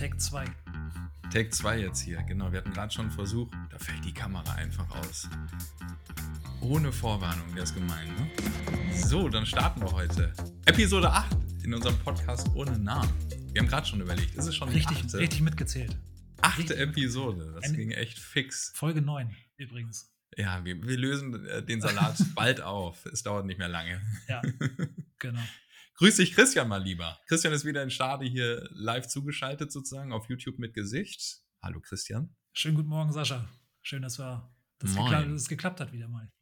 Take 0.00 0.16
2. 0.16 0.46
Take 1.30 1.50
2 1.50 1.78
jetzt 1.80 2.00
hier, 2.00 2.22
genau. 2.22 2.50
Wir 2.50 2.60
hatten 2.60 2.72
gerade 2.72 2.90
schon 2.90 3.04
einen 3.06 3.10
Versuch. 3.14 3.50
Da 3.70 3.78
fällt 3.78 4.02
die 4.02 4.14
Kamera 4.14 4.54
einfach 4.54 4.88
aus. 4.96 5.28
Ohne 6.62 6.90
Vorwarnung, 6.90 7.54
der 7.54 7.64
ist 7.64 7.74
gemein, 7.74 8.08
ne? 8.16 8.30
So, 8.96 9.28
dann 9.28 9.44
starten 9.44 9.82
wir 9.82 9.92
heute. 9.92 10.32
Episode 10.64 11.12
8 11.12 11.36
in 11.64 11.74
unserem 11.74 11.98
Podcast 11.98 12.48
ohne 12.54 12.78
Namen. 12.78 13.10
Wir 13.52 13.60
haben 13.60 13.68
gerade 13.68 13.86
schon 13.86 14.00
überlegt, 14.00 14.34
ist 14.36 14.46
es 14.46 14.56
schon 14.56 14.70
Richtig, 14.70 15.04
achte? 15.04 15.18
richtig 15.18 15.42
mitgezählt. 15.42 15.94
achte 16.40 16.60
richtig. 16.62 16.78
Episode. 16.78 17.52
Das 17.56 17.64
Eine- 17.64 17.76
ging 17.76 17.90
echt 17.90 18.18
fix. 18.18 18.72
Folge 18.74 19.02
9 19.02 19.36
übrigens. 19.58 20.10
Ja, 20.34 20.64
wir, 20.64 20.82
wir 20.82 20.96
lösen 20.96 21.44
äh, 21.46 21.62
den 21.62 21.82
Salat 21.82 22.16
bald 22.34 22.62
auf. 22.62 23.04
Es 23.04 23.22
dauert 23.22 23.44
nicht 23.44 23.58
mehr 23.58 23.68
lange. 23.68 24.00
Ja, 24.28 24.40
genau. 25.18 25.42
Grüß 26.00 26.16
dich, 26.16 26.32
Christian, 26.32 26.66
mal 26.66 26.82
lieber. 26.82 27.20
Christian 27.26 27.52
ist 27.52 27.66
wieder 27.66 27.82
in 27.82 27.90
Stade 27.90 28.24
hier 28.24 28.66
live 28.70 29.06
zugeschaltet, 29.06 29.70
sozusagen, 29.70 30.14
auf 30.14 30.30
YouTube 30.30 30.58
mit 30.58 30.72
Gesicht. 30.72 31.42
Hallo, 31.62 31.78
Christian. 31.78 32.34
Schönen 32.54 32.76
guten 32.76 32.88
Morgen, 32.88 33.12
Sascha. 33.12 33.46
Schön, 33.82 34.00
dass, 34.00 34.18
wir, 34.18 34.50
dass, 34.78 34.94
gekla 34.94 35.24
dass 35.24 35.42
es 35.42 35.48
geklappt 35.50 35.78
hat 35.78 35.92
wieder 35.92 36.08
mal. 36.08 36.32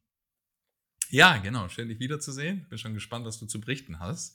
Ja, 1.09 1.39
genau. 1.39 1.67
Schön, 1.67 1.89
dich 1.89 1.99
wiederzusehen. 1.99 2.69
Bin 2.69 2.77
schon 2.77 2.93
gespannt, 2.93 3.25
was 3.25 3.37
du 3.37 3.47
zu 3.47 3.59
berichten 3.59 3.99
hast. 3.99 4.33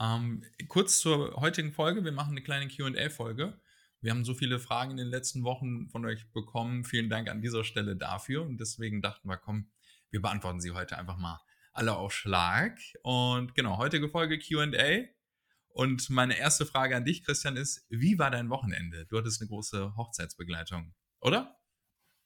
Ähm, 0.00 0.42
kurz 0.68 1.00
zur 1.00 1.34
heutigen 1.34 1.74
Folge. 1.74 2.02
Wir 2.02 2.12
machen 2.12 2.30
eine 2.30 2.42
kleine 2.42 2.68
QA-Folge. 2.68 3.60
Wir 4.00 4.10
haben 4.10 4.24
so 4.24 4.32
viele 4.32 4.58
Fragen 4.58 4.92
in 4.92 4.96
den 4.96 5.08
letzten 5.08 5.44
Wochen 5.44 5.90
von 5.90 6.06
euch 6.06 6.32
bekommen. 6.32 6.84
Vielen 6.84 7.10
Dank 7.10 7.28
an 7.28 7.42
dieser 7.42 7.64
Stelle 7.64 7.94
dafür. 7.94 8.40
Und 8.40 8.58
deswegen 8.58 9.02
dachten 9.02 9.28
wir, 9.28 9.36
komm, 9.36 9.70
wir 10.08 10.22
beantworten 10.22 10.62
sie 10.62 10.70
heute 10.70 10.96
einfach 10.96 11.18
mal 11.18 11.38
alle 11.72 11.96
auf 11.96 12.12
Schlag. 12.12 12.78
Und 13.02 13.54
genau, 13.54 13.78
heutige 13.78 14.08
Folge 14.08 14.38
QA. 14.38 15.06
Und 15.68 16.10
meine 16.10 16.36
erste 16.36 16.66
Frage 16.66 16.96
an 16.96 17.04
dich, 17.04 17.24
Christian, 17.24 17.56
ist: 17.56 17.86
Wie 17.88 18.18
war 18.18 18.30
dein 18.30 18.50
Wochenende? 18.50 19.06
Du 19.06 19.18
hattest 19.18 19.40
eine 19.40 19.48
große 19.48 19.96
Hochzeitsbegleitung, 19.96 20.94
oder? 21.20 21.58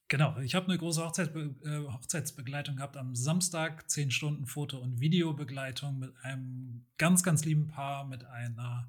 Genau, 0.08 0.38
ich 0.38 0.54
habe 0.54 0.66
eine 0.66 0.78
große 0.78 1.04
Hochzeitsbe 1.04 1.56
äh, 1.64 1.92
Hochzeitsbegleitung 1.92 2.76
gehabt 2.76 2.96
am 2.96 3.16
Samstag, 3.16 3.90
10 3.90 4.12
Stunden 4.12 4.46
Foto- 4.46 4.78
und 4.78 5.00
Videobegleitung 5.00 5.98
mit 5.98 6.16
einem 6.22 6.86
ganz, 6.96 7.24
ganz 7.24 7.44
lieben 7.44 7.66
Paar, 7.66 8.06
mit 8.06 8.24
einer 8.24 8.88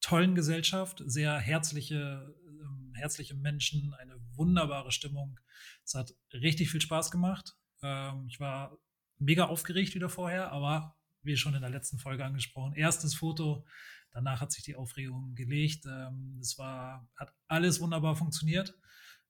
tollen 0.00 0.36
Gesellschaft, 0.36 1.02
sehr 1.04 1.36
herzliche, 1.38 2.32
ähm, 2.46 2.92
herzliche 2.94 3.34
Menschen, 3.34 3.92
eine 3.94 4.20
wunderbare 4.36 4.92
Stimmung. 4.92 5.40
Es 5.84 5.94
hat 5.94 6.14
richtig 6.32 6.70
viel 6.70 6.80
Spaß 6.80 7.10
gemacht. 7.10 7.56
Ähm, 7.82 8.26
ich 8.28 8.38
war 8.38 8.78
mega 9.18 9.46
aufgeregt 9.46 9.94
wieder 9.94 10.08
vorher, 10.08 10.52
aber 10.52 10.96
wie 11.22 11.36
schon 11.36 11.54
in 11.54 11.62
der 11.62 11.70
letzten 11.70 11.98
Folge 11.98 12.24
angesprochen, 12.24 12.74
erstes 12.74 13.14
Foto, 13.14 13.66
danach 14.12 14.40
hat 14.40 14.52
sich 14.52 14.64
die 14.64 14.76
Aufregung 14.76 15.34
gelegt. 15.34 15.86
Ähm, 15.86 16.38
es 16.40 16.58
war, 16.58 17.08
hat 17.16 17.34
alles 17.48 17.80
wunderbar 17.80 18.16
funktioniert 18.16 18.74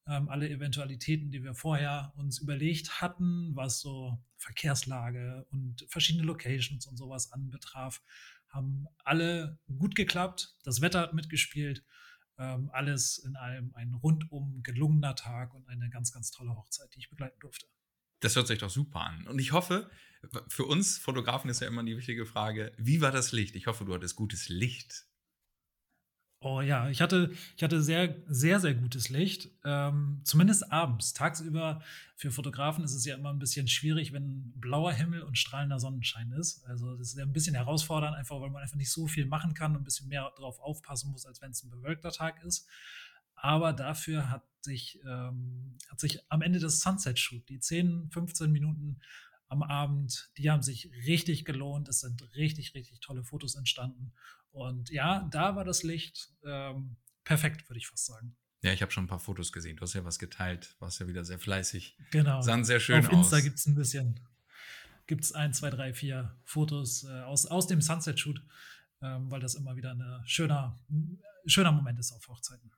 ähm, 0.09 0.29
alle 0.29 0.49
Eventualitäten, 0.49 1.31
die 1.31 1.43
wir 1.43 1.55
vorher 1.55 2.13
uns 2.17 2.39
überlegt 2.39 3.01
hatten, 3.01 3.55
was 3.55 3.81
so 3.81 4.23
Verkehrslage 4.37 5.47
und 5.51 5.85
verschiedene 5.89 6.25
Locations 6.25 6.87
und 6.87 6.97
sowas 6.97 7.33
anbetraf, 7.33 8.03
haben 8.49 8.87
alle 9.05 9.59
gut 9.79 9.95
geklappt. 9.95 10.57
Das 10.63 10.81
Wetter 10.81 11.01
hat 11.01 11.15
mitgespielt. 11.15 11.85
Ähm, 12.39 12.71
alles 12.73 13.19
in 13.19 13.35
allem 13.35 13.75
ein 13.75 13.95
rundum 13.95 14.63
gelungener 14.63 15.15
Tag 15.15 15.55
und 15.55 15.67
eine 15.69 15.89
ganz, 15.89 16.13
ganz 16.13 16.31
tolle 16.31 16.55
Hochzeit, 16.55 16.95
die 16.95 16.99
ich 16.99 17.09
begleiten 17.09 17.41
durfte. 17.41 17.67
Das 18.21 18.37
hört 18.37 18.47
sich 18.47 18.59
doch 18.59 18.71
super 18.71 19.01
an. 19.01 19.27
Und 19.27 19.39
ich 19.39 19.53
hoffe, 19.53 19.91
für 20.49 20.65
uns 20.65 20.99
Fotografen 20.99 21.51
ist 21.51 21.61
ja 21.61 21.69
immer 21.69 21.85
die 21.85 21.97
wichtige 21.97 22.27
Frage, 22.27 22.73
wie 22.79 23.01
war 23.01 23.13
das 23.13 23.33
Licht? 23.33 23.57
Ich 23.57 23.67
hoffe, 23.67 23.85
du 23.85 23.95
hattest 23.95 24.17
gutes 24.17 24.49
Licht. 24.49 25.07
Oh 26.41 26.61
ja, 26.61 26.91
ich 26.91 27.01
hatte, 27.01 27.33
ich 27.57 27.63
hatte 27.63 27.83
sehr, 27.83 28.15
sehr, 28.29 28.61
sehr 28.61 28.75
gutes 28.75 29.09
Licht. 29.09 29.49
Ähm, 29.65 30.21
zumindest 30.23 30.71
abends. 30.71 31.15
Tagsüber 31.15 31.83
für 32.15 32.31
Fotografen 32.31 32.85
ist 32.85 32.95
es 32.95 33.07
ja 33.07 33.17
immer 33.17 33.33
ein 33.33 33.39
bisschen 33.39 33.69
schwierig, 33.69 34.13
wenn 34.13 34.53
blauer 34.55 34.93
Himmel 34.93 35.23
und 35.23 35.39
strahlender 35.39 35.81
Sonnenschein 35.81 36.33
ist. 36.33 36.65
Also 36.67 36.95
das 36.95 37.09
ist 37.09 37.19
ja 37.19 37.25
ein 37.25 37.33
bisschen 37.33 37.55
herausfordernd, 37.55 38.17
einfach 38.17 38.41
weil 38.41 38.51
man 38.51 38.63
einfach 38.63 38.77
nicht 38.77 38.93
so 38.93 39.07
viel 39.07 39.27
machen 39.27 39.55
kann 39.55 39.73
und 39.73 39.81
ein 39.81 39.85
bisschen 39.85 40.09
mehr 40.09 40.31
darauf 40.37 40.61
aufpassen 40.61 41.11
muss, 41.11 41.25
als 41.25 41.41
wenn 41.41 41.53
es 41.53 41.63
ein 41.63 41.71
bewölkter 41.71 42.13
Tag 42.13 42.45
ist. 42.45 42.69
Aber 43.37 43.73
dafür 43.73 44.31
hat 44.31 44.45
sich, 44.63 45.01
ähm, 45.07 45.79
hat 45.89 46.01
sich 46.01 46.21
am 46.31 46.43
Ende 46.43 46.59
des 46.59 46.81
Sunset-Shoot, 46.81 47.49
die 47.49 47.61
10, 47.61 48.11
15 48.11 48.51
Minuten 48.51 49.01
am 49.49 49.63
Abend, 49.63 50.31
die 50.37 50.51
haben 50.51 50.63
sich 50.63 50.91
richtig 51.07 51.45
gelohnt. 51.45 51.89
Es 51.89 52.01
sind 52.01 52.23
richtig, 52.35 52.75
richtig 52.75 53.01
tolle 53.01 53.23
Fotos 53.23 53.55
entstanden. 53.55 54.13
Und 54.51 54.91
ja, 54.91 55.29
da 55.31 55.55
war 55.55 55.65
das 55.65 55.83
Licht 55.83 56.33
ähm, 56.45 56.97
perfekt, 57.25 57.69
würde 57.69 57.79
ich 57.79 57.87
fast 57.87 58.07
sagen. 58.07 58.37
Ja, 58.63 58.73
ich 58.73 58.83
habe 58.83 58.91
schon 58.91 59.05
ein 59.05 59.09
paar 59.09 59.21
Fotos 59.21 59.53
gesehen. 59.53 59.77
Du 59.77 59.83
hast 59.83 59.95
ja 59.95 60.05
was 60.05 60.19
geteilt, 60.19 60.75
warst 60.81 60.99
ja 60.99 61.07
wieder 61.07 61.25
sehr 61.25 61.39
fleißig. 61.39 61.97
Genau. 62.11 62.41
Sahen 62.41 62.65
sehr 62.65 62.81
schön 62.81 63.05
Auf 63.05 63.13
Insta 63.13 63.37
aus. 63.37 63.43
gibt 63.43 63.59
es 63.59 63.67
ein 63.67 63.75
bisschen, 63.75 64.21
gibt 65.07 65.25
es 65.25 65.33
ein, 65.33 65.53
zwei, 65.53 65.71
drei, 65.71 65.93
vier 65.93 66.37
Fotos 66.45 67.05
äh, 67.05 67.21
aus, 67.21 67.47
aus 67.47 67.67
dem 67.67 67.81
Sunset-Shoot, 67.81 68.43
ähm, 69.03 69.31
weil 69.31 69.41
das 69.41 69.55
immer 69.55 69.77
wieder 69.77 69.93
ein 69.93 70.23
schöner, 70.25 70.81
ein 70.89 71.21
schöner 71.47 71.71
Moment 71.71 71.99
ist 71.99 72.13
auf 72.13 72.27
Hochzeiten. 72.27 72.73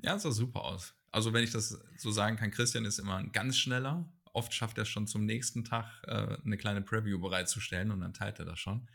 Ja, 0.00 0.14
es 0.16 0.22
sah 0.22 0.30
super 0.32 0.62
aus. 0.64 0.94
Also, 1.10 1.32
wenn 1.32 1.42
ich 1.44 1.50
das 1.50 1.78
so 1.96 2.10
sagen 2.10 2.36
kann, 2.36 2.50
Christian 2.50 2.84
ist 2.84 2.98
immer 2.98 3.16
ein 3.16 3.32
ganz 3.32 3.56
schneller. 3.58 4.08
Oft 4.34 4.52
schafft 4.54 4.78
er 4.78 4.82
es 4.82 4.88
schon 4.88 5.06
zum 5.06 5.24
nächsten 5.24 5.64
Tag 5.64 5.86
äh, 6.06 6.36
eine 6.44 6.56
kleine 6.58 6.82
Preview 6.82 7.18
bereitzustellen 7.18 7.90
und 7.90 8.00
dann 8.00 8.12
teilt 8.14 8.38
er 8.38 8.44
das 8.44 8.58
schon. 8.60 8.88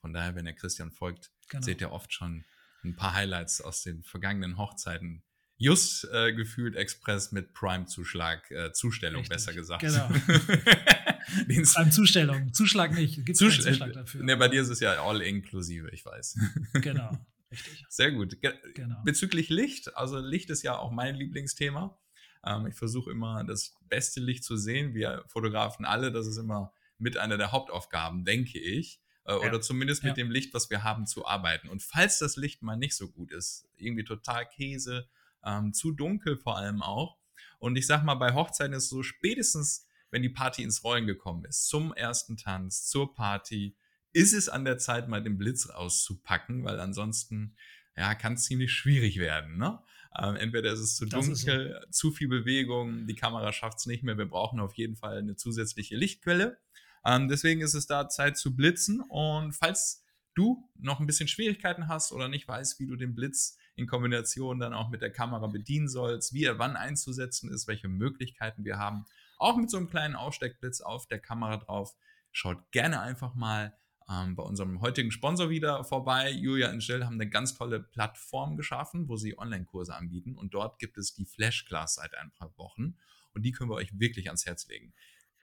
Von 0.00 0.12
daher, 0.12 0.34
wenn 0.34 0.46
ihr 0.46 0.52
Christian 0.54 0.90
folgt, 0.92 1.30
Genau. 1.48 1.62
seht 1.64 1.80
ihr 1.80 1.90
oft 1.90 2.12
schon 2.12 2.44
ein 2.84 2.94
paar 2.96 3.14
Highlights 3.14 3.60
aus 3.60 3.82
den 3.82 4.02
vergangenen 4.02 4.56
Hochzeiten. 4.58 5.22
Just 5.56 6.04
äh, 6.12 6.32
gefühlt 6.34 6.74
Express 6.76 7.32
mit 7.32 7.54
Prime-Zuschlag, 7.54 8.50
äh, 8.50 8.72
Zustellung 8.72 9.20
Richtig, 9.22 9.36
besser 9.36 9.52
gesagt. 9.54 9.80
genau. 9.82 10.08
Den 11.48 11.66
Beim 11.74 11.90
Zustellung, 11.90 12.52
Zuschlag 12.52 12.92
nicht, 12.92 13.24
gibt 13.24 13.38
Zuschlag, 13.38 13.68
Zuschlag 13.72 13.92
dafür. 13.94 14.22
ne, 14.22 14.36
bei 14.36 14.48
dir 14.48 14.60
ist 14.60 14.68
es 14.68 14.80
ja 14.80 15.02
all 15.02 15.22
inklusive, 15.22 15.88
ich 15.90 16.04
weiß. 16.04 16.38
Genau, 16.74 17.16
richtig. 17.54 17.84
Sehr 17.88 18.12
gut. 18.12 18.40
Ge 18.40 18.52
Genau. 18.74 19.00
Bezüglich 19.04 19.48
Licht, 19.48 19.96
also 19.96 20.18
Licht 20.18 20.50
ist 20.50 20.62
ja 20.62 20.76
auch 20.78 20.90
mein 20.90 21.14
Lieblingsthema. 21.14 21.98
Ähm, 22.44 22.66
ich 22.66 22.74
versuche 22.74 23.10
immer 23.10 23.44
das 23.44 23.74
beste 23.88 24.20
Licht 24.20 24.44
zu 24.44 24.56
sehen. 24.56 24.94
Wir 24.94 25.24
Fotografen 25.28 25.84
alle, 25.84 26.12
das 26.12 26.26
ist 26.26 26.36
immer 26.36 26.72
mit 26.98 27.16
einer 27.16 27.38
der 27.38 27.52
Hauptaufgaben, 27.52 28.24
denke 28.24 28.58
ich. 28.58 29.00
Äh, 29.24 29.32
Oder 29.34 29.60
zumindest 29.60 30.02
mit 30.02 30.10
Ja. 30.10 30.14
dem 30.24 30.30
Licht, 30.30 30.52
was 30.52 30.68
wir 30.70 30.84
haben, 30.84 31.06
zu 31.06 31.26
arbeiten. 31.26 31.68
Und 31.68 31.82
falls 31.82 32.18
das 32.18 32.36
Licht 32.36 32.62
mal 32.62 32.76
nicht 32.76 32.94
so 32.94 33.08
gut 33.10 33.32
ist, 33.32 33.66
irgendwie 33.76 34.04
total 34.04 34.46
Käse, 34.46 35.08
ähm, 35.44 35.72
zu 35.72 35.92
dunkel 35.92 36.36
vor 36.36 36.56
allem 36.58 36.82
auch. 36.82 37.16
Und 37.58 37.76
ich 37.76 37.86
sag 37.86 38.04
mal, 38.04 38.14
bei 38.16 38.34
Hochzeiten 38.34 38.74
ist 38.74 38.84
es 38.84 38.90
so 38.90 39.02
spätestens, 39.02 39.86
wenn 40.10 40.22
die 40.22 40.28
Party 40.28 40.62
ins 40.62 40.84
Rollen 40.84 41.06
gekommen 41.06 41.44
ist, 41.46 41.66
zum 41.68 41.92
ersten 41.94 42.36
Tanz, 42.36 42.86
zur 42.86 43.14
Party, 43.14 43.74
ist 44.14 44.32
es 44.32 44.48
an 44.48 44.64
der 44.64 44.78
Zeit, 44.78 45.08
mal 45.08 45.22
den 45.22 45.36
Blitz 45.36 45.66
auszupacken, 45.66 46.64
weil 46.64 46.80
ansonsten 46.80 47.56
ja, 47.96 48.14
kann 48.14 48.34
es 48.34 48.44
ziemlich 48.44 48.72
schwierig 48.72 49.18
werden. 49.18 49.58
Ne? 49.58 49.78
Ähm, 50.18 50.36
entweder 50.36 50.72
ist 50.72 50.80
es 50.80 50.96
zu 50.96 51.04
ist 51.04 51.10
so. 51.10 51.20
dunkel, 51.46 51.84
zu 51.90 52.10
viel 52.12 52.28
Bewegung, 52.28 53.06
die 53.06 53.16
Kamera 53.16 53.52
schafft 53.52 53.78
es 53.78 53.86
nicht 53.86 54.02
mehr. 54.02 54.16
Wir 54.16 54.26
brauchen 54.28 54.60
auf 54.60 54.74
jeden 54.74 54.96
Fall 54.96 55.18
eine 55.18 55.36
zusätzliche 55.36 55.96
Lichtquelle. 55.96 56.58
Ähm, 57.04 57.28
deswegen 57.28 57.60
ist 57.60 57.74
es 57.74 57.86
da 57.86 58.08
Zeit 58.08 58.38
zu 58.38 58.56
blitzen. 58.56 59.00
Und 59.00 59.52
falls 59.52 60.04
du 60.34 60.68
noch 60.76 61.00
ein 61.00 61.06
bisschen 61.06 61.28
Schwierigkeiten 61.28 61.88
hast 61.88 62.12
oder 62.12 62.28
nicht 62.28 62.46
weißt, 62.46 62.78
wie 62.78 62.86
du 62.86 62.96
den 62.96 63.14
Blitz 63.14 63.58
in 63.76 63.86
Kombination 63.86 64.60
dann 64.60 64.74
auch 64.74 64.90
mit 64.90 65.02
der 65.02 65.10
Kamera 65.10 65.48
bedienen 65.48 65.88
sollst, 65.88 66.32
wie 66.32 66.44
er 66.44 66.60
wann 66.60 66.76
einzusetzen 66.76 67.50
ist, 67.50 67.66
welche 67.66 67.88
Möglichkeiten 67.88 68.64
wir 68.64 68.78
haben, 68.78 69.06
auch 69.38 69.56
mit 69.56 69.70
so 69.70 69.76
einem 69.76 69.88
kleinen 69.88 70.14
Aussteckblitz 70.14 70.80
auf 70.80 71.06
der 71.08 71.18
Kamera 71.18 71.56
drauf, 71.56 71.96
schaut 72.30 72.70
gerne 72.70 73.00
einfach 73.00 73.34
mal 73.34 73.76
ähm, 74.10 74.36
bei 74.36 74.42
unserem 74.42 74.80
heutigen 74.80 75.10
Sponsor 75.10 75.48
wieder 75.50 75.84
vorbei. 75.84 76.30
Julia 76.30 76.70
und 76.70 76.86
Jill 76.86 77.04
haben 77.04 77.14
eine 77.14 77.28
ganz 77.28 77.54
tolle 77.54 77.80
Plattform 77.80 78.56
geschaffen, 78.56 79.08
wo 79.08 79.16
sie 79.16 79.38
Online-Kurse 79.38 79.94
anbieten. 79.94 80.34
Und 80.34 80.54
dort 80.54 80.78
gibt 80.78 80.98
es 80.98 81.14
die 81.14 81.24
Flash 81.24 81.64
Class 81.64 81.94
seit 81.94 82.14
ein 82.16 82.30
paar 82.32 82.56
Wochen. 82.58 82.96
Und 83.32 83.42
die 83.42 83.52
können 83.52 83.70
wir 83.70 83.76
euch 83.76 83.98
wirklich 83.98 84.26
ans 84.28 84.46
Herz 84.46 84.66
legen. 84.68 84.92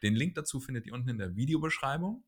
Den 0.04 0.16
Link 0.16 0.36
dazu 0.36 0.60
findet 0.60 0.86
ihr 0.86 0.94
unten 0.94 1.10
in 1.10 1.18
der 1.18 1.36
Videobeschreibung. 1.36 2.24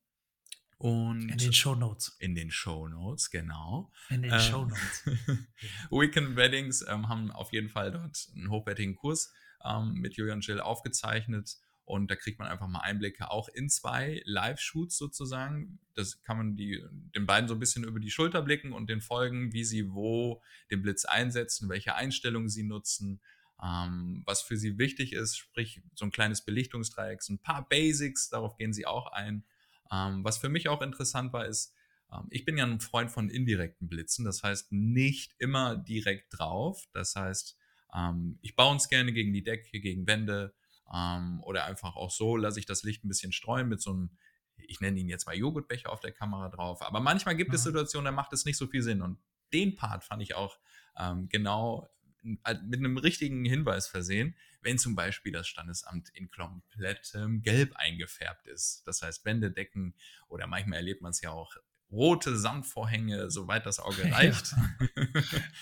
Und 0.78 1.30
In 1.30 1.38
den 1.38 1.54
Show 1.54 1.76
Notes. 1.76 2.18
in 2.20 2.36
den 2.36 2.52
Show 2.52 2.88
Notes, 2.90 3.30
genau. 3.30 3.92
In 4.10 4.22
den 4.24 4.34
Ähm, 4.34 4.40
Show 4.40 4.66
Notes. 4.66 5.06
Weekend 5.92 6.36
Weddings 6.36 6.84
ähm, 6.88 7.08
haben 7.08 7.32
auf 7.32 7.54
jeden 7.54 7.70
Fall 7.70 7.92
dort 7.92 8.28
einen 8.36 8.50
hochwertigen 8.50 8.96
Kurs 8.96 9.32
ähm, 9.64 9.94
mit 9.94 10.16
Julian 10.18 10.42
Jill 10.42 10.60
aufgezeichnet. 10.60 11.56
Und 11.86 12.10
da 12.10 12.16
kriegt 12.16 12.40
man 12.40 12.48
einfach 12.48 12.68
mal 12.68 12.80
Einblicke 12.80 13.30
auch 13.30 13.50
in 13.50 13.70
zwei 13.70 14.22
Live-Shoots 14.26 14.98
sozusagen. 14.98 15.80
Das 15.96 16.24
kann 16.24 16.38
man 16.38 16.56
die, 16.56 16.82
den 17.16 17.26
beiden 17.26 17.48
so 17.48 17.56
ein 17.56 17.60
bisschen 17.60 17.84
über 17.84 18.00
die 18.00 18.10
Schulter 18.12 18.42
blicken 18.42 18.72
und 18.72 18.90
den 18.90 19.02
folgen, 19.02 19.52
wie 19.52 19.66
sie 19.66 19.92
wo 19.92 20.42
den 20.72 20.82
Blitz 20.82 21.06
einsetzen, 21.06 21.70
welche 21.70 21.96
Einstellungen 21.96 22.50
sie 22.50 22.64
nutzen, 22.64 23.22
ähm, 23.62 24.24
was 24.26 24.42
für 24.42 24.56
sie 24.58 24.78
wichtig 24.78 25.14
ist, 25.14 25.38
sprich 25.38 25.82
so 25.94 26.06
ein 26.06 26.12
kleines 26.12 26.46
Belichtungsdreieck, 26.46 27.20
ein 27.30 27.40
paar 27.40 27.68
Basics, 27.68 28.30
darauf 28.30 28.56
gehen 28.58 28.74
sie 28.74 28.86
auch 28.86 29.12
ein. 29.12 29.44
Ähm, 29.92 30.24
was 30.24 30.38
für 30.38 30.50
mich 30.50 30.70
auch 30.70 30.82
interessant 30.82 31.34
war, 31.34 31.46
ist, 31.46 31.74
Ähm, 32.14 32.28
ich 32.30 32.46
bin 32.46 32.58
ja 32.58 32.66
ein 32.66 32.80
Freund 32.80 33.12
von 33.12 33.30
indirekten 33.30 33.88
Blitzen, 33.88 34.26
das 34.26 34.44
heißt 34.44 34.72
nicht 34.72 35.36
immer 35.40 35.76
direkt 35.76 36.38
drauf. 36.38 36.86
Das 36.94 37.16
heißt, 37.16 37.58
ähm, 37.96 38.38
ich 38.42 38.56
baue 38.56 38.72
uns 38.72 38.90
gerne 38.90 39.14
gegen 39.14 39.34
die 39.34 39.44
Decke, 39.44 39.80
gegen 39.80 40.08
Wände 40.08 40.54
ähm, 40.94 41.42
oder 41.44 41.66
einfach 41.66 41.96
auch 41.96 42.12
so, 42.12 42.38
lasse 42.38 42.60
ich 42.60 42.66
das 42.66 42.84
Licht 42.84 43.04
ein 43.04 43.08
bisschen 43.08 43.32
streuen 43.32 43.68
mit 43.68 43.82
so 43.82 43.92
einem, 43.92 44.18
ich 44.56 44.80
nenne 44.80 45.00
ihn 45.00 45.10
jetzt 45.10 45.26
mal 45.26 45.36
Joghurtbecher 45.36 45.92
auf 45.92 46.00
der 46.00 46.12
Kamera 46.12 46.50
drauf. 46.50 46.82
Aber 46.82 47.00
manchmal 47.00 47.36
gibt 47.36 47.54
es 47.54 47.64
Situationen, 47.64 48.06
da 48.06 48.12
macht 48.12 48.34
es 48.34 48.46
nicht 48.46 48.58
so 48.58 48.68
viel 48.68 48.82
Sinn. 48.82 49.02
Und 49.02 49.18
den 49.52 49.76
Part 49.76 50.04
fand 50.04 50.22
ich 50.22 50.36
auch 50.36 50.58
ähm, 50.98 51.28
genau 51.30 51.90
mit 52.24 52.80
einem 52.80 52.98
richtigen 52.98 53.44
Hinweis 53.44 53.88
versehen, 53.88 54.36
wenn 54.62 54.78
zum 54.78 54.96
Beispiel 54.96 55.34
das 55.34 55.48
Standesamt 55.48 56.10
in 56.10 56.30
komplettem 56.30 57.42
Gelb 57.42 57.76
eingefärbt 57.76 58.48
ist. 58.48 58.84
Das 58.86 59.02
heißt, 59.02 59.26
Wände, 59.26 59.52
Decken 59.52 59.96
oder 60.30 60.48
manchmal 60.48 60.78
erlebt 60.78 61.02
man 61.02 61.12
es 61.12 61.22
ja 61.22 61.32
auch 61.32 61.54
rote 61.94 62.36
Sandvorhänge, 62.36 63.30
soweit 63.30 63.66
das 63.66 63.80
Auge 63.80 64.04
reicht. 64.12 64.54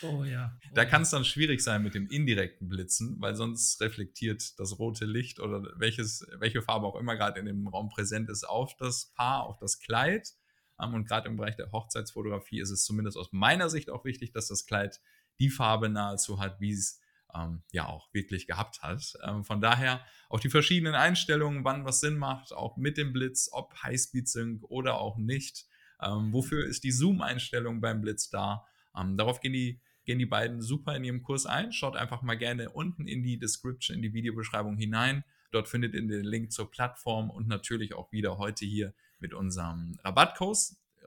oh 0.02 0.24
ja. 0.24 0.58
Oh 0.58 0.68
da 0.74 0.86
kann 0.86 1.02
es 1.02 1.10
dann 1.10 1.26
schwierig 1.26 1.62
sein 1.62 1.84
mit 1.84 1.94
dem 1.94 2.08
indirekten 2.08 2.70
Blitzen, 2.70 3.18
weil 3.20 3.36
sonst 3.36 3.80
reflektiert 3.82 4.58
das 4.60 4.80
rote 4.80 5.06
Licht 5.06 5.40
oder 5.40 5.62
welches, 5.76 6.26
welche 6.40 6.62
Farbe 6.62 6.88
auch 6.88 6.96
immer 6.96 7.16
gerade 7.16 7.40
in 7.40 7.46
dem 7.46 7.68
Raum 7.68 7.90
präsent 7.90 8.30
ist 8.30 8.46
auf 8.46 8.76
das 8.78 9.12
Paar, 9.14 9.44
auf 9.44 9.58
das 9.60 9.80
Kleid. 9.80 10.34
Ähm, 10.82 10.94
und 10.94 11.08
gerade 11.08 11.28
im 11.28 11.36
Bereich 11.36 11.58
der 11.58 11.72
Hochzeitsfotografie 11.72 12.62
ist 12.62 12.72
es 12.72 12.86
zumindest 12.86 13.18
aus 13.18 13.30
meiner 13.32 13.70
Sicht 13.70 13.90
auch 13.90 14.06
wichtig, 14.06 14.32
dass 14.32 14.48
das 14.48 14.66
Kleid 14.66 15.02
die 15.40 15.50
Farbe 15.50 15.90
nahezu 15.90 16.40
hat, 16.40 16.62
wie 16.62 16.72
es 16.72 17.02
ähm, 17.36 17.64
ja 17.72 17.88
auch 17.88 18.14
wirklich 18.14 18.48
gehabt 18.48 18.82
hat. 18.82 19.18
Ähm, 19.24 19.44
von 19.44 19.62
daher 19.62 20.06
auch 20.30 20.40
die 20.40 20.50
verschiedenen 20.50 20.96
Einstellungen, 20.96 21.64
wann 21.66 21.86
was 21.86 22.00
Sinn 22.00 22.18
macht, 22.18 22.54
auch 22.54 22.78
mit 22.78 22.98
dem 22.98 23.14
Blitz, 23.14 23.50
ob 23.52 23.76
Highspeed 23.84 24.28
Sync 24.30 24.64
oder 24.64 24.96
auch 24.96 25.18
nicht. 25.18 25.66
Ähm, 26.02 26.34
wofür 26.34 26.66
ist 26.66 26.84
die 26.84 26.92
Zoom-Einstellung 26.92 27.82
beim 27.82 28.02
Blitz 28.02 28.30
da? 28.30 28.66
Ähm, 28.98 29.18
darauf 29.18 29.40
gehen 29.40 29.54
die, 29.54 29.80
gehen 30.06 30.20
die 30.20 30.26
beiden 30.26 30.62
super 30.62 30.96
in 30.96 31.04
ihrem 31.04 31.24
Kurs 31.24 31.46
ein. 31.46 31.72
Schaut 31.72 31.96
einfach 31.96 32.22
mal 32.22 32.38
gerne 32.38 32.70
unten 32.70 33.08
in 33.08 33.24
die 33.24 33.38
Description, 33.38 33.96
in 33.96 34.02
die 34.02 34.14
Videobeschreibung 34.14 34.78
hinein. 34.78 35.24
Dort 35.52 35.68
findet 35.68 35.94
ihr 35.94 36.02
den 36.02 36.24
Link 36.24 36.52
zur 36.52 36.72
Plattform 36.72 37.30
und 37.30 37.48
natürlich 37.48 37.94
auch 37.94 38.12
wieder 38.12 38.38
heute 38.38 38.66
hier 38.66 38.94
mit 39.20 39.34
unserem 39.34 39.98
Rabattcode. 40.04 40.58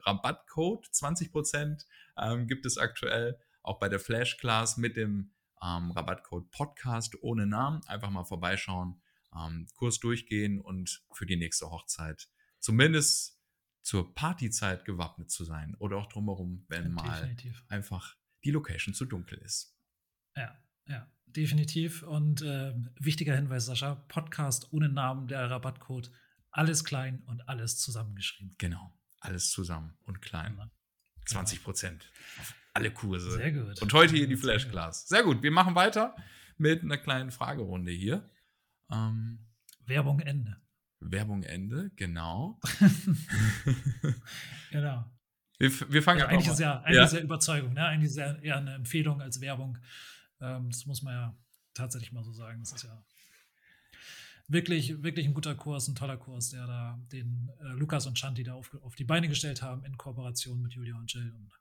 Rabattcode 0.03 0.87
20% 0.87 1.85
ähm, 2.17 2.47
gibt 2.47 2.65
es 2.65 2.77
aktuell 2.77 3.39
auch 3.63 3.79
bei 3.79 3.89
der 3.89 3.99
Flash 3.99 4.37
Class 4.37 4.77
mit 4.77 4.95
dem 4.95 5.31
ähm, 5.61 5.91
Rabattcode 5.91 6.49
Podcast 6.51 7.21
ohne 7.21 7.47
Namen. 7.47 7.81
Einfach 7.87 8.11
mal 8.11 8.23
vorbeischauen, 8.23 9.01
ähm, 9.35 9.67
Kurs 9.75 9.99
durchgehen 9.99 10.61
und 10.61 11.03
für 11.11 11.25
die 11.25 11.37
nächste 11.37 11.71
Hochzeit 11.71 12.29
zumindest 12.65 13.34
zur 13.85 14.15
Partyzeit 14.15 14.83
gewappnet 14.83 15.29
zu 15.29 15.45
sein 15.45 15.75
oder 15.75 15.97
auch 15.97 16.07
drumherum, 16.07 16.65
wenn 16.69 16.85
ja, 16.85 16.89
mal 16.89 17.35
einfach 17.67 18.15
die 18.43 18.49
Location 18.49 18.95
zu 18.95 19.05
dunkel 19.05 19.37
ist. 19.37 19.77
Ja, 20.35 20.57
ja, 20.87 21.07
definitiv. 21.27 22.01
Und 22.01 22.41
äh, 22.41 22.73
wichtiger 22.99 23.35
Hinweis, 23.35 23.67
Sascha, 23.67 23.93
Podcast 23.93 24.73
ohne 24.73 24.89
Namen, 24.89 25.27
der 25.27 25.51
Rabattcode, 25.51 26.11
alles 26.49 26.83
klein 26.83 27.21
und 27.27 27.47
alles 27.47 27.77
zusammengeschrieben. 27.77 28.55
Genau, 28.57 28.91
alles 29.19 29.51
zusammen 29.51 29.95
und 30.05 30.19
klein. 30.19 30.55
Ja. 30.57 30.71
20 31.27 31.63
Prozent 31.63 32.11
auf 32.39 32.55
alle 32.73 32.91
Kurse. 32.91 33.33
Sehr 33.33 33.51
gut. 33.51 33.81
Und 33.83 33.93
heute 33.93 34.15
hier 34.15 34.27
die 34.27 34.35
Flash 34.35 34.67
Class. 34.67 35.07
Sehr 35.07 35.23
gut. 35.23 35.43
Wir 35.43 35.51
machen 35.51 35.75
weiter 35.75 36.15
mit 36.57 36.81
einer 36.81 36.97
kleinen 36.97 37.29
Fragerunde 37.29 37.91
hier. 37.91 38.27
Ähm, 38.91 39.45
Werbung 39.85 40.21
Ende. 40.21 40.59
Werbung 41.11 41.43
Ende, 41.43 41.91
genau. 41.95 42.59
genau. 44.71 45.05
Wir, 45.57 45.71
wir 45.91 46.03
fangen 46.03 46.19
ja, 46.19 46.27
eigentlich 46.27 46.47
ist 46.47 46.59
ja 46.59 46.81
eigentlich 46.81 46.97
ja. 46.97 47.05
Ist 47.05 47.13
ja 47.13 47.19
Überzeugung, 47.19 47.73
ne? 47.73 47.85
Eigentlich 47.85 48.11
ist 48.11 48.17
ja 48.17 48.35
eher 48.35 48.57
eine 48.57 48.73
Empfehlung 48.73 49.21
als 49.21 49.39
Werbung. 49.39 49.77
Ähm, 50.41 50.69
das 50.69 50.85
muss 50.85 51.01
man 51.01 51.13
ja 51.13 51.37
tatsächlich 51.73 52.11
mal 52.11 52.23
so 52.23 52.33
sagen. 52.33 52.59
Das 52.61 52.73
ist 52.73 52.83
ja 52.83 53.05
wirklich, 54.47 55.01
wirklich 55.01 55.25
ein 55.25 55.33
guter 55.33 55.55
Kurs, 55.55 55.87
ein 55.87 55.95
toller 55.95 56.17
Kurs, 56.17 56.49
der 56.49 56.67
da 56.67 56.99
den 57.11 57.49
äh, 57.61 57.69
Lukas 57.69 58.05
und 58.05 58.19
Shanti 58.19 58.43
da 58.43 58.53
auf, 58.53 58.73
auf, 58.81 58.95
die 58.95 59.03
Beine 59.03 59.29
gestellt 59.29 59.61
haben 59.61 59.85
in 59.85 59.97
Kooperation 59.97 60.61
mit 60.61 60.73
Julia 60.73 60.97
und 60.97 61.11
Jill. 61.11 61.33
Und, 61.33 61.51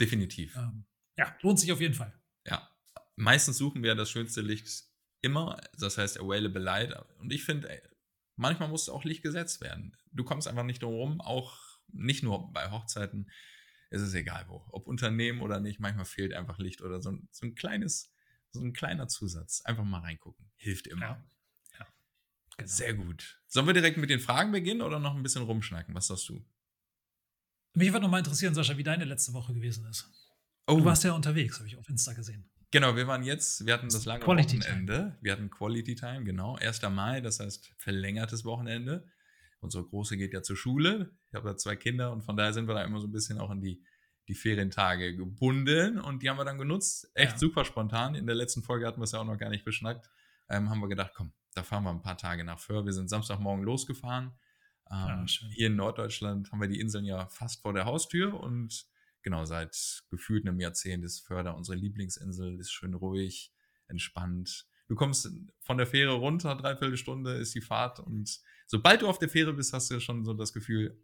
Definitiv. 0.00 0.56
Ähm, 0.56 0.84
ja, 1.16 1.34
lohnt 1.42 1.60
sich 1.60 1.72
auf 1.72 1.80
jeden 1.80 1.94
Fall. 1.94 2.12
Ja, 2.46 2.68
meistens 3.16 3.58
suchen 3.58 3.82
wir 3.82 3.94
das 3.94 4.10
schönste 4.10 4.40
Licht 4.40 4.84
immer, 5.20 5.60
das 5.78 5.98
heißt 5.98 6.20
Available 6.20 6.62
Light. 6.62 6.94
Und 7.18 7.32
ich 7.32 7.44
finde, 7.44 7.68
manchmal 8.38 8.68
muss 8.68 8.88
auch 8.88 9.04
Licht 9.04 9.22
gesetzt 9.22 9.60
werden. 9.60 9.96
Du 10.12 10.24
kommst 10.24 10.48
einfach 10.48 10.64
nicht 10.64 10.82
drum 10.82 10.94
rum, 10.94 11.20
auch 11.20 11.58
nicht 11.88 12.22
nur 12.22 12.52
bei 12.52 12.70
Hochzeiten. 12.70 13.30
Es 13.90 14.02
ist 14.02 14.14
egal 14.14 14.46
wo, 14.48 14.64
ob 14.68 14.86
Unternehmen 14.86 15.40
oder 15.40 15.60
nicht, 15.60 15.80
manchmal 15.80 16.04
fehlt 16.04 16.34
einfach 16.34 16.58
Licht 16.58 16.82
oder 16.82 17.00
so 17.02 17.10
ein, 17.10 17.28
so 17.30 17.46
ein 17.46 17.54
kleines, 17.54 18.12
so 18.52 18.60
ein 18.60 18.72
kleiner 18.72 19.08
Zusatz. 19.08 19.62
Einfach 19.62 19.84
mal 19.84 20.00
reingucken. 20.00 20.50
Hilft 20.56 20.86
immer. 20.86 21.24
Ja. 21.78 21.86
Genau. 22.56 22.68
Sehr 22.68 22.94
gut. 22.94 23.40
Sollen 23.46 23.66
wir 23.66 23.74
direkt 23.74 23.96
mit 23.96 24.10
den 24.10 24.20
Fragen 24.20 24.52
beginnen 24.52 24.82
oder 24.82 24.98
noch 24.98 25.14
ein 25.14 25.22
bisschen 25.22 25.42
rumschnacken? 25.42 25.94
Was 25.94 26.08
sagst 26.08 26.28
du? 26.28 26.44
Mich 27.74 27.92
würde 27.92 28.04
noch 28.04 28.10
mal 28.10 28.18
interessieren, 28.18 28.54
Sascha, 28.54 28.76
wie 28.76 28.82
deine 28.82 29.04
letzte 29.04 29.32
Woche 29.32 29.54
gewesen 29.54 29.86
ist. 29.86 30.10
Oh. 30.66 30.78
Du 30.78 30.84
warst 30.84 31.04
ja 31.04 31.12
unterwegs, 31.12 31.58
habe 31.58 31.68
ich 31.68 31.76
auf 31.76 31.88
Insta 31.88 32.12
gesehen. 32.12 32.50
Genau, 32.70 32.96
wir 32.96 33.06
waren 33.06 33.22
jetzt, 33.22 33.64
wir 33.64 33.72
hatten 33.72 33.88
das 33.88 34.04
lange 34.04 34.22
Quality 34.24 34.60
Wochenende. 34.60 34.94
Time. 34.94 35.18
Wir 35.22 35.32
hatten 35.32 35.50
Quality 35.50 35.94
Time, 35.94 36.24
genau. 36.24 36.56
1. 36.56 36.82
Mai, 36.90 37.20
das 37.20 37.40
heißt 37.40 37.72
verlängertes 37.78 38.44
Wochenende. 38.44 39.06
Unsere 39.60 39.84
Große 39.84 40.16
geht 40.16 40.34
ja 40.34 40.42
zur 40.42 40.56
Schule. 40.56 41.16
Ich 41.28 41.34
habe 41.34 41.48
da 41.48 41.56
zwei 41.56 41.76
Kinder 41.76 42.12
und 42.12 42.22
von 42.22 42.36
daher 42.36 42.52
sind 42.52 42.68
wir 42.68 42.74
da 42.74 42.84
immer 42.84 43.00
so 43.00 43.06
ein 43.06 43.12
bisschen 43.12 43.38
auch 43.38 43.50
in 43.50 43.60
die, 43.60 43.82
die 44.28 44.34
Ferientage 44.34 45.16
gebunden 45.16 45.98
und 45.98 46.22
die 46.22 46.28
haben 46.28 46.36
wir 46.36 46.44
dann 46.44 46.58
genutzt. 46.58 47.10
Echt 47.14 47.32
ja. 47.32 47.38
super 47.38 47.64
spontan. 47.64 48.14
In 48.14 48.26
der 48.26 48.36
letzten 48.36 48.62
Folge 48.62 48.86
hatten 48.86 49.00
wir 49.00 49.04
es 49.04 49.12
ja 49.12 49.20
auch 49.20 49.24
noch 49.24 49.38
gar 49.38 49.48
nicht 49.48 49.64
beschnackt. 49.64 50.10
Ähm, 50.50 50.68
haben 50.68 50.80
wir 50.80 50.88
gedacht, 50.88 51.12
komm, 51.14 51.32
da 51.54 51.62
fahren 51.62 51.84
wir 51.84 51.90
ein 51.90 52.02
paar 52.02 52.18
Tage 52.18 52.44
nach 52.44 52.58
Föhr. 52.58 52.84
Wir 52.84 52.92
sind 52.92 53.08
Samstagmorgen 53.08 53.64
losgefahren. 53.64 54.38
Ähm, 54.90 55.26
ja, 55.26 55.46
hier 55.54 55.66
in 55.66 55.76
Norddeutschland 55.76 56.52
haben 56.52 56.60
wir 56.60 56.68
die 56.68 56.80
Inseln 56.80 57.04
ja 57.04 57.26
fast 57.28 57.62
vor 57.62 57.72
der 57.72 57.86
Haustür 57.86 58.38
und 58.38 58.86
genau 59.28 59.44
seit 59.44 60.02
gefühlt 60.10 60.46
einem 60.46 60.58
Jahrzehnt 60.58 61.04
ist 61.04 61.20
Förder 61.20 61.54
unsere 61.54 61.76
Lieblingsinsel, 61.76 62.58
ist 62.58 62.72
schön 62.72 62.94
ruhig, 62.94 63.52
entspannt. 63.86 64.66
Du 64.88 64.94
kommst 64.94 65.30
von 65.60 65.76
der 65.76 65.86
Fähre 65.86 66.14
runter, 66.14 66.54
dreiviertel 66.54 66.96
Stunde 66.96 67.34
ist 67.34 67.54
die 67.54 67.60
Fahrt 67.60 68.00
und 68.00 68.40
sobald 68.66 69.02
du 69.02 69.06
auf 69.06 69.18
der 69.18 69.28
Fähre 69.28 69.52
bist, 69.52 69.74
hast 69.74 69.90
du 69.90 70.00
schon 70.00 70.24
so 70.24 70.32
das 70.32 70.54
Gefühl, 70.54 70.98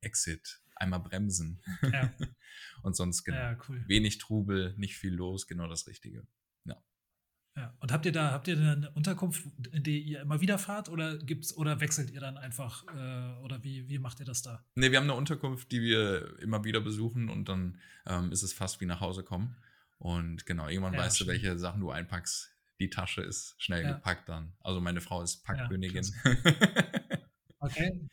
Exit, 0.00 0.60
einmal 0.74 0.98
bremsen. 0.98 1.60
Ja. 1.82 2.12
und 2.82 2.96
sonst 2.96 3.22
genau. 3.22 3.38
Ja, 3.38 3.58
cool. 3.68 3.84
Wenig 3.86 4.18
Trubel, 4.18 4.74
nicht 4.76 4.96
viel 4.96 5.14
los, 5.14 5.46
genau 5.46 5.68
das 5.68 5.86
Richtige. 5.86 6.26
Ja. 7.58 7.74
Und 7.80 7.90
habt 7.90 8.06
ihr 8.06 8.12
da, 8.12 8.30
habt 8.30 8.46
ihr 8.46 8.56
eine 8.56 8.88
Unterkunft, 8.92 9.42
in 9.72 9.82
die 9.82 10.00
ihr 10.00 10.20
immer 10.20 10.40
wieder 10.40 10.58
fahrt 10.58 10.88
oder 10.88 11.18
gibt's 11.18 11.56
oder 11.56 11.80
wechselt 11.80 12.08
ihr 12.10 12.20
dann 12.20 12.38
einfach 12.38 12.84
äh, 12.86 13.42
oder 13.42 13.64
wie, 13.64 13.88
wie 13.88 13.98
macht 13.98 14.20
ihr 14.20 14.26
das 14.26 14.42
da? 14.42 14.64
Ne, 14.76 14.92
wir 14.92 14.98
haben 14.98 15.04
eine 15.04 15.14
Unterkunft, 15.14 15.72
die 15.72 15.82
wir 15.82 16.38
immer 16.38 16.62
wieder 16.62 16.80
besuchen 16.80 17.28
und 17.28 17.48
dann 17.48 17.80
ähm, 18.06 18.30
ist 18.30 18.44
es 18.44 18.52
fast 18.52 18.80
wie 18.80 18.86
nach 18.86 19.00
Hause 19.00 19.24
kommen. 19.24 19.56
Und 19.98 20.46
genau, 20.46 20.68
irgendwann 20.68 20.94
ja, 20.94 21.00
weißt 21.00 21.18
schön. 21.18 21.26
du, 21.26 21.32
welche 21.32 21.58
Sachen 21.58 21.80
du 21.80 21.90
einpackst. 21.90 22.54
Die 22.78 22.90
Tasche 22.90 23.22
ist 23.22 23.56
schnell 23.58 23.82
ja. 23.82 23.94
gepackt 23.94 24.28
dann. 24.28 24.52
Also 24.60 24.80
meine 24.80 25.00
Frau 25.00 25.20
ist 25.20 25.42
Packkönigin. 25.42 26.06
okay. 27.58 28.08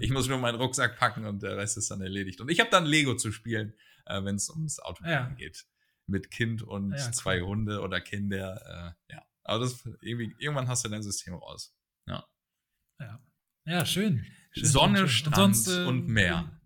Ich 0.00 0.10
muss 0.10 0.26
nur 0.26 0.38
meinen 0.38 0.56
Rucksack 0.56 0.98
packen 0.98 1.26
und 1.26 1.44
der 1.44 1.56
Rest 1.56 1.76
ist 1.76 1.92
dann 1.92 2.00
erledigt. 2.00 2.40
Und 2.40 2.50
ich 2.50 2.58
habe 2.58 2.70
dann 2.70 2.86
Lego 2.86 3.14
zu 3.14 3.30
spielen, 3.30 3.72
äh, 4.06 4.24
wenn 4.24 4.34
es 4.34 4.50
ums 4.50 4.80
Auto 4.80 5.04
geht 5.36 5.64
mit 6.06 6.30
Kind 6.30 6.62
und 6.62 6.92
ja, 6.92 7.12
zwei 7.12 7.40
Hunde 7.40 7.80
oder 7.80 8.00
Kinder. 8.00 8.94
Äh, 9.08 9.14
ja, 9.14 9.22
aber 9.44 9.60
das 9.60 9.84
irgendwie, 10.00 10.34
irgendwann 10.38 10.68
hast 10.68 10.84
du 10.84 10.88
dein 10.88 11.02
System 11.02 11.34
raus. 11.34 11.76
Ja. 12.06 12.24
Ja, 13.00 13.20
ja 13.66 13.86
schön. 13.86 14.24
schön 14.52 14.64
Sonne, 14.64 14.98
schön. 14.98 15.08
Strand 15.08 15.38
und, 15.38 15.54
sonst, 15.54 15.68
äh, 15.68 15.84
und, 15.84 16.08
Meer. 16.08 16.60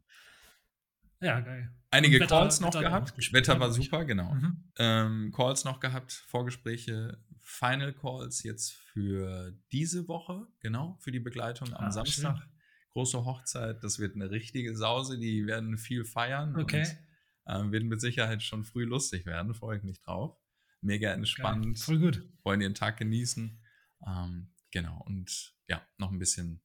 Ja, 1.20 1.40
geil. 1.40 1.74
Einige 1.90 2.20
Wetter, 2.20 2.26
Calls 2.26 2.60
noch 2.60 2.68
Wetter 2.68 2.82
gehabt. 2.82 3.32
Wetter 3.32 3.58
war 3.58 3.72
super, 3.72 4.04
genau. 4.04 4.34
Mhm. 4.34 4.70
Ähm, 4.78 5.32
Calls 5.34 5.64
noch 5.64 5.80
gehabt, 5.80 6.12
Vorgespräche, 6.12 7.18
Final 7.40 7.94
Calls 7.94 8.42
jetzt 8.42 8.72
für 8.72 9.56
diese 9.72 10.06
Woche, 10.06 10.46
genau, 10.60 10.98
für 11.00 11.12
die 11.12 11.20
Begleitung 11.20 11.72
am 11.72 11.86
ah, 11.86 11.90
Samstag. 11.90 12.38
Schön. 12.38 12.48
Große 12.92 13.24
Hochzeit, 13.24 13.82
das 13.82 13.98
wird 13.98 14.16
eine 14.16 14.30
richtige 14.30 14.76
Sause, 14.76 15.18
die 15.18 15.46
werden 15.46 15.78
viel 15.78 16.04
feiern. 16.04 16.56
Okay. 16.56 16.80
Und 16.80 16.98
ähm, 17.48 17.72
wird 17.72 17.84
mit 17.84 18.00
Sicherheit 18.00 18.42
schon 18.42 18.64
früh 18.64 18.84
lustig 18.84 19.26
werden, 19.26 19.54
freue 19.54 19.78
ich 19.78 19.82
mich 19.82 20.00
drauf. 20.00 20.36
Mega 20.80 21.12
entspannt. 21.12 21.64
Geil. 21.64 21.74
Voll 21.76 21.98
gut. 21.98 22.22
Wollen 22.44 22.60
den 22.60 22.74
Tag 22.74 22.98
genießen. 22.98 23.60
Ähm, 24.06 24.50
genau. 24.70 25.02
Und 25.06 25.54
ja, 25.66 25.82
noch 25.96 26.12
ein 26.12 26.18
bisschen 26.18 26.62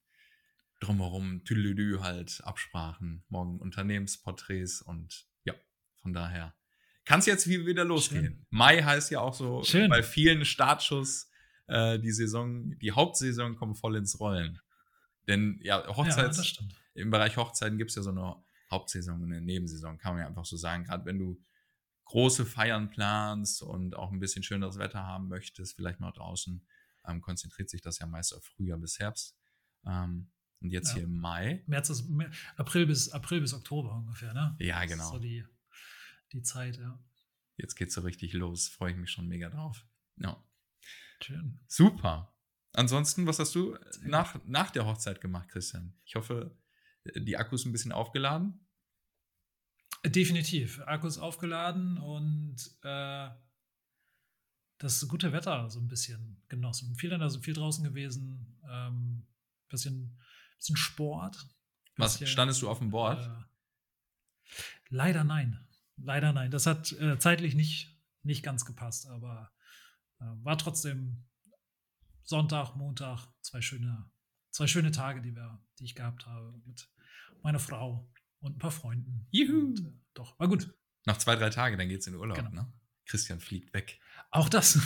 drumherum, 0.79 1.43
Tüdelüdü 1.45 1.99
halt, 1.99 2.41
Absprachen, 2.43 3.23
morgen 3.29 3.59
Unternehmensporträts 3.59 4.81
und 4.81 5.27
ja, 5.45 5.53
von 6.01 6.13
daher 6.13 6.53
kann 7.05 7.19
es 7.19 7.25
jetzt 7.25 7.47
wieder 7.47 7.85
losgehen. 7.85 8.25
Schön. 8.25 8.45
Mai 8.49 8.81
heißt 8.81 9.11
ja 9.11 9.19
auch 9.19 9.33
so 9.33 9.63
Schön. 9.63 9.89
bei 9.89 10.03
vielen 10.03 10.45
Startschuss, 10.45 11.29
äh, 11.67 11.99
die 11.99 12.11
Saison, 12.11 12.77
die 12.79 12.91
Hauptsaison 12.91 13.55
kommt 13.55 13.77
voll 13.77 13.95
ins 13.95 14.19
Rollen. 14.19 14.59
Denn 15.27 15.59
ja, 15.61 15.85
Hochzeits, 15.95 16.57
ja, 16.57 16.67
im 16.95 17.09
Bereich 17.09 17.37
Hochzeiten 17.37 17.77
gibt 17.77 17.91
es 17.91 17.95
ja 17.95 18.03
so 18.03 18.11
eine 18.11 18.35
Hauptsaison 18.73 19.21
und 19.21 19.31
eine 19.31 19.41
Nebensaison, 19.41 19.97
kann 19.97 20.13
man 20.13 20.23
ja 20.23 20.27
einfach 20.27 20.45
so 20.45 20.57
sagen. 20.57 20.83
Gerade 20.83 21.05
wenn 21.05 21.19
du 21.19 21.41
große 22.05 22.45
Feiern 22.45 22.89
planst 22.89 23.61
und 23.61 23.95
auch 23.95 24.11
ein 24.11 24.19
bisschen 24.19 24.43
schöneres 24.43 24.77
Wetter 24.77 25.03
haben 25.03 25.29
möchtest, 25.29 25.75
vielleicht 25.75 25.99
mal 25.99 26.11
draußen, 26.11 26.65
ähm, 27.07 27.21
konzentriert 27.21 27.69
sich 27.69 27.81
das 27.81 27.99
ja 27.99 28.05
meist 28.05 28.33
auf 28.33 28.43
Frühjahr 28.43 28.77
bis 28.77 28.99
Herbst. 28.99 29.37
Ähm, 29.85 30.31
und 30.61 30.69
jetzt 30.69 30.89
ja. 30.89 30.95
hier 30.95 31.03
im 31.03 31.17
Mai. 31.17 31.63
März 31.67 31.89
ist, 31.89 32.09
April 32.55 32.87
bis, 32.87 33.09
April 33.09 33.41
bis 33.41 33.53
Oktober 33.53 33.95
ungefähr, 33.95 34.33
ne? 34.33 34.55
Ja, 34.59 34.85
genau. 34.85 35.11
so 35.11 35.19
die, 35.19 35.45
die 36.31 36.41
Zeit, 36.41 36.77
ja. 36.77 36.97
Jetzt 37.57 37.75
geht's 37.75 37.93
so 37.93 38.01
richtig 38.01 38.33
los. 38.33 38.69
Freue 38.69 38.91
ich 38.91 38.97
mich 38.97 39.11
schon 39.11 39.27
mega 39.27 39.49
drauf. 39.49 39.85
Ja. 40.17 40.41
Schön. 41.21 41.59
Super. 41.67 42.33
Ansonsten, 42.73 43.27
was 43.27 43.39
hast 43.39 43.53
du 43.55 43.77
nach, 44.01 44.39
nach 44.45 44.71
der 44.71 44.85
Hochzeit 44.85 45.21
gemacht, 45.21 45.49
Christian? 45.49 45.93
Ich 46.05 46.15
hoffe, 46.15 46.57
die 47.15 47.37
Akkus 47.37 47.65
ein 47.65 47.71
bisschen 47.71 47.91
aufgeladen. 47.91 48.62
Definitiv. 50.05 50.81
Akkus 50.81 51.17
aufgeladen 51.17 51.97
und 51.97 52.57
äh, 52.83 53.29
das 54.77 55.07
gute 55.07 55.31
Wetter 55.31 55.69
so 55.69 55.79
ein 55.79 55.87
bisschen 55.87 56.43
genossen. 56.49 56.95
Viel, 56.95 57.13
also 57.13 57.39
viel 57.39 57.53
draußen 57.53 57.83
gewesen, 57.85 58.59
ähm, 58.69 59.25
bisschen, 59.69 60.19
bisschen 60.57 60.75
Sport. 60.75 61.47
Was, 61.95 62.27
standest 62.27 62.61
du 62.61 62.69
auf 62.69 62.79
dem 62.79 62.89
Board? 62.89 63.25
Äh, 63.25 64.53
leider 64.89 65.23
nein. 65.23 65.65
Leider 65.95 66.33
nein. 66.33 66.51
Das 66.51 66.65
hat 66.65 66.91
äh, 66.93 67.17
zeitlich 67.17 67.55
nicht, 67.55 67.97
nicht 68.23 68.43
ganz 68.43 68.65
gepasst, 68.65 69.07
aber 69.07 69.51
äh, 70.19 70.25
war 70.43 70.57
trotzdem 70.57 71.23
Sonntag, 72.23 72.75
Montag, 72.75 73.27
zwei 73.41 73.61
schöne, 73.61 74.09
zwei 74.49 74.67
schöne 74.67 74.91
Tage, 74.91 75.21
die, 75.21 75.33
wir, 75.33 75.63
die 75.79 75.85
ich 75.85 75.95
gehabt 75.95 76.25
habe 76.25 76.61
mit 76.65 76.89
meiner 77.41 77.59
Frau 77.59 78.11
und 78.43 78.55
ein 78.55 78.59
paar 78.59 78.71
Freunden. 78.71 79.25
Juhu! 79.31 79.69
Und, 79.69 79.79
äh, 79.79 79.91
doch, 80.13 80.39
war 80.39 80.47
gut. 80.47 80.73
Nach 81.05 81.17
zwei, 81.17 81.35
drei 81.35 81.49
Tagen, 81.49 81.77
dann 81.77 81.89
geht 81.89 82.01
es 82.01 82.07
in 82.07 82.15
Urlaub, 82.15 82.37
genau. 82.37 82.51
ne? 82.51 82.73
Christian 83.05 83.39
fliegt 83.39 83.73
weg. 83.73 83.99
Auch 84.31 84.49
das. 84.49 84.79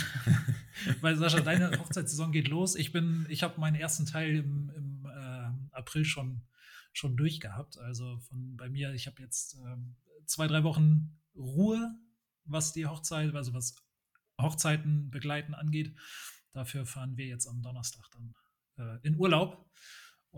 Weil 1.00 1.16
Sascha, 1.16 1.40
deine 1.40 1.78
Hochzeitssaison 1.78 2.32
geht 2.32 2.48
los. 2.48 2.74
Ich 2.74 2.92
bin, 2.92 3.26
ich 3.28 3.42
habe 3.42 3.60
meinen 3.60 3.76
ersten 3.76 4.06
Teil 4.06 4.36
im, 4.36 4.70
im 4.74 5.06
äh, 5.06 5.76
April 5.76 6.04
schon, 6.04 6.42
schon 6.92 7.16
durchgehabt. 7.16 7.78
Also 7.78 8.18
von 8.18 8.56
bei 8.56 8.68
mir, 8.68 8.92
ich 8.94 9.06
habe 9.06 9.22
jetzt 9.22 9.56
ähm, 9.64 9.96
zwei, 10.26 10.48
drei 10.48 10.64
Wochen 10.64 11.18
Ruhe, 11.36 11.94
was 12.44 12.72
die 12.72 12.86
Hochzeit, 12.86 13.34
also 13.34 13.54
was 13.54 13.76
Hochzeiten 14.40 15.10
begleiten 15.10 15.54
angeht. 15.54 15.94
Dafür 16.52 16.86
fahren 16.86 17.16
wir 17.16 17.26
jetzt 17.26 17.46
am 17.46 17.62
Donnerstag 17.62 18.06
dann 18.10 18.34
äh, 18.76 19.06
in 19.06 19.16
Urlaub. 19.16 19.70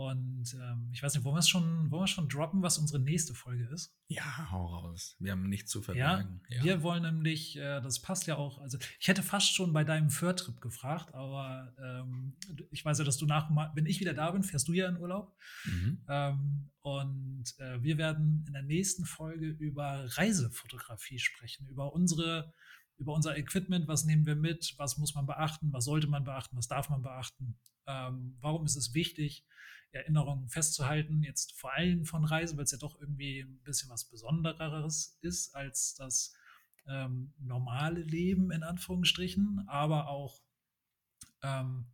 Und 0.00 0.54
ähm, 0.54 0.88
ich 0.94 1.02
weiß 1.02 1.12
nicht, 1.12 1.24
wollen 1.24 1.36
wir 1.36 1.42
schon, 1.42 1.90
wollen 1.90 2.04
wir 2.04 2.06
schon 2.06 2.26
droppen, 2.26 2.62
was 2.62 2.78
unsere 2.78 2.98
nächste 2.98 3.34
Folge 3.34 3.66
ist? 3.66 3.94
Ja, 4.08 4.50
hau 4.50 4.64
raus. 4.64 5.14
Wir 5.18 5.32
haben 5.32 5.46
nichts 5.46 5.70
zu 5.70 5.82
verbergen. 5.82 6.40
Ja, 6.48 6.56
ja. 6.56 6.64
wir 6.64 6.82
wollen 6.82 7.02
nämlich, 7.02 7.58
äh, 7.58 7.82
das 7.82 8.00
passt 8.00 8.26
ja 8.26 8.36
auch, 8.36 8.62
also 8.62 8.78
ich 8.98 9.08
hätte 9.08 9.22
fast 9.22 9.54
schon 9.54 9.74
bei 9.74 9.84
deinem 9.84 10.08
Förtrip 10.08 10.62
gefragt, 10.62 11.14
aber 11.14 11.74
ähm, 11.78 12.32
ich 12.70 12.82
weiß 12.82 13.00
ja, 13.00 13.04
dass 13.04 13.18
du 13.18 13.26
nach, 13.26 13.50
wenn 13.74 13.84
ich 13.84 14.00
wieder 14.00 14.14
da 14.14 14.30
bin, 14.30 14.42
fährst 14.42 14.68
du 14.68 14.72
ja 14.72 14.88
in 14.88 14.96
Urlaub. 14.96 15.36
Mhm. 15.66 16.00
Ähm, 16.08 16.70
und 16.80 17.44
äh, 17.58 17.82
wir 17.82 17.98
werden 17.98 18.44
in 18.46 18.54
der 18.54 18.62
nächsten 18.62 19.04
Folge 19.04 19.48
über 19.48 20.06
Reisefotografie 20.16 21.18
sprechen, 21.18 21.68
über 21.68 21.92
unsere 21.92 22.54
über 22.96 23.14
unser 23.14 23.36
Equipment, 23.36 23.88
was 23.88 24.04
nehmen 24.04 24.26
wir 24.26 24.36
mit, 24.36 24.74
was 24.76 24.98
muss 24.98 25.14
man 25.14 25.24
beachten, 25.24 25.72
was 25.72 25.86
sollte 25.86 26.06
man 26.06 26.24
beachten, 26.24 26.56
was 26.56 26.68
darf 26.68 26.90
man 26.90 27.00
beachten, 27.00 27.58
ähm, 27.86 28.36
warum 28.40 28.66
ist 28.66 28.76
es 28.76 28.92
wichtig, 28.92 29.44
Erinnerungen 29.92 30.48
festzuhalten, 30.48 31.22
jetzt 31.22 31.58
vor 31.58 31.72
allem 31.72 32.04
von 32.04 32.24
Reisen, 32.24 32.56
weil 32.56 32.64
es 32.64 32.72
ja 32.72 32.78
doch 32.78 33.00
irgendwie 33.00 33.40
ein 33.40 33.60
bisschen 33.62 33.90
was 33.90 34.04
Besondereres 34.04 35.18
ist 35.20 35.54
als 35.54 35.94
das 35.94 36.34
ähm, 36.86 37.32
normale 37.38 38.00
Leben 38.00 38.50
in 38.50 38.62
Anführungsstrichen, 38.62 39.64
aber 39.66 40.08
auch 40.08 40.42
ähm, 41.42 41.86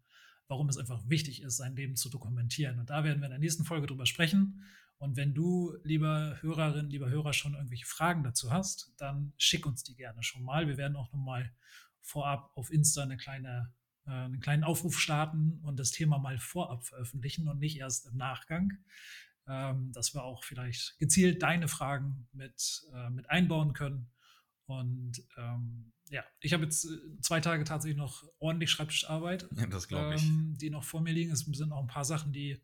warum 0.49 0.69
es 0.69 0.79
einfach 0.79 1.03
wichtig 1.09 1.43
ist, 1.43 1.57
sein 1.57 1.77
Leben 1.77 1.97
zu 1.97 2.09
dokumentieren. 2.09 2.79
Und 2.79 2.91
da 2.91 3.05
werden 3.05 3.21
wir 3.21 3.27
in 3.27 3.31
der 3.31 3.39
nächsten 3.39 3.65
Folge 3.65 3.87
drüber 3.87 4.07
sprechen. 4.07 4.65
Und 4.99 5.17
wenn 5.17 5.35
du, 5.35 5.77
lieber 5.83 6.39
Hörerin, 6.41 6.89
lieber 6.89 7.11
Hörer, 7.11 7.33
schon 7.33 7.55
irgendwelche 7.55 7.87
Fragen 7.87 8.23
dazu 8.23 8.51
hast, 8.51 8.95
dann 8.97 9.33
schick 9.37 9.67
uns 9.67 9.83
die 9.83 9.95
gerne 9.95 10.23
schon 10.23 10.43
mal. 10.43 10.69
Wir 10.69 10.79
werden 10.79 10.97
auch 10.97 11.13
nochmal 11.13 11.53
vorab 12.01 12.51
auf 12.55 12.71
Insta 12.71 13.03
eine 13.03 13.17
kleine, 13.17 13.75
äh, 14.07 14.11
einen 14.11 14.41
kleinen 14.41 14.65
Aufruf 14.65 14.99
starten 14.99 15.61
und 15.63 15.79
das 15.79 15.91
Thema 15.91 16.19
mal 16.19 16.39
vorab 16.39 16.85
veröffentlichen 16.85 17.49
und 17.49 17.59
nicht 17.59 17.79
erst 17.79 18.07
im 18.07 18.17
Nachgang. 18.17 18.73
Ähm, 19.49 19.93
dass 19.93 20.13
wir 20.13 20.25
auch 20.25 20.43
vielleicht 20.43 20.99
gezielt 20.99 21.41
deine 21.41 21.69
Fragen 21.69 22.27
mit, 22.33 22.83
äh, 22.93 23.11
mit 23.11 23.31
einbauen 23.31 23.75
können. 23.75 24.11
Und 24.65 25.23
ähm, 25.37 25.93
ja, 26.09 26.25
ich 26.41 26.53
habe 26.53 26.65
jetzt 26.65 26.85
äh, 26.85 27.21
zwei 27.21 27.41
Tage 27.41 27.63
tatsächlich 27.63 27.97
noch 27.97 28.25
ordentlich 28.41 28.73
Schreibtischarbeit. 28.73 29.49
Ja, 29.57 29.67
das 29.69 29.87
ich. 30.17 30.27
Ähm, 30.27 30.57
die 30.61 30.71
noch 30.71 30.83
vor 30.83 31.01
mir 31.01 31.13
liegen. 31.13 31.31
Es 31.31 31.45
sind 31.45 31.71
auch 31.71 31.81
ein 31.81 31.87
paar 31.87 32.05
Sachen, 32.05 32.33
die 32.33 32.61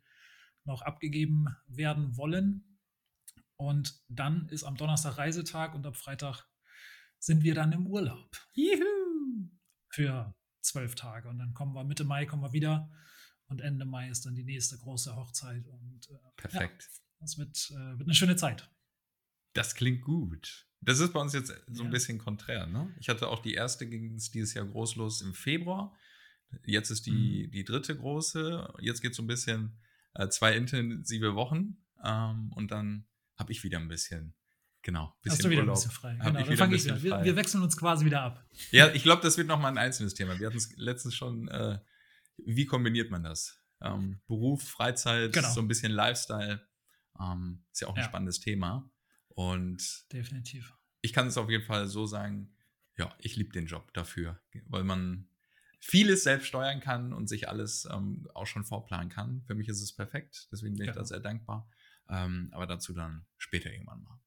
noch 0.65 0.81
abgegeben 0.81 1.47
werden 1.67 2.17
wollen. 2.17 2.79
Und 3.55 4.01
dann 4.09 4.49
ist 4.49 4.65
am 4.65 4.75
Donnerstag 4.75 5.17
Reisetag 5.17 5.75
und 5.75 5.85
ab 5.85 5.95
Freitag 5.95 6.45
sind 7.17 7.43
wir 7.43 7.55
dann 7.55 7.71
im 7.71 7.87
Urlaub. 7.87 8.29
Juhu! 8.53 9.49
Für 9.87 10.35
zwölf 10.63 10.95
Tage. 10.95 11.29
Und 11.29 11.39
dann 11.39 11.53
kommen 11.53 11.73
wir 11.73 11.83
Mitte 11.83 12.03
Mai 12.03 12.25
kommen 12.25 12.43
wir 12.43 12.53
wieder. 12.53 12.89
Und 13.47 13.61
Ende 13.61 13.85
Mai 13.85 14.09
ist 14.09 14.25
dann 14.25 14.35
die 14.35 14.43
nächste 14.43 14.77
große 14.77 15.15
Hochzeit. 15.15 15.67
Und 15.67 16.09
äh, 16.09 16.17
perfekt. 16.37 16.83
Ja, 16.83 17.01
das 17.19 17.37
wird, 17.37 17.71
äh, 17.71 17.97
wird 17.97 18.07
eine 18.07 18.15
schöne 18.15 18.35
Zeit. 18.35 18.69
Das 19.53 19.75
klingt 19.75 20.01
gut. 20.01 20.67
Das 20.81 20.99
ist 20.99 21.13
bei 21.13 21.19
uns 21.21 21.33
jetzt 21.33 21.53
so 21.67 21.83
ein 21.83 21.91
bisschen 21.91 22.17
konträr. 22.17 22.67
Ne? 22.67 22.93
Ich 22.99 23.07
hatte 23.07 23.27
auch 23.27 23.39
die 23.39 23.53
erste, 23.53 23.87
ging 23.87 24.15
es 24.15 24.31
dieses 24.31 24.53
Jahr 24.53 24.65
groß 24.65 24.95
los 24.95 25.21
im 25.21 25.33
Februar. 25.33 25.95
Jetzt 26.65 26.89
ist 26.89 27.05
die, 27.05 27.47
mhm. 27.47 27.51
die 27.51 27.63
dritte 27.63 27.95
große. 27.95 28.73
Jetzt 28.79 29.01
geht 29.01 29.11
es 29.11 29.17
so 29.17 29.23
ein 29.23 29.27
bisschen 29.27 29.79
äh, 30.13 30.27
zwei 30.29 30.55
intensive 30.55 31.35
Wochen 31.35 31.77
ähm, 32.03 32.51
und 32.53 32.71
dann 32.71 33.07
habe 33.35 33.51
ich 33.51 33.63
wieder 33.63 33.79
ein 33.79 33.87
bisschen, 33.87 34.35
genau, 34.83 35.15
bisschen 35.21 35.37
Hast 35.37 35.43
du 35.43 35.49
wieder 35.49 35.61
Urlaub. 35.61 35.75
ein 35.75 35.79
bisschen 35.79 35.91
frei. 35.91 36.15
Genau, 36.15 36.45
dann 36.45 36.57
fange 36.57 36.75
ich 36.75 36.83
wieder. 36.85 37.01
Wir, 37.01 37.23
wir, 37.23 37.35
wechseln 37.35 37.63
uns 37.63 37.75
quasi 37.75 38.05
wieder 38.05 38.21
ab. 38.21 38.45
Ja, 38.71 38.89
ich 38.91 39.03
glaube, 39.03 39.21
das 39.21 39.37
wird 39.37 39.47
nochmal 39.47 39.71
ein 39.71 39.77
einzelnes 39.77 40.13
Thema. 40.13 40.39
Wir 40.39 40.47
hatten 40.47 40.57
es 40.57 40.75
letztens 40.75 41.15
schon, 41.15 41.47
äh, 41.47 41.79
wie 42.37 42.65
kombiniert 42.65 43.09
man 43.09 43.23
das? 43.23 43.57
Ähm, 43.81 44.21
Beruf, 44.27 44.63
Freizeit, 44.63 45.33
genau. 45.33 45.51
so 45.51 45.61
ein 45.61 45.67
bisschen 45.67 45.91
Lifestyle. 45.91 46.61
Ähm, 47.19 47.63
ist 47.71 47.81
ja 47.81 47.87
auch 47.87 47.95
ein 47.95 48.01
ja. 48.01 48.07
spannendes 48.07 48.39
Thema. 48.39 48.89
Und 49.29 50.05
definitiv. 50.11 50.73
Ich 51.01 51.13
kann 51.13 51.27
es 51.27 51.37
auf 51.37 51.49
jeden 51.49 51.65
Fall 51.65 51.87
so 51.87 52.05
sagen, 52.05 52.55
ja, 52.97 53.13
ich 53.19 53.35
liebe 53.35 53.51
den 53.51 53.65
Job 53.65 53.93
dafür, 53.93 54.39
weil 54.67 54.83
man 54.83 55.27
vieles 55.79 56.23
selbst 56.23 56.47
steuern 56.47 56.79
kann 56.79 57.11
und 57.11 57.27
sich 57.27 57.49
alles 57.49 57.87
ähm, 57.91 58.27
auch 58.33 58.47
schon 58.47 58.63
vorplanen 58.63 59.09
kann. 59.09 59.43
Für 59.45 59.55
mich 59.55 59.67
ist 59.67 59.81
es 59.81 59.93
perfekt, 59.93 60.47
deswegen 60.51 60.75
bin 60.75 60.85
genau. 60.85 60.91
ich 60.91 60.95
da 60.95 61.01
genau. 61.01 61.07
sehr 61.07 61.19
dankbar. 61.19 61.69
Ähm, 62.09 62.49
aber 62.51 62.67
dazu 62.67 62.93
dann 62.93 63.25
später 63.37 63.71
irgendwann 63.71 64.03
mal. 64.03 64.19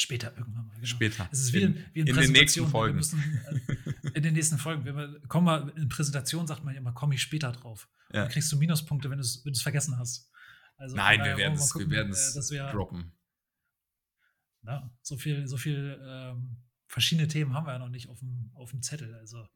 Später 0.00 0.34
irgendwann 0.36 0.66
mal. 0.66 0.74
Genau. 0.76 0.86
Später. 0.86 1.28
Es 1.30 1.40
ist 1.40 1.52
wie 1.52 1.60
in, 1.60 1.84
wie 1.92 2.00
in, 2.00 2.06
in 2.06 2.16
den 2.16 2.32
nächsten 2.32 2.66
Folgen. 2.66 2.96
Müssen, 2.96 3.20
äh, 3.20 4.10
in 4.14 4.22
den 4.22 4.32
nächsten 4.32 4.56
Folgen. 4.56 4.84
Wir, 4.86 5.20
komm 5.28 5.44
mal, 5.44 5.68
in 5.76 5.90
Präsentation 5.90 6.46
sagt 6.46 6.64
man 6.64 6.74
immer, 6.74 6.92
komme 6.92 7.14
ich 7.14 7.20
später 7.20 7.52
drauf. 7.52 7.86
Ja. 8.10 8.22
Dann 8.22 8.30
kriegst 8.30 8.50
du 8.50 8.56
Minuspunkte, 8.56 9.10
wenn 9.10 9.18
du 9.18 9.22
es 9.22 9.62
vergessen 9.62 9.98
hast. 9.98 10.32
Also, 10.76 10.96
Nein, 10.96 11.22
wir 11.22 11.36
werden 11.36 11.52
es 11.52 12.50
äh, 12.50 12.72
droppen. 12.72 13.12
Na, 14.62 14.90
so 15.02 15.18
viel, 15.18 15.46
so 15.46 15.58
viel 15.58 16.00
ähm, 16.02 16.62
verschiedene 16.86 17.28
Themen 17.28 17.52
haben 17.52 17.66
wir 17.66 17.72
ja 17.72 17.78
noch 17.78 17.90
nicht 17.90 18.08
auf 18.08 18.20
dem, 18.20 18.50
auf 18.54 18.70
dem 18.70 18.80
Zettel. 18.80 19.14
Also 19.16 19.46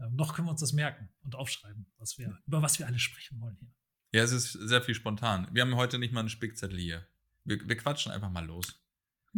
ähm, 0.00 0.14
noch 0.16 0.34
können 0.34 0.48
wir 0.48 0.52
uns 0.52 0.60
das 0.60 0.74
merken 0.74 1.08
und 1.22 1.34
aufschreiben, 1.34 1.90
was 1.96 2.18
wir, 2.18 2.38
über 2.46 2.60
was 2.60 2.78
wir 2.78 2.86
alle 2.86 2.98
sprechen 2.98 3.40
wollen 3.40 3.56
hier. 3.58 3.70
Ja, 4.12 4.22
es 4.22 4.32
ist 4.32 4.52
sehr 4.52 4.82
viel 4.82 4.94
spontan. 4.94 5.48
Wir 5.52 5.62
haben 5.62 5.74
heute 5.76 5.98
nicht 5.98 6.12
mal 6.12 6.20
einen 6.20 6.28
Spickzettel 6.28 6.78
hier. 6.78 7.06
Wir, 7.44 7.66
wir 7.66 7.76
quatschen 7.76 8.12
einfach 8.12 8.30
mal 8.30 8.44
los. 8.44 8.82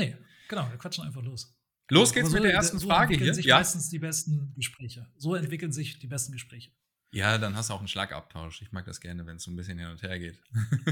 Nee, 0.01 0.17
genau, 0.49 0.71
wir 0.71 0.79
quatschen 0.79 1.05
einfach 1.05 1.23
los. 1.23 1.55
Los 1.91 2.15
geht's 2.15 2.31
so, 2.31 2.35
mit 2.35 2.45
der 2.45 2.55
ersten 2.55 2.79
so 2.79 2.89
Frage 2.89 3.17
hier. 3.17 3.27
So 3.27 3.33
sich 3.35 3.47
ja? 3.47 3.59
meistens 3.59 3.91
die 3.91 3.99
besten 3.99 4.55
Gespräche. 4.55 5.07
So 5.19 5.35
entwickeln 5.35 5.73
sich 5.73 5.99
die 5.99 6.07
besten 6.07 6.33
Gespräche. 6.33 6.71
Ja, 7.13 7.37
dann 7.37 7.55
hast 7.55 7.69
du 7.69 7.75
auch 7.75 7.81
einen 7.81 7.89
Schlagabtausch. 7.89 8.63
Ich 8.63 8.73
mag 8.73 8.87
das 8.87 9.01
gerne, 9.01 9.27
wenn 9.27 9.37
es 9.37 9.43
so 9.43 9.51
ein 9.51 9.57
bisschen 9.57 9.79
hin 9.79 9.89
und 9.89 10.01
her 10.03 10.19
geht. 10.19 10.41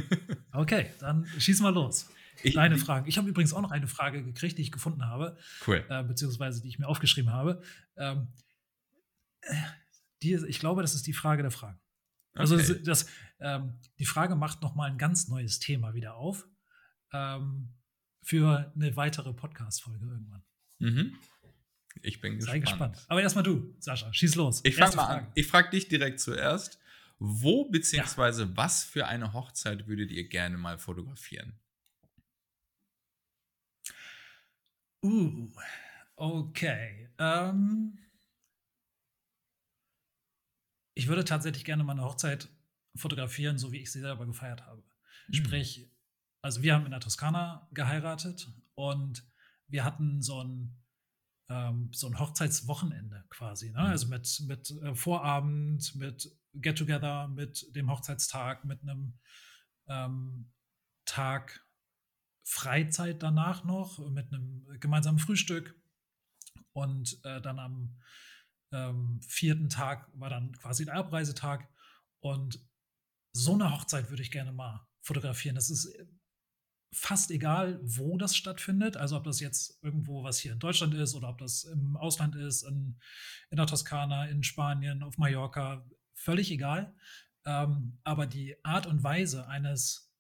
okay, 0.53 0.91
dann 0.99 1.25
schieß 1.39 1.61
mal 1.61 1.73
los. 1.73 2.11
Ich, 2.43 2.55
Deine 2.55 2.77
Fragen. 2.77 3.09
Ich 3.09 3.17
habe 3.17 3.29
übrigens 3.31 3.55
auch 3.55 3.63
noch 3.63 3.71
eine 3.71 3.89
Frage 3.89 4.23
gekriegt, 4.23 4.59
die 4.59 4.63
ich 4.63 4.73
gefunden 4.73 5.07
habe. 5.07 5.39
Cool. 5.67 5.87
Äh, 5.89 6.03
beziehungsweise 6.05 6.61
die 6.61 6.69
ich 6.69 6.79
mir 6.79 6.87
aufgeschrieben 6.87 7.33
habe. 7.33 7.63
Ähm, 7.97 8.29
die, 10.23 10.35
ich 10.35 10.59
glaube, 10.59 10.83
das 10.83 10.95
ist 10.95 11.07
die 11.07 11.15
Frage 11.15 11.43
der 11.43 11.51
Fragen. 11.51 11.81
Also 12.35 12.57
okay. 12.57 12.83
das, 12.85 13.07
ähm, 13.41 13.81
die 13.99 14.05
Frage 14.05 14.37
macht 14.37 14.61
nochmal 14.61 14.91
ein 14.91 14.99
ganz 14.99 15.29
neues 15.29 15.61
Thema 15.61 15.95
wieder 15.95 16.17
auf 16.17 16.47
ähm, 17.13 17.78
für 18.23 18.73
eine 18.75 18.97
weitere 18.97 19.33
Podcast-Folge 19.33 20.07
irgendwann. 20.07 20.43
Mhm. 20.79 21.19
Ich 22.03 22.21
bin 22.21 22.41
Sei 22.41 22.59
gespannt. 22.59 22.95
gespannt. 22.95 23.11
Aber 23.11 23.23
erstmal 23.23 23.45
du, 23.45 23.75
Sascha, 23.81 24.13
schieß 24.13 24.35
los. 24.37 24.61
Ich 24.65 24.77
fange 24.77 24.97
mal 24.97 25.07
Frage. 25.07 25.27
an. 25.27 25.33
Ich 25.35 25.47
frage 25.47 25.71
dich 25.71 25.89
direkt 25.89 26.21
zuerst. 26.21 26.79
Wo 27.19 27.69
beziehungsweise 27.69 28.45
ja. 28.45 28.57
was 28.57 28.85
für 28.85 29.07
eine 29.07 29.33
Hochzeit 29.33 29.89
würdet 29.89 30.13
ihr 30.13 30.29
gerne 30.29 30.57
mal 30.57 30.79
fotografieren? 30.79 31.59
Uh, 35.05 35.51
okay. 36.15 37.11
Ähm, 37.19 37.99
ich 40.95 41.09
würde 41.09 41.25
tatsächlich 41.25 41.65
gerne 41.65 41.83
meine 41.83 42.03
Hochzeit 42.03 42.49
fotografieren, 42.95 43.59
so 43.59 43.73
wie 43.73 43.79
ich 43.79 43.91
sie 43.91 44.01
selber 44.01 44.27
gefeiert 44.27 44.65
habe. 44.67 44.83
Mhm. 45.29 45.35
Sprich, 45.35 45.91
also 46.43 46.63
wir 46.63 46.75
haben 46.75 46.85
in 46.85 46.93
der 46.93 47.01
Toskana 47.01 47.69
geheiratet 47.73 48.51
und 48.75 49.27
wir 49.67 49.85
hatten 49.85 50.23
so 50.23 50.43
ein, 50.43 50.77
ähm, 51.51 51.91
so 51.93 52.07
ein 52.07 52.19
Hochzeitswochenende 52.19 53.25
quasi. 53.31 53.71
Ne? 53.71 53.81
Mhm. 53.81 53.87
Also 53.87 54.09
mit, 54.09 54.45
mit 54.47 54.71
äh, 54.83 54.95
Vorabend, 54.95 55.95
mit 55.97 56.31
Get-Together, 56.55 57.29
mit 57.29 57.75
dem 57.75 57.91
Hochzeitstag, 57.91 58.65
mit 58.65 58.83
einem 58.83 59.19
ähm, 59.89 60.53
Tag 61.05 61.65
Freizeit 62.45 63.23
danach 63.23 63.65
noch, 63.65 63.99
mit 64.11 64.33
einem 64.33 64.67
gemeinsamen 64.81 65.19
Frühstück. 65.19 65.75
Und 66.73 67.21
äh, 67.25 67.41
dann 67.43 67.59
am 67.59 68.01
ähm, 68.73 69.21
vierten 69.23 69.69
Tag 69.69 70.09
war 70.15 70.31
dann 70.31 70.53
quasi 70.53 70.85
der 70.85 70.95
Abreisetag. 70.95 71.69
Und 72.21 72.61
so 73.33 73.55
eine 73.55 73.73
Hochzeit 73.73 74.11
würde 74.11 74.23
ich 74.23 74.31
gerne 74.31 74.53
mal 74.53 74.87
fotografieren. 75.03 75.57
Das 75.57 75.71
ist 75.71 75.95
fast 76.93 77.31
egal, 77.31 77.79
wo 77.83 78.17
das 78.17 78.37
stattfindet. 78.37 78.97
Also 78.97 79.17
ob 79.17 79.25
das 79.25 79.41
jetzt 79.41 79.83
irgendwo 79.83 80.25
was 80.25 80.39
hier 80.39 80.53
in 80.53 80.59
Deutschland 80.59 80.95
ist 80.95 81.15
oder 81.15 81.29
ob 81.29 81.39
das 81.39 81.65
im 81.65 81.97
Ausland 81.97 82.35
ist, 82.35 82.63
in, 82.63 82.99
in 83.51 83.57
der 83.57 83.67
Toskana, 83.67 84.27
in 84.27 84.43
Spanien, 84.43 85.03
auf 85.03 85.19
Mallorca, 85.19 85.87
völlig 86.15 86.51
egal. 86.51 86.95
Ähm, 87.45 87.99
aber 88.05 88.27
die 88.27 88.57
Art 88.65 88.87
und 88.87 89.03
Weise 89.03 89.47
eines 89.47 90.13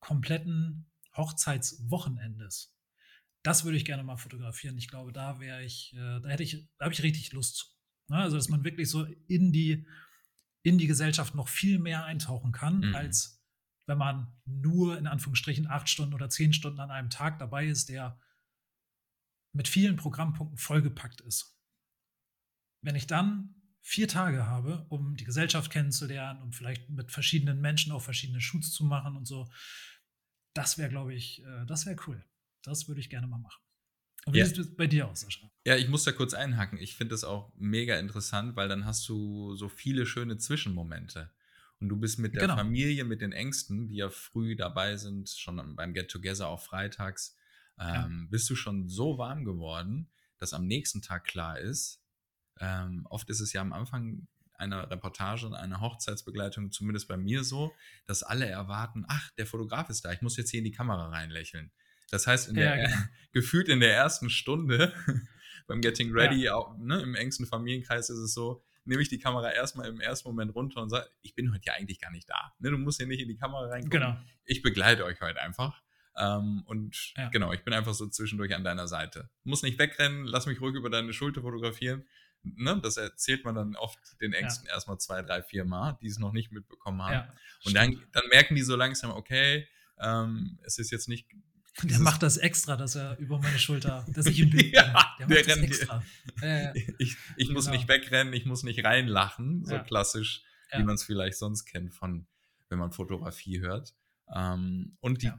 kompletten 0.00 0.90
Hochzeitswochenendes, 1.16 2.76
das 3.42 3.64
würde 3.64 3.76
ich 3.76 3.84
gerne 3.84 4.02
mal 4.02 4.16
fotografieren. 4.16 4.76
Ich 4.76 4.88
glaube, 4.88 5.12
da 5.12 5.40
wäre 5.40 5.64
ich, 5.64 5.94
äh, 5.94 6.20
da 6.20 6.28
hätte 6.28 6.42
ich, 6.42 6.68
da 6.78 6.86
habe 6.86 6.94
ich 6.94 7.02
richtig 7.02 7.32
Lust 7.32 7.56
zu. 7.56 7.66
Ne? 8.08 8.16
Also, 8.16 8.36
dass 8.36 8.48
man 8.48 8.64
wirklich 8.64 8.90
so 8.90 9.04
in 9.28 9.52
die, 9.52 9.86
in 10.62 10.78
die 10.78 10.86
Gesellschaft 10.86 11.34
noch 11.34 11.48
viel 11.48 11.78
mehr 11.78 12.04
eintauchen 12.04 12.52
kann, 12.52 12.78
mhm. 12.78 12.94
als 12.94 13.35
wenn 13.86 13.98
man 13.98 14.32
nur 14.44 14.98
in 14.98 15.06
Anführungsstrichen 15.06 15.66
acht 15.66 15.88
Stunden 15.88 16.14
oder 16.14 16.28
zehn 16.28 16.52
Stunden 16.52 16.80
an 16.80 16.90
einem 16.90 17.10
Tag 17.10 17.38
dabei 17.38 17.66
ist, 17.66 17.88
der 17.88 18.18
mit 19.52 19.68
vielen 19.68 19.96
Programmpunkten 19.96 20.58
vollgepackt 20.58 21.20
ist. 21.22 21.58
Wenn 22.82 22.94
ich 22.94 23.06
dann 23.06 23.54
vier 23.80 24.08
Tage 24.08 24.46
habe, 24.46 24.84
um 24.88 25.16
die 25.16 25.24
Gesellschaft 25.24 25.70
kennenzulernen, 25.70 26.42
um 26.42 26.52
vielleicht 26.52 26.90
mit 26.90 27.12
verschiedenen 27.12 27.60
Menschen 27.60 27.92
auch 27.92 28.02
verschiedene 28.02 28.40
Shoots 28.40 28.72
zu 28.72 28.84
machen 28.84 29.16
und 29.16 29.26
so, 29.26 29.48
das 30.54 30.76
wäre, 30.76 30.90
glaube 30.90 31.14
ich, 31.14 31.44
äh, 31.44 31.64
das 31.66 31.86
wäre 31.86 31.96
cool. 32.06 32.24
Das 32.62 32.88
würde 32.88 33.00
ich 33.00 33.08
gerne 33.08 33.28
mal 33.28 33.38
machen. 33.38 33.62
Und 34.26 34.34
wie 34.34 34.38
ja. 34.38 34.46
sieht 34.46 34.58
es 34.58 34.74
bei 34.74 34.88
dir 34.88 35.08
aus, 35.08 35.20
Sascha? 35.20 35.48
Ja, 35.64 35.76
ich 35.76 35.88
muss 35.88 36.02
da 36.02 36.10
kurz 36.10 36.34
einhaken. 36.34 36.78
Ich 36.78 36.96
finde 36.96 37.12
das 37.12 37.22
auch 37.22 37.52
mega 37.56 37.96
interessant, 37.96 38.56
weil 38.56 38.68
dann 38.68 38.84
hast 38.84 39.08
du 39.08 39.54
so 39.54 39.68
viele 39.68 40.04
schöne 40.04 40.36
Zwischenmomente. 40.36 41.30
Und 41.80 41.88
du 41.90 41.96
bist 41.96 42.18
mit 42.18 42.34
der 42.34 42.42
genau. 42.42 42.56
Familie, 42.56 43.04
mit 43.04 43.20
den 43.20 43.32
Ängsten, 43.32 43.88
die 43.88 43.96
ja 43.96 44.08
früh 44.08 44.56
dabei 44.56 44.96
sind, 44.96 45.28
schon 45.28 45.76
beim 45.76 45.92
Get-Together 45.92 46.48
auch 46.48 46.62
freitags, 46.62 47.36
ähm, 47.78 48.22
ja. 48.22 48.26
bist 48.30 48.48
du 48.48 48.54
schon 48.54 48.88
so 48.88 49.18
warm 49.18 49.44
geworden, 49.44 50.10
dass 50.38 50.54
am 50.54 50.66
nächsten 50.66 51.02
Tag 51.02 51.24
klar 51.24 51.58
ist, 51.58 52.02
ähm, 52.60 53.06
oft 53.10 53.28
ist 53.28 53.40
es 53.40 53.52
ja 53.52 53.60
am 53.60 53.72
Anfang 53.72 54.26
einer 54.54 54.90
Reportage 54.90 55.46
und 55.46 55.54
einer 55.54 55.80
Hochzeitsbegleitung, 55.80 56.72
zumindest 56.72 57.08
bei 57.08 57.18
mir 57.18 57.44
so, 57.44 57.74
dass 58.06 58.22
alle 58.22 58.46
erwarten, 58.46 59.04
ach, 59.08 59.30
der 59.32 59.46
Fotograf 59.46 59.90
ist 59.90 60.04
da, 60.04 60.12
ich 60.12 60.22
muss 60.22 60.36
jetzt 60.38 60.50
hier 60.50 60.58
in 60.58 60.64
die 60.64 60.72
Kamera 60.72 61.08
reinlächeln. 61.08 61.70
Das 62.10 62.26
heißt, 62.26 62.48
in 62.48 62.56
ja, 62.56 62.74
der, 62.74 62.86
genau. 62.86 62.96
gefühlt 63.32 63.68
in 63.68 63.80
der 63.80 63.94
ersten 63.94 64.30
Stunde 64.30 64.94
beim 65.66 65.80
Getting 65.80 66.12
Ready, 66.12 66.44
ja. 66.44 66.54
auch, 66.54 66.78
ne, 66.78 67.00
im 67.02 67.14
engsten 67.14 67.46
Familienkreis 67.46 68.08
ist 68.08 68.18
es 68.18 68.32
so, 68.32 68.64
nehme 68.86 69.02
ich 69.02 69.08
die 69.08 69.18
Kamera 69.18 69.52
erstmal 69.52 69.88
im 69.88 70.00
ersten 70.00 70.28
Moment 70.28 70.54
runter 70.54 70.80
und 70.80 70.90
sage, 70.90 71.08
ich 71.22 71.34
bin 71.34 71.52
heute 71.52 71.66
ja 71.66 71.74
eigentlich 71.74 72.00
gar 72.00 72.10
nicht 72.10 72.28
da. 72.28 72.54
Ne, 72.58 72.70
du 72.70 72.78
musst 72.78 72.98
hier 72.98 73.06
nicht 73.06 73.20
in 73.20 73.28
die 73.28 73.36
Kamera 73.36 73.66
reingucken. 73.66 74.00
Genau. 74.00 74.16
Ich 74.44 74.62
begleite 74.62 75.04
euch 75.04 75.20
heute 75.20 75.40
einfach. 75.40 75.82
Ähm, 76.16 76.62
und 76.66 77.12
ja. 77.16 77.28
genau, 77.28 77.52
ich 77.52 77.62
bin 77.62 77.74
einfach 77.74 77.94
so 77.94 78.06
zwischendurch 78.08 78.54
an 78.54 78.64
deiner 78.64 78.88
Seite. 78.88 79.28
Muss 79.44 79.62
nicht 79.62 79.78
wegrennen, 79.78 80.24
lass 80.24 80.46
mich 80.46 80.60
ruhig 80.60 80.74
über 80.74 80.88
deine 80.88 81.12
Schulter 81.12 81.42
fotografieren. 81.42 82.06
Ne, 82.42 82.78
das 82.80 82.96
erzählt 82.96 83.44
man 83.44 83.56
dann 83.56 83.76
oft 83.76 83.98
den 84.20 84.32
Ängsten 84.32 84.66
ja. 84.68 84.74
erstmal 84.74 84.98
zwei, 84.98 85.22
drei, 85.22 85.42
vier 85.42 85.64
Mal, 85.64 85.98
die 86.00 86.06
es 86.06 86.18
noch 86.18 86.32
nicht 86.32 86.52
mitbekommen 86.52 87.02
haben. 87.02 87.12
Ja, 87.12 87.34
und 87.64 87.74
dann, 87.74 88.00
dann, 88.12 88.28
merken 88.28 88.54
die 88.54 88.62
so 88.62 88.76
langsam, 88.76 89.10
okay, 89.10 89.66
ähm, 89.98 90.58
es 90.62 90.78
ist 90.78 90.92
jetzt 90.92 91.08
nicht 91.08 91.28
der 91.82 91.98
macht 91.98 92.22
das 92.22 92.36
extra, 92.36 92.76
dass 92.76 92.94
er 92.94 93.18
über 93.18 93.38
meine 93.38 93.58
Schulter, 93.58 94.06
dass 94.08 94.26
ich 94.26 94.40
im 94.40 94.50
Bild 94.50 94.72
ja, 94.74 95.14
bin. 95.18 95.28
Der 95.28 95.38
macht 95.38 95.48
das 95.48 95.58
extra. 95.58 96.02
Äh, 96.40 96.78
ich, 96.98 97.16
ich 97.36 97.50
muss 97.50 97.66
genau. 97.66 97.76
nicht 97.76 97.88
wegrennen, 97.88 98.32
ich 98.32 98.46
muss 98.46 98.62
nicht 98.62 98.84
reinlachen, 98.84 99.64
so 99.64 99.74
ja. 99.74 99.82
klassisch, 99.82 100.42
ja. 100.72 100.78
wie 100.78 100.84
man 100.84 100.94
es 100.94 101.04
vielleicht 101.04 101.36
sonst 101.38 101.66
kennt 101.66 101.92
von, 101.92 102.26
wenn 102.68 102.78
man 102.78 102.92
Fotografie 102.92 103.60
hört. 103.60 103.94
Ähm, 104.34 104.96
und 105.00 105.22
die, 105.22 105.30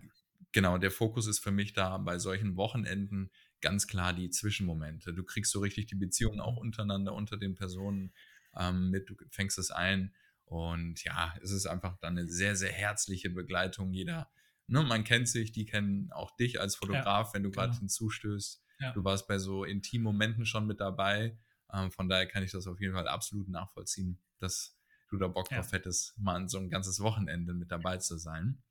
genau, 0.52 0.78
der 0.78 0.92
Fokus 0.92 1.28
ist 1.28 1.40
für 1.40 1.52
mich 1.52 1.74
da 1.74 1.98
bei 1.98 2.20
solchen 2.20 2.56
Wochenenden 2.56 3.32
ganz 3.62 3.88
klar 3.88 4.14
die 4.14 4.30
Zwischenmomente. 4.30 5.14
Du 5.14 5.24
kriegst 5.24 5.52
so 5.52 5.60
richtig 5.60 5.88
die 5.88 5.96
Beziehungen 5.96 6.40
auch 6.40 6.58
untereinander, 6.58 7.14
unter 7.14 7.38
den 7.38 7.56
Personen 7.56 8.14
ähm, 8.56 8.90
mit, 8.90 9.10
du 9.10 9.16
fängst 9.30 9.58
es 9.58 9.72
ein. 9.72 10.14
Und 10.46 11.04
ja, 11.04 11.34
es 11.42 11.52
ist 11.52 11.66
einfach 11.66 11.98
dann 11.98 12.18
eine 12.18 12.30
sehr, 12.30 12.56
sehr 12.56 12.72
herzliche 12.72 13.30
Begleitung. 13.30 13.92
Jeder 13.92 14.30
ne, 14.68 14.84
man 14.84 15.04
kennt 15.04 15.28
sich, 15.28 15.52
die 15.52 15.66
kennen 15.66 16.12
auch 16.12 16.36
dich 16.36 16.60
als 16.60 16.76
Fotograf, 16.76 17.30
ja, 17.30 17.34
wenn 17.34 17.44
du 17.44 17.52
gerade 17.52 17.70
genau. 17.70 17.80
hinzustößt. 17.80 18.64
Ja. 18.80 18.94
Du 18.94 19.04
warst 19.04 19.28
bei 19.28 19.40
so 19.40 19.64
intimen 19.64 20.04
Momenten 20.04 20.46
schon 20.46 20.68
mit 20.68 20.80
dabei. 20.80 21.38
Ähm, 21.74 21.92
von 21.92 22.08
daher 22.08 22.28
kann 22.28 22.44
ich 22.44 22.52
das 22.52 22.68
auf 22.68 22.80
jeden 22.80 22.94
Fall 22.94 23.08
absolut 23.08 23.50
nachvollziehen, 23.50 24.22
dass 24.40 24.78
du 25.10 25.18
da 25.18 25.28
Bock 25.28 25.50
drauf 25.50 25.72
hättest, 25.72 26.18
mal 26.20 26.36
an 26.36 26.50
so 26.50 26.58
ein 26.58 26.70
ganzes 26.70 27.00
Wochenende 27.00 27.54
mit 27.54 27.72
dabei 27.72 27.98
zu 27.98 28.18
sein. 28.18 28.62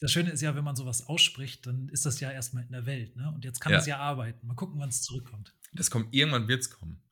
Das 0.00 0.12
Schöne 0.12 0.30
ist 0.30 0.42
ja, 0.42 0.54
wenn 0.54 0.64
man 0.64 0.76
sowas 0.76 1.06
ausspricht, 1.06 1.66
dann 1.66 1.88
ist 1.88 2.06
das 2.06 2.20
ja 2.20 2.30
erstmal 2.30 2.64
in 2.64 2.70
der 2.70 2.86
Welt. 2.86 3.16
Ne? 3.16 3.32
Und 3.34 3.44
jetzt 3.44 3.60
kann 3.60 3.72
ja. 3.72 3.78
es 3.78 3.86
ja 3.86 3.98
arbeiten. 3.98 4.46
Mal 4.46 4.54
gucken, 4.54 4.78
wann 4.78 4.90
es 4.90 5.02
zurückkommt. 5.02 5.56
Das 5.72 5.90
kommt, 5.90 6.14
irgendwann 6.14 6.46
wird 6.46 6.60
es 6.60 6.70
kommen. 6.70 7.02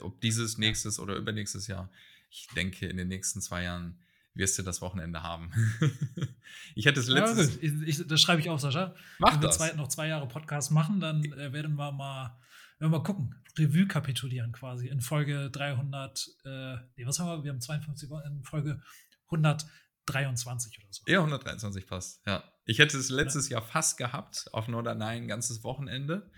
Ob 0.00 0.20
dieses, 0.20 0.58
nächstes 0.58 0.98
oder 0.98 1.14
übernächstes 1.14 1.68
Jahr. 1.68 1.90
Ich 2.30 2.48
denke, 2.56 2.86
in 2.86 2.96
den 2.96 3.06
nächsten 3.06 3.40
zwei 3.40 3.62
Jahren 3.62 4.02
wirst 4.36 4.58
du 4.58 4.62
das 4.62 4.80
Wochenende 4.80 5.22
haben. 5.22 5.50
ich 6.74 6.86
hätte 6.86 7.00
es 7.00 7.08
letztes. 7.08 7.56
Ja, 7.56 7.62
ich, 7.62 8.00
ich, 8.00 8.06
das 8.06 8.20
schreibe 8.20 8.40
ich 8.40 8.50
auf, 8.50 8.60
Sascha. 8.60 8.94
Mach 9.18 9.34
Wenn 9.34 9.42
wir 9.42 9.50
zwei, 9.50 9.72
noch 9.72 9.88
zwei 9.88 10.08
Jahre 10.08 10.28
Podcast 10.28 10.70
machen, 10.70 11.00
dann 11.00 11.24
äh, 11.24 11.52
werden 11.52 11.76
wir 11.76 11.92
mal, 11.92 12.38
werden 12.78 12.92
wir 12.92 12.98
mal 12.98 13.02
gucken, 13.02 13.34
Revue 13.58 13.86
kapitulieren 13.86 14.52
quasi 14.52 14.88
in 14.88 15.00
Folge 15.00 15.50
300. 15.50 16.26
Äh, 16.44 16.76
nee, 16.96 17.06
was 17.06 17.18
haben 17.18 17.28
wir? 17.28 17.44
Wir 17.44 17.52
haben 17.52 17.60
52 17.60 18.10
in 18.26 18.44
Folge 18.44 18.82
123 19.26 20.78
oder 20.78 20.88
so. 20.90 21.02
Ja, 21.06 21.18
123 21.20 21.86
passt. 21.86 22.22
Ja. 22.26 22.44
Ich 22.64 22.78
hätte 22.78 22.98
es 22.98 23.08
letztes 23.08 23.48
ja. 23.48 23.58
Jahr 23.58 23.66
fast 23.66 23.96
gehabt 23.96 24.48
auf 24.52 24.68
Norderney 24.68 25.04
ein 25.04 25.28
ganzes 25.28 25.64
Wochenende. 25.64 26.30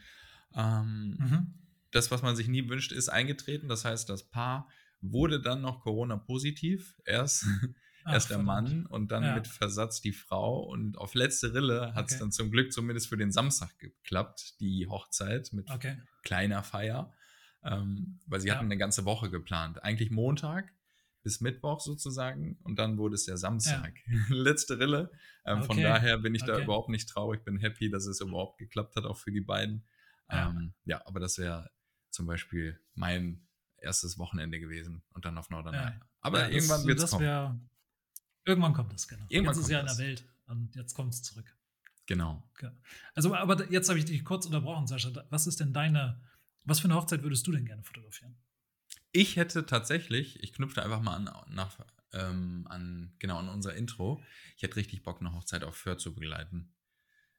Ähm, 0.55 1.17
mhm. 1.19 1.55
Das, 1.91 2.11
was 2.11 2.23
man 2.23 2.37
sich 2.37 2.49
nie 2.49 2.69
wünscht, 2.69 2.93
ist 2.93 3.09
eingetreten. 3.09 3.69
Das 3.69 3.85
heißt, 3.85 4.09
das 4.09 4.29
Paar 4.29 4.69
wurde 5.01 5.41
dann 5.41 5.61
noch 5.63 5.81
Corona-positiv. 5.81 6.97
Erst 7.05 7.47
Ach, 8.09 8.15
Erst 8.15 8.31
der 8.31 8.39
Mann 8.39 8.87
und 8.87 9.13
dann 9.13 9.23
ja. 9.23 9.35
mit 9.35 9.47
Versatz 9.47 10.01
die 10.01 10.13
Frau. 10.13 10.61
Und 10.61 10.97
auf 10.97 11.15
letzte 11.15 11.53
Rille 11.53 11.95
hat 11.95 12.07
es 12.07 12.13
okay. 12.15 12.21
dann 12.21 12.33
zum 12.33 12.51
Glück 12.51 12.73
zumindest 12.73 13.09
für 13.09 13.17
den 13.17 13.33
Samstag 13.33 13.79
geklappt, 13.79 14.59
die 14.61 14.87
Hochzeit 14.89 15.53
mit 15.53 15.71
okay. 15.71 16.01
kleiner 16.23 16.63
Feier. 16.63 17.13
Ähm, 17.63 18.21
weil 18.27 18.41
sie 18.41 18.49
ja. 18.49 18.55
hatten 18.55 18.67
eine 18.67 18.79
ganze 18.79 19.05
Woche 19.05 19.31
geplant. 19.31 19.83
Eigentlich 19.83 20.11
Montag 20.11 20.73
bis 21.23 21.41
Mittwoch 21.41 21.81
sozusagen 21.81 22.59
und 22.63 22.79
dann 22.79 22.97
wurde 22.97 23.15
es 23.15 23.25
der 23.27 23.37
Samstag. 23.37 23.99
Ja. 24.07 24.15
Letzte 24.35 24.79
Rille. 24.79 25.11
Ähm, 25.45 25.59
okay. 25.59 25.67
Von 25.67 25.83
daher 25.83 26.19
bin 26.19 26.35
ich 26.35 26.45
da 26.45 26.59
überhaupt 26.59 26.89
nicht 26.89 27.09
traurig, 27.09 27.45
bin 27.45 27.59
happy, 27.59 27.91
dass 27.91 28.07
es 28.07 28.21
überhaupt 28.21 28.59
geklappt 28.59 28.97
hat, 28.97 29.05
auch 29.05 29.19
für 29.19 29.33
die 29.33 29.41
beiden. 29.41 29.87
Ja, 30.31 30.49
ähm, 30.49 30.73
ja 30.85 31.07
aber 31.07 31.21
das 31.21 31.37
wäre 31.37 31.71
zum 32.11 32.27
Beispiel 32.27 32.81
mein 32.95 33.47
erstes 33.77 34.19
Wochenende 34.19 34.61
gewesen 34.61 35.03
und 35.13 35.25
dann 35.25 35.37
auf 35.39 35.51
Norderney. 35.51 35.77
Ja. 35.77 36.01
Aber 36.21 36.41
ja, 36.41 36.49
irgendwann 36.49 36.87
wird 36.87 37.01
es 37.01 37.11
kommen. 37.11 37.69
Irgendwann 38.49 38.73
kommt 38.73 38.95
es, 38.95 39.07
genau. 39.07 39.27
Irgendwann 39.29 39.55
jetzt 39.55 39.59
ist 39.59 39.65
es 39.67 39.71
ja 39.71 39.81
in 39.81 39.87
der 39.87 39.99
Welt 39.99 40.25
und 40.47 40.75
jetzt 40.75 40.95
kommt 40.95 41.13
es 41.13 41.23
zurück. 41.23 41.55
Genau. 42.07 42.43
Also, 43.15 43.35
aber 43.35 43.71
jetzt 43.71 43.91
habe 43.91 43.99
ich 43.99 44.07
dich 44.07 44.25
kurz 44.25 44.47
unterbrochen, 44.47 44.87
Sascha. 44.87 45.11
Was 45.29 45.47
ist 45.47 45.61
denn 45.61 45.75
deine, 45.75 46.19
was 46.65 46.81
für 46.81 46.87
eine 46.87 46.95
Hochzeit 46.95 47.23
würdest 47.23 47.47
du 47.47 47.53
denn 47.53 47.67
gerne 47.67 47.83
fotografieren? 47.83 48.39
Ich 49.13 49.37
hätte 49.37 49.67
tatsächlich, 49.67 50.43
ich 50.43 50.55
knüpfte 50.55 50.83
einfach 50.83 51.03
mal 51.03 51.17
an, 51.17 51.31
nach, 51.55 51.77
ähm, 52.15 52.67
an, 52.71 53.13
genau, 53.19 53.39
an 53.39 53.51
unser 53.51 53.75
Intro. 53.75 54.23
Ich 54.57 54.63
hätte 54.63 54.77
richtig 54.77 55.03
Bock, 55.03 55.21
eine 55.21 55.35
Hochzeit 55.35 55.63
auf 55.63 55.77
Föhr 55.77 55.99
zu 55.99 56.15
begleiten. 56.15 56.73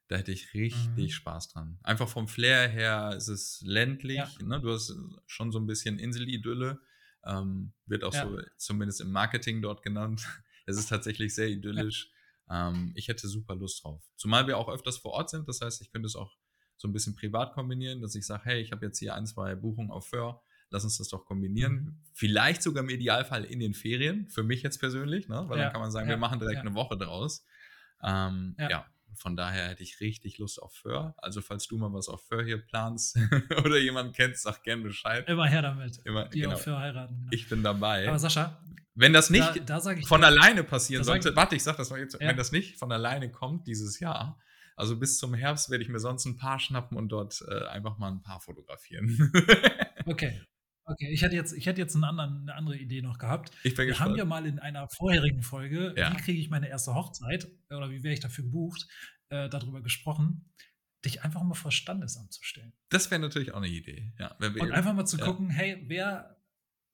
Da 0.06 0.14
hätte 0.14 0.30
ich 0.30 0.54
richtig 0.54 0.96
mhm. 0.96 1.10
Spaß 1.10 1.48
dran. 1.48 1.80
Einfach 1.82 2.08
vom 2.08 2.28
Flair 2.28 2.68
her 2.68 3.14
ist 3.16 3.26
es 3.26 3.60
ländlich. 3.66 4.18
Ja. 4.18 4.30
Ne? 4.40 4.60
Du 4.60 4.70
hast 4.70 4.94
schon 5.26 5.50
so 5.50 5.58
ein 5.58 5.66
bisschen 5.66 5.98
Inselidylle. 5.98 6.80
Ähm, 7.24 7.72
wird 7.86 8.04
auch 8.04 8.14
ja. 8.14 8.28
so 8.28 8.40
zumindest 8.56 9.00
im 9.00 9.10
Marketing 9.10 9.60
dort 9.60 9.82
genannt. 9.82 10.24
Es 10.70 10.78
ist 10.78 10.88
tatsächlich 10.88 11.34
sehr 11.34 11.48
idyllisch. 11.48 12.10
Ähm, 12.50 12.92
ich 12.94 13.08
hätte 13.08 13.28
super 13.28 13.54
Lust 13.54 13.84
drauf. 13.84 14.02
Zumal 14.16 14.46
wir 14.46 14.58
auch 14.58 14.68
öfters 14.68 14.98
vor 14.98 15.12
Ort 15.12 15.30
sind. 15.30 15.48
Das 15.48 15.60
heißt, 15.60 15.80
ich 15.82 15.90
könnte 15.90 16.06
es 16.06 16.16
auch 16.16 16.36
so 16.76 16.88
ein 16.88 16.92
bisschen 16.92 17.14
privat 17.14 17.52
kombinieren, 17.52 18.00
dass 18.00 18.14
ich 18.14 18.26
sage, 18.26 18.44
hey, 18.44 18.60
ich 18.60 18.72
habe 18.72 18.86
jetzt 18.86 18.98
hier 18.98 19.14
ein, 19.14 19.26
zwei 19.26 19.54
Buchungen 19.54 19.90
auf 19.90 20.08
Föhr, 20.08 20.42
lass 20.70 20.84
uns 20.84 20.96
das 20.96 21.08
doch 21.08 21.26
kombinieren. 21.26 21.72
Mhm. 21.72 22.02
Vielleicht 22.14 22.62
sogar 22.62 22.82
im 22.82 22.88
Idealfall 22.88 23.44
in 23.44 23.60
den 23.60 23.74
Ferien, 23.74 24.28
für 24.28 24.42
mich 24.42 24.62
jetzt 24.62 24.78
persönlich, 24.78 25.28
ne? 25.28 25.44
weil 25.46 25.58
ja, 25.58 25.64
dann 25.64 25.72
kann 25.72 25.82
man 25.82 25.90
sagen, 25.90 26.08
ja, 26.08 26.14
wir 26.14 26.18
machen 26.18 26.38
direkt 26.38 26.56
ja. 26.56 26.62
eine 26.62 26.74
Woche 26.74 26.96
draus. 26.96 27.44
Ähm, 28.02 28.56
ja. 28.58 28.86
Von 29.16 29.36
daher 29.36 29.68
hätte 29.68 29.82
ich 29.82 30.00
richtig 30.00 30.38
Lust 30.38 30.60
auf 30.60 30.72
Föhr. 30.72 31.14
Also 31.18 31.40
falls 31.40 31.66
du 31.68 31.76
mal 31.76 31.92
was 31.92 32.08
auf 32.08 32.26
Föhr 32.26 32.44
hier 32.44 32.58
planst 32.58 33.18
oder 33.64 33.78
jemand 33.78 34.14
kennst, 34.14 34.42
sag 34.42 34.62
gerne 34.62 34.82
Bescheid. 34.82 35.28
Immer 35.28 35.46
her 35.46 35.62
damit. 35.62 35.98
Immer, 36.04 36.28
die 36.28 36.40
genau. 36.40 36.54
auf 36.54 36.62
Föhr 36.62 36.78
heiraten. 36.78 37.16
Genau. 37.16 37.30
Ich 37.32 37.48
bin 37.48 37.62
dabei. 37.62 38.08
Aber 38.08 38.18
Sascha, 38.18 38.62
wenn 38.94 39.12
das 39.12 39.30
nicht 39.30 39.68
da, 39.68 39.80
da 39.80 39.96
von 40.02 40.20
dir, 40.20 40.26
alleine 40.26 40.64
passieren 40.64 41.04
sollte, 41.04 41.34
warte, 41.36 41.56
ich 41.56 41.62
sag 41.62 41.76
das 41.76 41.90
mal 41.90 42.00
jetzt, 42.00 42.18
wenn 42.18 42.36
das 42.36 42.52
nicht 42.52 42.78
von 42.78 42.90
alleine 42.92 43.30
kommt 43.30 43.66
dieses 43.66 44.00
Jahr, 44.00 44.38
also 44.76 44.96
bis 44.96 45.18
zum 45.18 45.34
Herbst 45.34 45.70
werde 45.70 45.84
ich 45.84 45.90
mir 45.90 46.00
sonst 46.00 46.24
ein 46.24 46.36
paar 46.36 46.58
schnappen 46.58 46.96
und 46.96 47.10
dort 47.10 47.44
äh, 47.46 47.66
einfach 47.66 47.98
mal 47.98 48.10
ein 48.10 48.22
paar 48.22 48.40
fotografieren. 48.40 49.30
okay. 50.06 50.40
Okay, 50.84 51.08
ich 51.12 51.22
hätte 51.22 51.36
jetzt, 51.36 51.52
ich 51.52 51.66
hätte 51.66 51.80
jetzt 51.80 51.94
anderen, 51.94 52.42
eine 52.42 52.54
andere 52.54 52.76
Idee 52.76 53.02
noch 53.02 53.18
gehabt. 53.18 53.52
Ich 53.62 53.74
bin 53.74 53.84
Wir 53.84 53.92
gespannt. 53.92 54.10
haben 54.10 54.18
ja 54.18 54.24
mal 54.24 54.46
in 54.46 54.58
einer 54.58 54.88
vorherigen 54.88 55.42
Folge, 55.42 55.94
ja. 55.96 56.12
wie 56.12 56.16
kriege 56.16 56.40
ich 56.40 56.50
meine 56.50 56.68
erste 56.68 56.94
Hochzeit 56.94 57.48
oder 57.70 57.90
wie 57.90 58.02
wäre 58.02 58.14
ich 58.14 58.20
dafür 58.20 58.44
gebucht, 58.44 58.88
äh, 59.28 59.48
darüber 59.48 59.82
gesprochen, 59.82 60.50
dich 61.04 61.22
einfach 61.22 61.42
mal 61.42 61.54
vor 61.54 61.70
Standesamt 61.70 62.32
zu 62.32 62.42
stellen. 62.42 62.72
Das 62.88 63.10
wäre 63.10 63.20
natürlich 63.20 63.52
auch 63.52 63.58
eine 63.58 63.68
Idee. 63.68 64.12
Ja, 64.18 64.34
und 64.38 64.72
einfach 64.72 64.92
mal 64.92 65.06
zu 65.06 65.18
ja. 65.18 65.24
gucken, 65.24 65.50
hey, 65.50 65.84
wer 65.86 66.40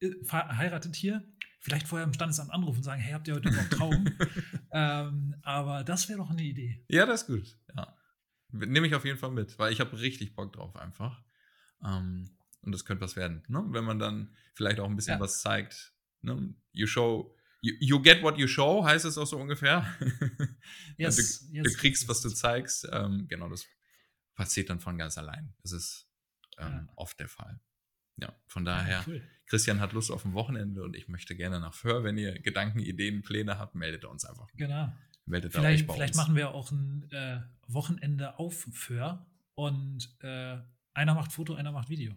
äh, 0.01 0.11
heiratet 0.31 0.95
hier? 0.95 1.25
Vielleicht 1.61 1.89
vorher 1.89 2.07
im 2.07 2.13
Standesamt 2.13 2.53
anrufen 2.53 2.79
und 2.79 2.85
sagen, 2.85 3.01
hey, 3.01 3.13
habt 3.13 3.27
ihr 3.27 3.35
heute 3.35 3.49
überhaupt 3.49 3.73
Traum? 3.73 4.09
ähm, 4.73 5.35
aber 5.43 5.83
das 5.83 6.09
wäre 6.09 6.19
doch 6.19 6.31
eine 6.31 6.43
Idee. 6.43 6.85
Ja, 6.89 7.07
das 7.07 7.23
ist 7.23 7.27
gut. 7.27 7.59
Ja. 7.77 7.97
Nehme 8.53 8.87
ich 8.87 8.95
auf 8.95 9.05
jeden 9.05 9.19
Fall 9.19 9.33
mit, 9.33 9.59
weil 9.59 9.73
ich 9.73 9.81
habe 9.81 9.99
richtig 9.99 10.37
Bock 10.37 10.53
drauf 10.53 10.77
einfach. 10.77 11.25
Ähm, 11.85 12.36
und 12.67 12.73
das 12.73 12.85
könnte 12.85 13.03
was 13.03 13.17
werden. 13.17 13.43
Ne? 13.49 13.65
Wenn 13.69 13.85
man 13.85 13.99
dann 13.99 14.35
vielleicht 14.55 14.81
auch 14.81 14.89
ein 14.89 14.97
bisschen 14.97 15.15
ja. 15.15 15.21
was 15.21 15.41
zeigt. 15.41 15.95
Ne? 16.21 16.55
You 16.73 16.87
show, 16.87 17.35
you, 17.61 17.75
you, 17.81 18.03
get 18.03 18.23
what 18.23 18.37
you 18.37 18.49
show, 18.49 18.85
heißt 18.85 19.05
es 19.05 19.17
auch 19.17 19.27
so 19.27 19.39
ungefähr. 19.39 19.87
Yes, 20.99 21.17
du, 21.17 21.53
yes, 21.53 21.73
du, 21.73 21.79
kriegst, 21.79 22.03
yes. 22.03 22.09
was 22.09 22.23
du 22.23 22.31
zeigst. 22.31 22.89
Ähm, 22.91 23.29
genau, 23.29 23.49
das 23.49 23.67
passiert 24.35 24.69
dann 24.69 24.81
von 24.81 24.99
ganz 24.99 25.17
allein. 25.17 25.55
Das 25.63 25.73
ist 25.73 26.09
ähm, 26.59 26.73
ja. 26.73 26.93
oft 26.97 27.21
der 27.21 27.29
Fall. 27.29 27.61
Ja, 28.17 28.35
von 28.47 28.65
daher, 28.65 29.05
cool. 29.07 29.23
Christian 29.47 29.79
hat 29.79 29.93
Lust 29.93 30.11
auf 30.11 30.25
ein 30.25 30.33
Wochenende 30.33 30.83
und 30.83 30.97
ich 30.97 31.07
möchte 31.07 31.37
gerne 31.37 31.61
nach 31.61 31.75
Föhr. 31.75 32.03
Wenn 32.03 32.19
ihr 32.19 32.41
Gedanken, 32.41 32.81
Ideen, 32.81 33.23
Pläne 33.23 33.59
habt, 33.59 33.75
meldet 33.75 34.07
uns 34.07 34.25
einfach. 34.25 34.49
Genau. 34.57 34.93
Meldet 35.27 35.53
vielleicht, 35.53 35.91
vielleicht 35.91 36.17
machen 36.17 36.35
wir 36.35 36.55
auch 36.55 36.71
ein 36.71 37.11
äh, 37.11 37.41
Wochenende 37.69 38.39
auf 38.39 38.67
Föhr 38.73 39.27
und 39.55 40.17
äh, 40.21 40.59
einer 40.95 41.15
macht 41.15 41.33
Foto, 41.33 41.55
einer 41.55 41.73
macht 41.73 41.91
Video. 41.91 42.17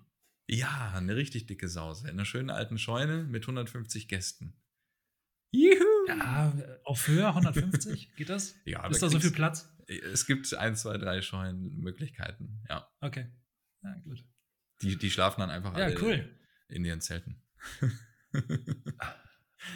Ja, 0.51 0.93
eine 0.95 1.15
richtig 1.15 1.45
dicke 1.45 1.69
Sause. 1.69 2.07
In 2.07 2.13
einer 2.13 2.25
schönen 2.25 2.49
alten 2.49 2.79
Scheune 2.79 3.23
mit 3.23 3.43
150 3.43 4.07
Gästen. 4.07 4.55
Juhu! 5.51 6.07
Ja, 6.07 6.51
auf 6.85 7.07
Höhe 7.07 7.27
150? 7.27 8.15
Geht 8.17 8.29
das? 8.29 8.55
Ja, 8.65 8.87
Ist 8.87 9.03
da, 9.03 9.05
da 9.05 9.11
so 9.11 9.19
viel 9.19 9.31
Platz? 9.31 9.71
Es 9.85 10.25
gibt 10.25 10.51
ein, 10.55 10.75
zwei, 10.75 10.97
drei 10.97 11.21
Scheunenmöglichkeiten, 11.21 12.65
ja. 12.67 12.89
Okay. 12.99 13.27
Ja, 13.83 13.93
gut. 14.03 14.25
Die, 14.81 14.97
die 14.97 15.11
schlafen 15.11 15.41
dann 15.41 15.51
einfach 15.51 15.77
ja, 15.77 15.85
alle 15.85 16.01
cool. 16.01 16.35
in 16.67 16.83
ihren 16.83 17.01
Zelten. 17.01 17.43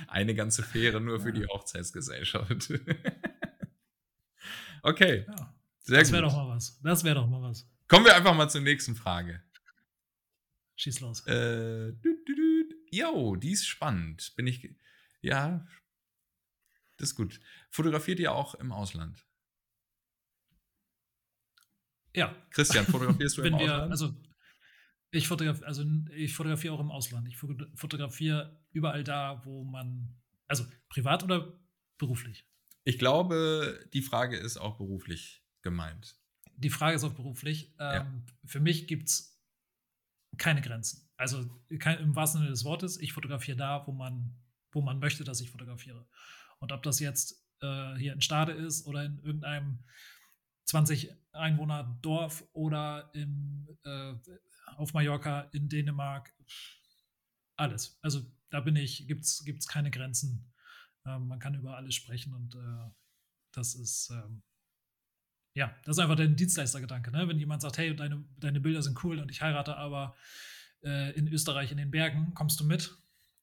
Eine 0.07 0.33
ganze 0.33 0.63
Fähre 0.63 1.01
nur 1.01 1.19
für 1.19 1.33
die 1.33 1.45
Hochzeitsgesellschaft. 1.45 2.73
okay. 4.81 5.25
Ja. 5.27 5.55
Sehr 5.81 5.99
das 5.99 6.11
wäre 6.11 6.23
doch 6.23 6.35
mal 6.35 6.47
was. 6.47 6.79
Das 6.81 7.03
wäre 7.03 7.15
doch 7.15 7.27
mal 7.27 7.41
was. 7.43 7.69
Kommen 7.87 8.05
wir 8.05 8.15
einfach 8.15 8.33
mal 8.33 8.49
zur 8.49 8.61
nächsten 8.61 8.95
Frage. 8.95 9.43
Schieß 10.75 10.99
los. 11.01 11.25
Äh, 11.27 11.93
dü, 11.93 12.23
dü, 12.25 12.35
dü. 12.35 12.75
Jo, 12.91 13.35
die 13.35 13.51
ist 13.51 13.65
spannend. 13.65 14.33
Bin 14.35 14.47
ich. 14.47 14.75
Ja, 15.21 15.65
das 16.97 17.09
ist 17.09 17.15
gut. 17.15 17.39
Fotografiert 17.69 18.19
ihr 18.19 18.33
auch 18.33 18.55
im 18.55 18.71
Ausland? 18.71 19.25
Ja. 22.15 22.35
Christian, 22.51 22.85
fotografierst 22.85 23.37
du 23.37 23.41
im 23.43 23.57
wir, 23.57 23.73
Ausland? 23.73 23.91
Also, 23.91 24.15
ich 25.11 25.27
fotografiere 25.27 25.67
also 25.67 25.85
ich 26.15 26.33
fotografiere 26.33 26.73
auch 26.73 26.79
im 26.79 26.91
Ausland. 26.91 27.27
Ich 27.27 27.37
fotografiere 27.37 28.59
überall 28.71 29.03
da, 29.03 29.41
wo 29.45 29.63
man. 29.63 30.15
Also 30.47 30.65
privat 30.89 31.23
oder 31.23 31.59
beruflich? 31.97 32.45
Ich 32.83 32.99
glaube, 32.99 33.87
die 33.93 34.01
Frage 34.01 34.37
ist 34.37 34.57
auch 34.57 34.77
beruflich 34.77 35.43
gemeint. 35.61 36.17
Die 36.57 36.69
Frage 36.69 36.95
ist 36.95 37.03
auch 37.03 37.13
beruflich. 37.13 37.73
Ähm, 37.79 37.93
ja. 37.93 38.23
Für 38.45 38.59
mich 38.59 38.87
gibt 38.87 39.09
es 39.09 39.32
keine 40.37 40.61
Grenzen. 40.61 41.09
Also 41.17 41.45
kein, 41.79 41.99
im 41.99 42.15
wahrsten 42.15 42.39
Sinne 42.39 42.51
des 42.51 42.65
Wortes, 42.65 42.99
ich 42.99 43.13
fotografiere 43.13 43.57
da, 43.57 43.85
wo 43.87 43.91
man, 43.91 44.35
wo 44.71 44.81
man 44.81 44.99
möchte, 44.99 45.23
dass 45.23 45.41
ich 45.41 45.51
fotografiere. 45.51 46.07
Und 46.59 46.71
ob 46.71 46.83
das 46.83 46.99
jetzt 46.99 47.45
äh, 47.61 47.95
hier 47.95 48.13
in 48.13 48.21
Stade 48.21 48.51
ist 48.53 48.85
oder 48.87 49.03
in 49.05 49.19
irgendeinem 49.19 49.83
20 50.65 51.13
Einwohner 51.33 51.99
Dorf 52.01 52.43
oder 52.53 53.09
im, 53.13 53.67
äh, 53.83 54.13
auf 54.77 54.93
Mallorca, 54.93 55.41
in 55.51 55.69
Dänemark, 55.69 56.33
alles. 57.55 57.99
Also 58.01 58.21
da 58.49 58.61
bin 58.61 58.75
ich, 58.75 59.07
gibt 59.07 59.23
es 59.23 59.67
keine 59.67 59.91
Grenzen. 59.91 60.53
Ähm, 61.05 61.27
man 61.27 61.39
kann 61.39 61.55
über 61.55 61.77
alles 61.77 61.95
sprechen 61.95 62.33
und 62.33 62.55
äh, 62.55 62.91
das 63.51 63.75
ist, 63.75 64.09
ähm, 64.09 64.43
ja, 65.53 65.75
das 65.83 65.97
ist 65.97 66.03
einfach 66.03 66.15
der 66.15 66.27
Dienstleistergedanke. 66.27 67.11
Ne? 67.11 67.27
Wenn 67.27 67.39
jemand 67.39 67.61
sagt, 67.61 67.77
hey, 67.77 67.95
deine, 67.95 68.23
deine 68.37 68.59
Bilder 68.59 68.81
sind 68.81 69.03
cool 69.03 69.19
und 69.19 69.29
ich 69.29 69.41
heirate 69.41 69.77
aber 69.77 70.15
äh, 70.83 71.11
in 71.11 71.27
Österreich 71.27 71.71
in 71.71 71.77
den 71.77 71.91
Bergen, 71.91 72.33
kommst 72.33 72.59
du 72.59 72.63
mit? 72.63 72.95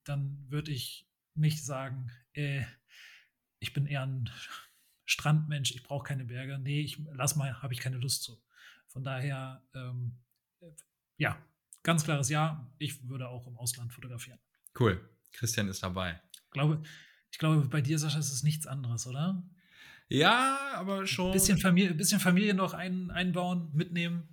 Dann 0.04 0.44
würde 0.48 0.72
ich 0.72 1.08
nicht 1.34 1.64
sagen, 1.64 2.10
äh, 2.32 2.64
ich 3.60 3.72
bin 3.72 3.86
eher 3.86 4.02
ein 4.02 4.30
Strandmensch, 5.04 5.72
ich 5.72 5.82
brauche 5.82 6.04
keine 6.04 6.24
Berge. 6.24 6.58
Nee, 6.58 6.80
ich 6.80 6.98
lass 7.12 7.36
mal, 7.36 7.62
habe 7.62 7.72
ich 7.72 7.80
keine 7.80 7.98
Lust 7.98 8.22
zu. 8.22 8.42
Von 8.88 9.04
daher, 9.04 9.62
ähm, 9.74 10.18
ja, 11.16 11.36
ganz 11.82 12.04
klares 12.04 12.28
Ja. 12.28 12.68
Ich 12.78 13.08
würde 13.08 13.28
auch 13.28 13.46
im 13.46 13.56
Ausland 13.56 13.92
fotografieren. 13.92 14.38
Cool. 14.78 15.00
Christian 15.32 15.68
ist 15.68 15.82
dabei. 15.82 16.20
Ich 16.44 16.50
glaube, 16.50 16.82
ich 17.30 17.38
glaube, 17.38 17.66
bei 17.68 17.80
dir, 17.80 17.98
Sascha, 17.98 18.18
ist 18.18 18.32
es 18.32 18.42
nichts 18.42 18.66
anderes, 18.66 19.06
oder? 19.06 19.42
Ja, 20.10 20.58
aber 20.74 21.06
schon. 21.06 21.32
Bisschen 21.32 21.58
Familie, 21.58 21.94
bisschen 21.94 22.20
Familie 22.20 22.52
noch 22.52 22.74
ein, 22.74 23.10
einbauen, 23.10 23.70
mitnehmen. 23.72 24.28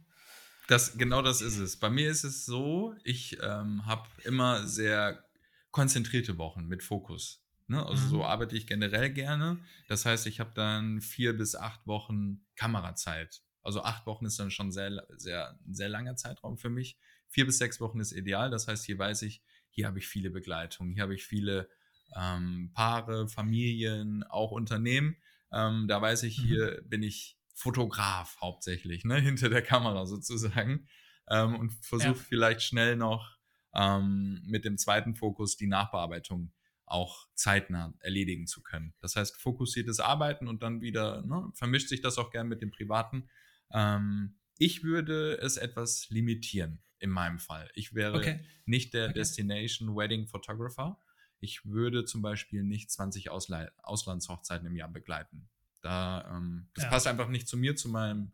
Das, 0.67 0.97
genau 0.97 1.21
das 1.21 1.41
ist 1.41 1.57
es. 1.59 1.77
Bei 1.77 1.89
mir 1.89 2.09
ist 2.09 2.23
es 2.23 2.45
so, 2.45 2.93
ich 3.03 3.37
ähm, 3.41 3.85
habe 3.85 4.07
immer 4.25 4.67
sehr 4.67 5.23
konzentrierte 5.71 6.37
Wochen 6.37 6.65
mit 6.65 6.83
Fokus. 6.83 7.45
Ne? 7.67 7.85
Also 7.85 8.05
mhm. 8.05 8.09
so 8.09 8.25
arbeite 8.25 8.57
ich 8.57 8.65
generell 8.65 9.11
gerne. 9.11 9.59
Das 9.87 10.05
heißt, 10.05 10.25
ich 10.25 10.39
habe 10.39 10.51
dann 10.55 10.99
vier 10.99 11.37
bis 11.37 11.55
acht 11.55 11.85
Wochen 11.85 12.45
Kamerazeit. 12.55 13.41
Also 13.61 13.83
acht 13.83 14.05
Wochen 14.07 14.25
ist 14.25 14.39
dann 14.39 14.49
schon 14.49 14.71
sehr, 14.71 15.05
sehr, 15.15 15.59
sehr 15.69 15.89
langer 15.89 16.15
Zeitraum 16.15 16.57
für 16.57 16.69
mich. 16.69 16.97
Vier 17.27 17.45
bis 17.45 17.59
sechs 17.59 17.79
Wochen 17.79 17.99
ist 17.99 18.13
ideal. 18.13 18.49
Das 18.49 18.67
heißt, 18.67 18.85
hier 18.85 18.97
weiß 18.97 19.21
ich, 19.21 19.43
hier 19.69 19.85
habe 19.85 19.99
ich 19.99 20.07
viele 20.07 20.31
Begleitungen, 20.31 20.93
hier 20.93 21.03
habe 21.03 21.13
ich 21.13 21.25
viele 21.25 21.69
ähm, 22.15 22.71
Paare, 22.73 23.27
Familien, 23.27 24.23
auch 24.23 24.51
Unternehmen. 24.51 25.17
Ähm, 25.51 25.88
da 25.88 26.01
weiß 26.01 26.23
ich, 26.23 26.39
mhm. 26.39 26.43
hier 26.43 26.81
mhm. 26.83 26.89
bin 26.89 27.03
ich 27.03 27.38
Fotograf 27.53 28.38
hauptsächlich, 28.41 29.03
ne, 29.05 29.19
hinter 29.21 29.49
der 29.49 29.62
Kamera 29.62 30.05
sozusagen. 30.05 30.88
Ähm, 31.29 31.55
und 31.55 31.71
versuche 31.83 32.10
ja. 32.10 32.25
vielleicht 32.29 32.62
schnell 32.62 32.95
noch 32.95 33.38
ähm, 33.75 34.41
mit 34.45 34.65
dem 34.65 34.77
zweiten 34.77 35.15
Fokus 35.15 35.57
die 35.57 35.67
Nachbearbeitung 35.67 36.53
auch 36.86 37.27
zeitnah 37.36 37.93
erledigen 37.99 38.47
zu 38.47 38.63
können. 38.63 38.93
Das 38.99 39.17
heißt, 39.17 39.39
fokussiertes 39.41 39.99
Arbeiten 39.99 40.47
und 40.47 40.63
dann 40.63 40.81
wieder 40.81 41.21
ne, 41.23 41.51
vermischt 41.53 41.89
sich 41.89 42.01
das 42.01 42.17
auch 42.17 42.31
gern 42.31 42.47
mit 42.47 42.62
dem 42.62 42.71
Privaten. 42.71 43.29
Ähm, 43.71 44.38
ich 44.57 44.83
würde 44.83 45.38
es 45.39 45.57
etwas 45.57 46.07
limitieren 46.10 46.81
in 46.99 47.10
meinem 47.10 47.39
Fall. 47.39 47.69
Ich 47.73 47.93
wäre 47.93 48.17
okay. 48.17 48.39
nicht 48.65 48.93
der 48.93 49.10
okay. 49.10 49.13
Destination 49.13 49.95
Wedding 49.95 50.27
Photographer, 50.27 50.99
ich 51.39 51.65
würde 51.65 52.06
zum 52.06 52.21
Beispiel 52.21 52.63
nicht 52.63 52.91
20 52.91 53.30
Ausle 53.30 53.71
Auslandshochzeiten 53.84 54.67
im 54.67 54.76
Jahr 54.76 54.89
begleiten. 54.89 55.50
Da, 55.82 56.26
ähm, 56.32 56.69
das 56.73 56.86
ja. 56.86 56.89
passt 56.89 57.08
einfach 57.08 57.28
nicht 57.30 57.47
zu 57.47 57.58
mir, 57.58 57.76
zu 57.76 57.89
meinem, 57.89 58.34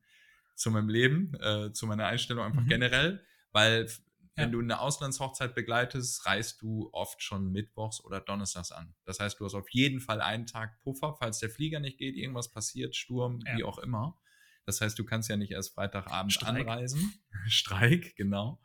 zu 0.55 0.71
meinem 0.71 0.89
Leben, 0.89 1.33
äh, 1.41 1.71
zu 1.73 1.85
meiner 1.87 2.07
Einstellung 2.07 2.45
einfach 2.45 2.63
mhm. 2.63 2.69
generell, 2.69 3.25
weil 3.51 3.87
wenn 4.35 4.45
ja. 4.45 4.51
du 4.51 4.59
eine 4.61 4.79
Auslandshochzeit 4.79 5.53
begleitest, 5.53 6.25
reist 6.25 6.61
du 6.61 6.89
oft 6.91 7.21
schon 7.21 7.51
mittwochs 7.51 8.03
oder 8.03 8.19
donnerstags 8.19 8.71
an. 8.71 8.95
Das 9.05 9.19
heißt, 9.19 9.39
du 9.39 9.45
hast 9.45 9.53
auf 9.53 9.69
jeden 9.69 9.99
Fall 9.99 10.21
einen 10.21 10.47
Tag 10.47 10.81
Puffer, 10.81 11.15
falls 11.19 11.39
der 11.39 11.51
Flieger 11.51 11.79
nicht 11.79 11.99
geht, 11.99 12.15
irgendwas 12.15 12.49
passiert, 12.49 12.95
Sturm, 12.95 13.41
ja. 13.45 13.57
wie 13.57 13.63
auch 13.63 13.77
immer. 13.77 14.17
Das 14.65 14.81
heißt, 14.81 14.97
du 14.97 15.03
kannst 15.03 15.29
ja 15.29 15.37
nicht 15.37 15.51
erst 15.51 15.73
Freitagabend 15.73 16.33
Streik. 16.33 16.67
anreisen. 16.67 17.13
Streik, 17.47 18.15
genau. 18.15 18.61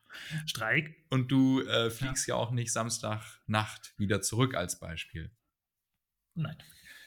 Streik. 0.47 0.95
Und 1.11 1.31
du 1.31 1.63
äh, 1.63 1.91
fliegst 1.91 2.29
ja. 2.29 2.35
ja 2.35 2.41
auch 2.41 2.51
nicht 2.51 2.73
Samstagnacht 2.73 3.95
wieder 3.99 4.21
zurück 4.23 4.55
als 4.55 4.79
Beispiel. 4.79 5.35
Nein. 6.35 6.57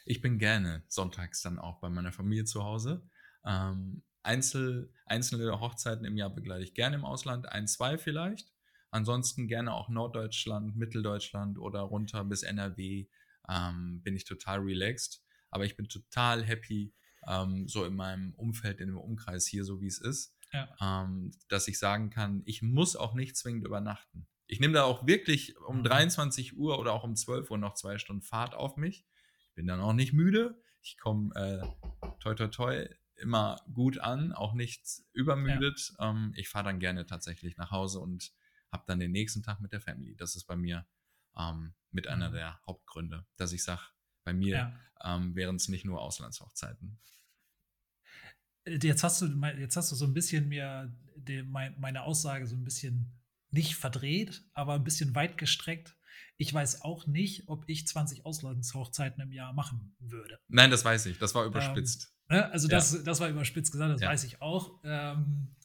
Ich 0.06 0.22
bin 0.22 0.40
gerne 0.40 0.84
sonntags 0.88 1.42
dann 1.42 1.60
auch 1.60 1.80
bei 1.80 1.90
meiner 1.90 2.12
Familie 2.12 2.46
zu 2.46 2.64
Hause. 2.64 3.08
Ähm, 3.46 4.04
Einzel, 4.24 4.94
einzelne 5.06 5.60
Hochzeiten 5.60 6.06
im 6.06 6.16
Jahr 6.16 6.30
begleite 6.30 6.64
ich 6.64 6.76
gerne 6.76 6.96
im 6.96 7.06
Ausland, 7.06 7.50
ein, 7.50 7.68
zwei 7.68 7.98
vielleicht. 7.98 8.52
Ansonsten 8.92 9.48
gerne 9.48 9.74
auch 9.74 9.90
Norddeutschland, 9.90 10.76
Mitteldeutschland 10.76 11.58
oder 11.58 11.80
runter 11.80 12.24
bis 12.26 12.44
NRW 12.44 13.08
ähm, 13.50 14.02
bin 14.04 14.16
ich 14.16 14.26
total 14.26 14.60
relaxed. 14.60 15.24
Aber 15.50 15.66
ich 15.66 15.76
bin 15.76 15.88
total 15.88 16.44
happy, 16.44 16.94
ähm, 17.28 17.68
so 17.68 17.86
in 17.86 17.96
meinem 17.96 18.34
Umfeld, 18.36 18.80
in 18.80 18.88
dem 18.88 18.98
Umkreis 18.98 19.46
hier, 19.46 19.64
so 19.64 19.82
wie 19.82 19.88
es 19.88 20.00
ist, 20.00 20.36
ja. 20.54 20.70
ähm, 20.82 21.32
dass 21.50 21.68
ich 21.68 21.80
sagen 21.80 22.10
kann, 22.10 22.42
ich 22.46 22.62
muss 22.62 22.96
auch 22.96 23.14
nicht 23.14 23.36
zwingend 23.38 23.66
übernachten. 23.66 24.28
Ich 24.48 24.60
nehme 24.60 24.74
da 24.74 24.84
auch 24.84 25.08
wirklich 25.08 25.58
um 25.58 25.84
23 25.84 26.54
mhm. 26.54 26.60
Uhr 26.60 26.80
oder 26.80 26.94
auch 26.94 27.04
um 27.04 27.16
12 27.16 27.50
Uhr 27.52 27.58
noch 27.58 27.74
zwei 27.76 27.98
Stunden 27.98 28.22
Fahrt 28.22 28.54
auf 28.54 28.76
mich. 28.76 29.06
Ich 29.48 29.56
bin 29.56 29.68
dann 29.68 29.80
auch 29.80 29.94
nicht 29.94 30.14
müde. 30.14 30.62
Ich 30.82 30.98
komme 30.98 31.34
äh, 31.36 32.08
toi 32.20 32.34
toi 32.34 32.48
toi 32.48 32.90
immer 33.16 33.62
gut 33.74 34.00
an, 34.00 34.34
auch 34.34 34.54
nicht 34.54 34.82
übermüdet. 35.14 35.94
Ja. 36.00 36.10
Ähm, 36.10 36.34
ich 36.36 36.50
fahre 36.50 36.66
dann 36.66 36.80
gerne 36.80 37.06
tatsächlich 37.06 37.56
nach 37.58 37.72
Hause 37.72 38.00
und 38.00 38.32
habe 38.72 38.84
dann 38.88 39.00
den 39.00 39.12
nächsten 39.12 39.44
Tag 39.44 39.62
mit 39.62 39.72
der 39.72 39.82
Family. 39.82 40.16
Das 40.16 40.36
ist 40.36 40.46
bei 40.46 40.56
mir 40.56 40.86
ähm, 41.38 41.74
mit 41.92 42.08
einer 42.08 42.30
mhm. 42.30 42.34
der 42.34 42.62
Hauptgründe, 42.66 43.26
dass 43.38 43.54
ich 43.54 43.64
sage, 43.64 43.82
bei 44.24 44.34
mir 44.34 44.56
ja. 44.56 45.16
ähm, 45.16 45.36
wären 45.36 45.56
es 45.56 45.68
nicht 45.68 45.86
nur 45.86 46.02
Auslandshochzeiten. 46.02 47.00
Jetzt 48.66 49.04
hast 49.04 49.22
du, 49.22 49.26
jetzt 49.58 49.76
hast 49.76 49.92
du 49.92 49.96
so 49.96 50.06
ein 50.06 50.14
bisschen 50.14 50.48
mir 50.48 50.96
die, 51.16 51.44
meine 51.44 52.04
Aussage 52.04 52.46
so 52.46 52.56
ein 52.56 52.64
bisschen 52.64 53.22
nicht 53.50 53.76
verdreht, 53.76 54.44
aber 54.54 54.76
ein 54.76 54.84
bisschen 54.84 55.16
weit 55.16 55.38
gestreckt. 55.38 55.96
Ich 56.38 56.54
weiß 56.54 56.82
auch 56.82 57.08
nicht, 57.08 57.48
ob 57.48 57.66
ich 57.68 57.88
20 57.88 58.26
Auslandshochzeiten 58.26 59.22
im 59.22 59.32
Jahr 59.32 59.54
machen 59.54 59.96
würde. 60.00 60.40
Nein, 60.48 60.72
das 60.72 60.86
weiß 60.86 61.06
ich. 61.08 61.18
Das 61.18 61.36
war 61.36 61.46
überspitzt. 61.46 62.16
Ähm, 62.30 62.38
ne? 62.38 62.52
Also 62.52 62.68
das, 62.68 62.94
ja. 62.94 63.00
das 63.04 63.20
war 63.20 63.30
überspitzt 63.30 63.72
gesagt, 63.72 63.94
das 63.94 64.02
ja. 64.02 64.10
weiß 64.10 64.24
ich 64.24 64.42
auch. 64.42 64.80
Ähm, 64.84 65.56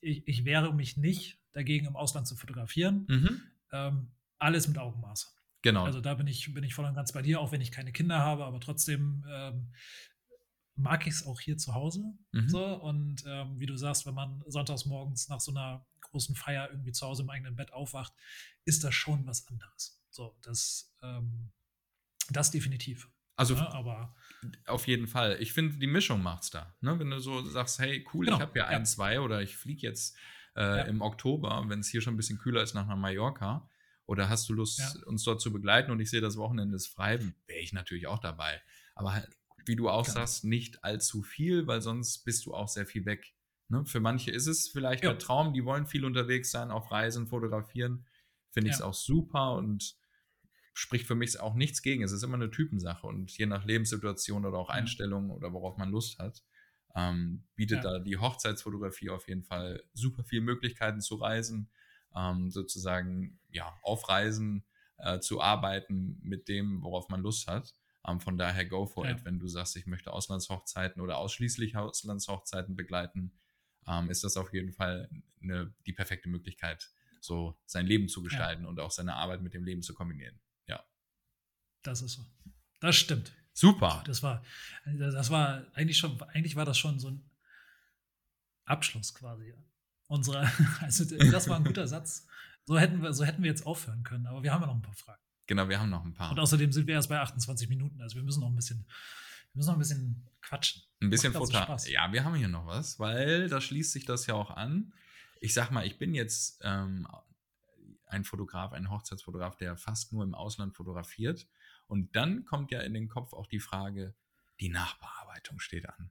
ich, 0.00 0.26
ich 0.26 0.44
wehre 0.44 0.74
mich 0.74 0.96
nicht 0.96 1.40
dagegen, 1.52 1.86
im 1.86 1.96
Ausland 1.96 2.26
zu 2.26 2.36
fotografieren. 2.36 3.06
Mhm. 3.08 3.42
Ähm, 3.72 4.10
alles 4.38 4.68
mit 4.68 4.78
Augenmaß. 4.78 5.35
Genau. 5.66 5.84
Also 5.84 6.00
da 6.00 6.14
bin 6.14 6.28
ich, 6.28 6.54
bin 6.54 6.62
ich 6.62 6.74
voll 6.74 6.84
und 6.84 6.94
ganz 6.94 7.10
bei 7.12 7.22
dir, 7.22 7.40
auch 7.40 7.50
wenn 7.50 7.60
ich 7.60 7.72
keine 7.72 7.90
Kinder 7.90 8.20
habe, 8.20 8.44
aber 8.44 8.60
trotzdem 8.60 9.24
ähm, 9.28 9.72
mag 10.76 11.04
ich 11.08 11.14
es 11.14 11.26
auch 11.26 11.40
hier 11.40 11.58
zu 11.58 11.74
Hause. 11.74 12.04
Mhm. 12.30 12.48
So. 12.48 12.64
Und 12.64 13.24
ähm, 13.26 13.58
wie 13.58 13.66
du 13.66 13.76
sagst, 13.76 14.06
wenn 14.06 14.14
man 14.14 14.44
sonntags 14.46 14.86
morgens 14.86 15.28
nach 15.28 15.40
so 15.40 15.50
einer 15.50 15.84
großen 16.02 16.36
Feier 16.36 16.70
irgendwie 16.70 16.92
zu 16.92 17.04
Hause 17.04 17.24
im 17.24 17.30
eigenen 17.30 17.56
Bett 17.56 17.72
aufwacht, 17.72 18.12
ist 18.64 18.84
das 18.84 18.94
schon 18.94 19.26
was 19.26 19.48
anderes. 19.48 20.00
So, 20.08 20.38
das, 20.42 20.94
ähm, 21.02 21.50
das 22.30 22.52
definitiv. 22.52 23.10
Also, 23.34 23.54
ja, 23.54 23.62
ne, 23.62 23.74
aber 23.74 24.14
auf 24.66 24.86
jeden 24.86 25.08
Fall. 25.08 25.36
Ich 25.40 25.52
finde, 25.52 25.78
die 25.78 25.88
Mischung 25.88 26.22
macht's 26.22 26.50
da. 26.50 26.76
Ne? 26.80 26.96
Wenn 26.96 27.10
du 27.10 27.18
so 27.18 27.44
sagst, 27.44 27.80
hey, 27.80 28.06
cool, 28.14 28.26
genau. 28.26 28.36
ich 28.36 28.42
habe 28.42 28.56
ja 28.56 28.68
ein, 28.68 28.86
zwei 28.86 29.18
oder 29.18 29.42
ich 29.42 29.56
fliege 29.56 29.84
jetzt 29.84 30.16
äh, 30.54 30.62
ja. 30.62 30.82
im 30.82 31.02
Oktober, 31.02 31.64
wenn 31.66 31.80
es 31.80 31.88
hier 31.88 32.02
schon 32.02 32.14
ein 32.14 32.16
bisschen 32.16 32.38
kühler 32.38 32.62
ist, 32.62 32.74
nach 32.74 32.86
Mallorca. 32.86 33.68
Oder 34.06 34.28
hast 34.28 34.48
du 34.48 34.52
Lust, 34.52 34.78
ja. 34.78 35.06
uns 35.06 35.24
dort 35.24 35.40
zu 35.40 35.52
begleiten 35.52 35.90
und 35.90 36.00
ich 36.00 36.10
sehe, 36.10 36.20
das 36.20 36.36
Wochenende 36.36 36.76
ist 36.76 36.86
frei, 36.86 37.18
wäre 37.46 37.60
ich 37.60 37.72
natürlich 37.72 38.06
auch 38.06 38.20
dabei. 38.20 38.60
Aber 38.94 39.12
halt, 39.12 39.28
wie 39.66 39.76
du 39.76 39.88
auch 39.88 40.04
genau. 40.04 40.14
sagst, 40.14 40.44
nicht 40.44 40.84
allzu 40.84 41.22
viel, 41.22 41.66
weil 41.66 41.80
sonst 41.80 42.18
bist 42.24 42.46
du 42.46 42.54
auch 42.54 42.68
sehr 42.68 42.86
viel 42.86 43.04
weg. 43.04 43.34
Ne? 43.68 43.84
Für 43.84 44.00
manche 44.00 44.30
ist 44.30 44.46
es 44.46 44.68
vielleicht 44.68 45.02
ja. 45.02 45.10
der 45.10 45.18
Traum, 45.18 45.52
die 45.52 45.64
wollen 45.64 45.86
viel 45.86 46.04
unterwegs 46.04 46.50
sein, 46.50 46.70
auf 46.70 46.90
Reisen, 46.92 47.26
fotografieren. 47.26 48.06
Finde 48.52 48.70
ich 48.70 48.76
es 48.76 48.82
auch 48.82 48.94
super 48.94 49.54
und 49.54 49.96
spricht 50.72 51.06
für 51.06 51.14
mich 51.14 51.40
auch 51.40 51.54
nichts 51.54 51.82
gegen. 51.82 52.02
Es 52.02 52.12
ist 52.12 52.22
immer 52.22 52.34
eine 52.34 52.50
Typensache 52.50 53.06
und 53.06 53.36
je 53.36 53.46
nach 53.46 53.64
Lebenssituation 53.64 54.44
oder 54.44 54.58
auch 54.58 54.68
Einstellung 54.68 55.30
oder 55.30 55.52
worauf 55.52 55.78
man 55.78 55.90
Lust 55.90 56.18
hat, 56.18 56.44
ähm, 56.94 57.44
bietet 57.54 57.84
ja. 57.84 57.92
da 57.92 57.98
die 57.98 58.18
Hochzeitsfotografie 58.18 59.10
auf 59.10 59.26
jeden 59.28 59.42
Fall 59.42 59.82
super 59.94 60.22
viele 60.24 60.42
Möglichkeiten 60.42 61.00
zu 61.00 61.16
reisen, 61.16 61.70
ähm, 62.14 62.50
sozusagen 62.50 63.38
ja 63.50 63.78
auf 63.82 64.08
Reisen 64.08 64.64
äh, 64.98 65.20
zu 65.20 65.40
arbeiten 65.40 66.18
mit 66.22 66.48
dem, 66.48 66.82
worauf 66.82 67.08
man 67.08 67.20
Lust 67.20 67.46
hat. 67.46 67.74
Ähm, 68.06 68.20
von 68.20 68.38
daher 68.38 68.64
go 68.66 68.86
for 68.86 69.04
ja. 69.06 69.12
it, 69.12 69.24
wenn 69.24 69.38
du 69.38 69.48
sagst, 69.48 69.76
ich 69.76 69.86
möchte 69.86 70.12
Auslandshochzeiten 70.12 71.02
oder 71.02 71.18
ausschließlich 71.18 71.76
Auslandshochzeiten 71.76 72.76
begleiten, 72.76 73.32
ähm, 73.86 74.10
ist 74.10 74.24
das 74.24 74.36
auf 74.36 74.52
jeden 74.52 74.72
Fall 74.72 75.08
eine, 75.42 75.74
die 75.86 75.92
perfekte 75.92 76.28
Möglichkeit, 76.28 76.90
so 77.20 77.58
sein 77.66 77.86
Leben 77.86 78.08
zu 78.08 78.22
gestalten 78.22 78.64
ja. 78.64 78.68
und 78.68 78.80
auch 78.80 78.90
seine 78.90 79.14
Arbeit 79.14 79.42
mit 79.42 79.54
dem 79.54 79.64
Leben 79.64 79.82
zu 79.82 79.94
kombinieren. 79.94 80.38
Das 81.86 82.02
ist 82.02 82.14
so. 82.14 82.26
Das 82.80 82.96
stimmt. 82.96 83.32
Super. 83.52 84.02
Das 84.06 84.22
war, 84.22 84.44
das 84.84 85.30
war 85.30 85.64
eigentlich 85.74 85.96
schon, 85.96 86.20
eigentlich 86.22 86.56
war 86.56 86.64
das 86.64 86.76
schon 86.76 86.98
so 86.98 87.10
ein 87.10 87.30
Abschluss 88.64 89.14
quasi. 89.14 89.54
Unsere, 90.08 90.50
also 90.80 91.04
das 91.04 91.48
war 91.48 91.56
ein 91.56 91.64
guter 91.64 91.86
Satz. 91.86 92.26
So 92.64 92.78
hätten 92.78 93.02
wir, 93.02 93.12
so 93.12 93.24
hätten 93.24 93.42
wir 93.42 93.50
jetzt 93.50 93.66
aufhören 93.66 94.02
können, 94.02 94.26
aber 94.26 94.42
wir 94.42 94.52
haben 94.52 94.60
ja 94.62 94.66
noch 94.66 94.74
ein 94.74 94.82
paar 94.82 94.94
Fragen. 94.94 95.22
Genau, 95.46 95.68
wir 95.68 95.78
haben 95.78 95.90
noch 95.90 96.04
ein 96.04 96.14
paar. 96.14 96.32
Und 96.32 96.40
außerdem 96.40 96.72
sind 96.72 96.86
wir 96.86 96.94
erst 96.94 97.08
bei 97.08 97.20
28 97.20 97.68
Minuten, 97.68 98.00
also 98.02 98.16
wir 98.16 98.22
müssen 98.22 98.40
noch 98.40 98.48
ein 98.48 98.56
bisschen, 98.56 98.84
wir 99.52 99.58
müssen 99.58 99.68
noch 99.68 99.76
ein 99.76 99.78
bisschen 99.78 100.28
quatschen. 100.42 100.82
Ein 101.00 101.10
bisschen 101.10 101.32
Futter. 101.32 101.76
Ja, 101.86 102.12
wir 102.12 102.24
haben 102.24 102.34
hier 102.34 102.48
noch 102.48 102.66
was, 102.66 102.98
weil 102.98 103.48
da 103.48 103.60
schließt 103.60 103.92
sich 103.92 104.04
das 104.04 104.26
ja 104.26 104.34
auch 104.34 104.50
an. 104.50 104.92
Ich 105.40 105.54
sag 105.54 105.70
mal, 105.70 105.86
ich 105.86 105.98
bin 105.98 106.14
jetzt 106.14 106.60
ähm, 106.62 107.06
ein 108.06 108.24
Fotograf, 108.24 108.72
ein 108.72 108.90
Hochzeitsfotograf, 108.90 109.56
der 109.56 109.76
fast 109.76 110.12
nur 110.12 110.24
im 110.24 110.34
Ausland 110.34 110.74
fotografiert. 110.74 111.46
Und 111.86 112.16
dann 112.16 112.44
kommt 112.44 112.72
ja 112.72 112.80
in 112.80 112.94
den 112.94 113.08
Kopf 113.08 113.32
auch 113.32 113.46
die 113.46 113.60
Frage, 113.60 114.14
die 114.60 114.68
Nachbearbeitung 114.68 115.60
steht 115.60 115.88
an. 115.88 116.10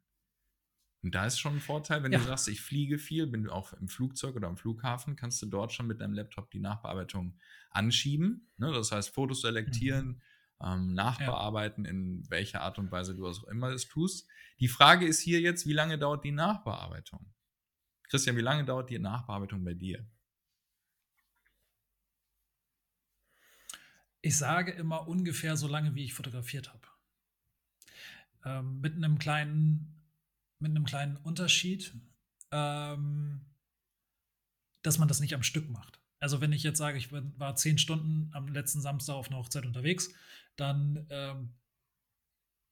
Und 1.06 1.14
da 1.14 1.28
ist 1.28 1.38
schon 1.38 1.58
ein 1.58 1.62
Vorteil, 1.62 2.02
wenn 2.02 2.12
ja. 2.12 2.18
du 2.18 2.26
sagst, 2.26 2.48
ich 2.48 2.62
fliege 2.62 2.98
viel, 2.98 3.28
bin 3.28 3.44
du 3.44 3.52
auch 3.52 3.74
im 3.74 3.88
Flugzeug 3.88 4.36
oder 4.36 4.48
am 4.48 4.58
Flughafen, 4.58 5.16
kannst 5.16 5.40
du 5.40 5.46
dort 5.46 5.72
schon 5.72 5.86
mit 5.86 6.02
deinem 6.02 6.16
Laptop 6.16 6.50
die 6.50 6.60
Nachbearbeitung 6.60 7.38
anschieben. 7.70 8.52
Ne? 8.58 8.72
Das 8.72 8.92
heißt, 8.92 9.10
Fotos 9.14 9.42
selektieren, 9.42 10.08
mhm. 10.08 10.66
ähm, 10.66 10.94
nachbearbeiten, 10.96 11.86
ja. 11.86 11.92
in 11.92 12.28
welcher 12.32 12.62
Art 12.62 12.80
und 12.80 12.92
Weise 12.92 13.14
du 13.14 13.28
auch 13.28 13.44
immer 13.44 13.70
es 13.70 13.88
tust. 13.88 14.28
Die 14.60 14.68
Frage 14.68 15.06
ist 15.06 15.20
hier 15.20 15.42
jetzt, 15.42 15.68
wie 15.68 15.74
lange 15.74 16.00
dauert 16.00 16.24
die 16.24 16.32
Nachbearbeitung? 16.32 17.32
Christian, 18.10 18.36
wie 18.36 18.42
lange 18.42 18.66
dauert 18.66 18.90
die 18.90 18.98
Nachbearbeitung 18.98 19.64
bei 19.64 19.76
dir? 19.76 20.08
Ich 24.22 24.38
sage 24.38 24.72
immer 24.72 25.08
ungefähr 25.08 25.56
so 25.56 25.68
lange, 25.68 25.94
wie 25.94 26.06
ich 26.06 26.16
fotografiert 26.16 26.74
habe. 26.74 26.88
Ähm, 28.44 28.82
mit 28.82 28.96
einem 28.96 29.20
kleinen, 29.20 29.95
mit 30.66 30.76
einem 30.76 30.86
kleinen 30.86 31.18
Unterschied, 31.18 31.94
ähm, 32.52 33.42
dass 34.82 34.98
man 34.98 35.08
das 35.08 35.20
nicht 35.20 35.36
am 35.36 35.44
Stück 35.44 35.70
macht. 35.70 36.00
Also 36.20 36.42
wenn 36.42 36.54
ich 36.54 36.64
jetzt 36.64 36.80
sage, 36.80 36.98
ich 36.98 37.12
war 37.12 37.56
zehn 37.56 37.78
Stunden 37.78 38.30
am 38.34 38.48
letzten 38.48 38.82
Samstag 38.82 39.14
auf 39.14 39.30
einer 39.30 39.38
Hochzeit 39.38 39.66
unterwegs, 39.66 40.10
dann 40.56 41.06
ähm, 41.10 41.54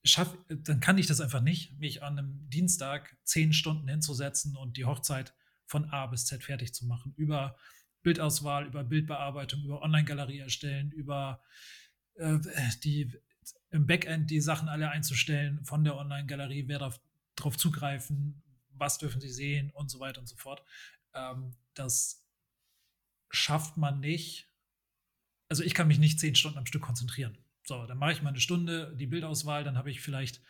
schaff, 0.03 0.35
dann 0.47 0.79
kann 0.79 0.97
ich 0.97 1.07
das 1.07 1.21
einfach 1.21 1.41
nicht, 1.41 1.79
mich 1.79 2.01
an 2.01 2.17
einem 2.17 2.49
Dienstag 2.49 3.15
zehn 3.23 3.53
Stunden 3.53 3.87
hinzusetzen 3.87 4.55
und 4.55 4.77
die 4.77 4.85
Hochzeit 4.85 5.35
von 5.65 5.85
A 5.91 6.07
bis 6.07 6.25
Z 6.25 6.43
fertig 6.43 6.73
zu 6.73 6.85
machen. 6.85 7.13
Über 7.15 7.55
Bildauswahl, 8.01 8.65
über 8.65 8.83
Bildbearbeitung, 8.83 9.63
über 9.63 9.81
Online-Galerie 9.81 10.39
erstellen, 10.39 10.91
über 10.91 11.41
äh, 12.15 12.39
die 12.83 13.13
im 13.71 13.87
Backend 13.87 14.29
die 14.29 14.41
Sachen 14.41 14.69
alle 14.69 14.89
einzustellen 14.89 15.63
von 15.65 15.83
der 15.83 15.95
Online-Galerie, 15.95 16.67
wer 16.67 16.79
darf 16.79 16.99
darauf 17.35 17.57
zugreifen, 17.57 18.41
was 18.69 18.97
dürfen 18.97 19.21
sie 19.21 19.29
sehen 19.29 19.71
und 19.71 19.89
so 19.89 19.99
weiter 19.99 20.19
und 20.19 20.27
so 20.27 20.35
fort. 20.35 20.63
Ähm, 21.13 21.55
das 21.73 22.25
schafft 23.29 23.77
man 23.77 23.99
nicht. 23.99 24.49
Also 25.49 25.63
ich 25.63 25.73
kann 25.73 25.87
mich 25.87 25.99
nicht 25.99 26.19
zehn 26.19 26.35
Stunden 26.35 26.57
am 26.57 26.65
Stück 26.65 26.81
konzentrieren. 26.81 27.37
So, 27.65 27.85
dann 27.85 27.97
mache 27.97 28.11
ich 28.11 28.21
mal 28.21 28.29
eine 28.29 28.39
Stunde 28.39 28.95
die 28.97 29.07
Bildauswahl, 29.07 29.63
dann 29.63 29.77
habe 29.77 29.89
ich 29.89 30.01
vielleicht 30.01 30.41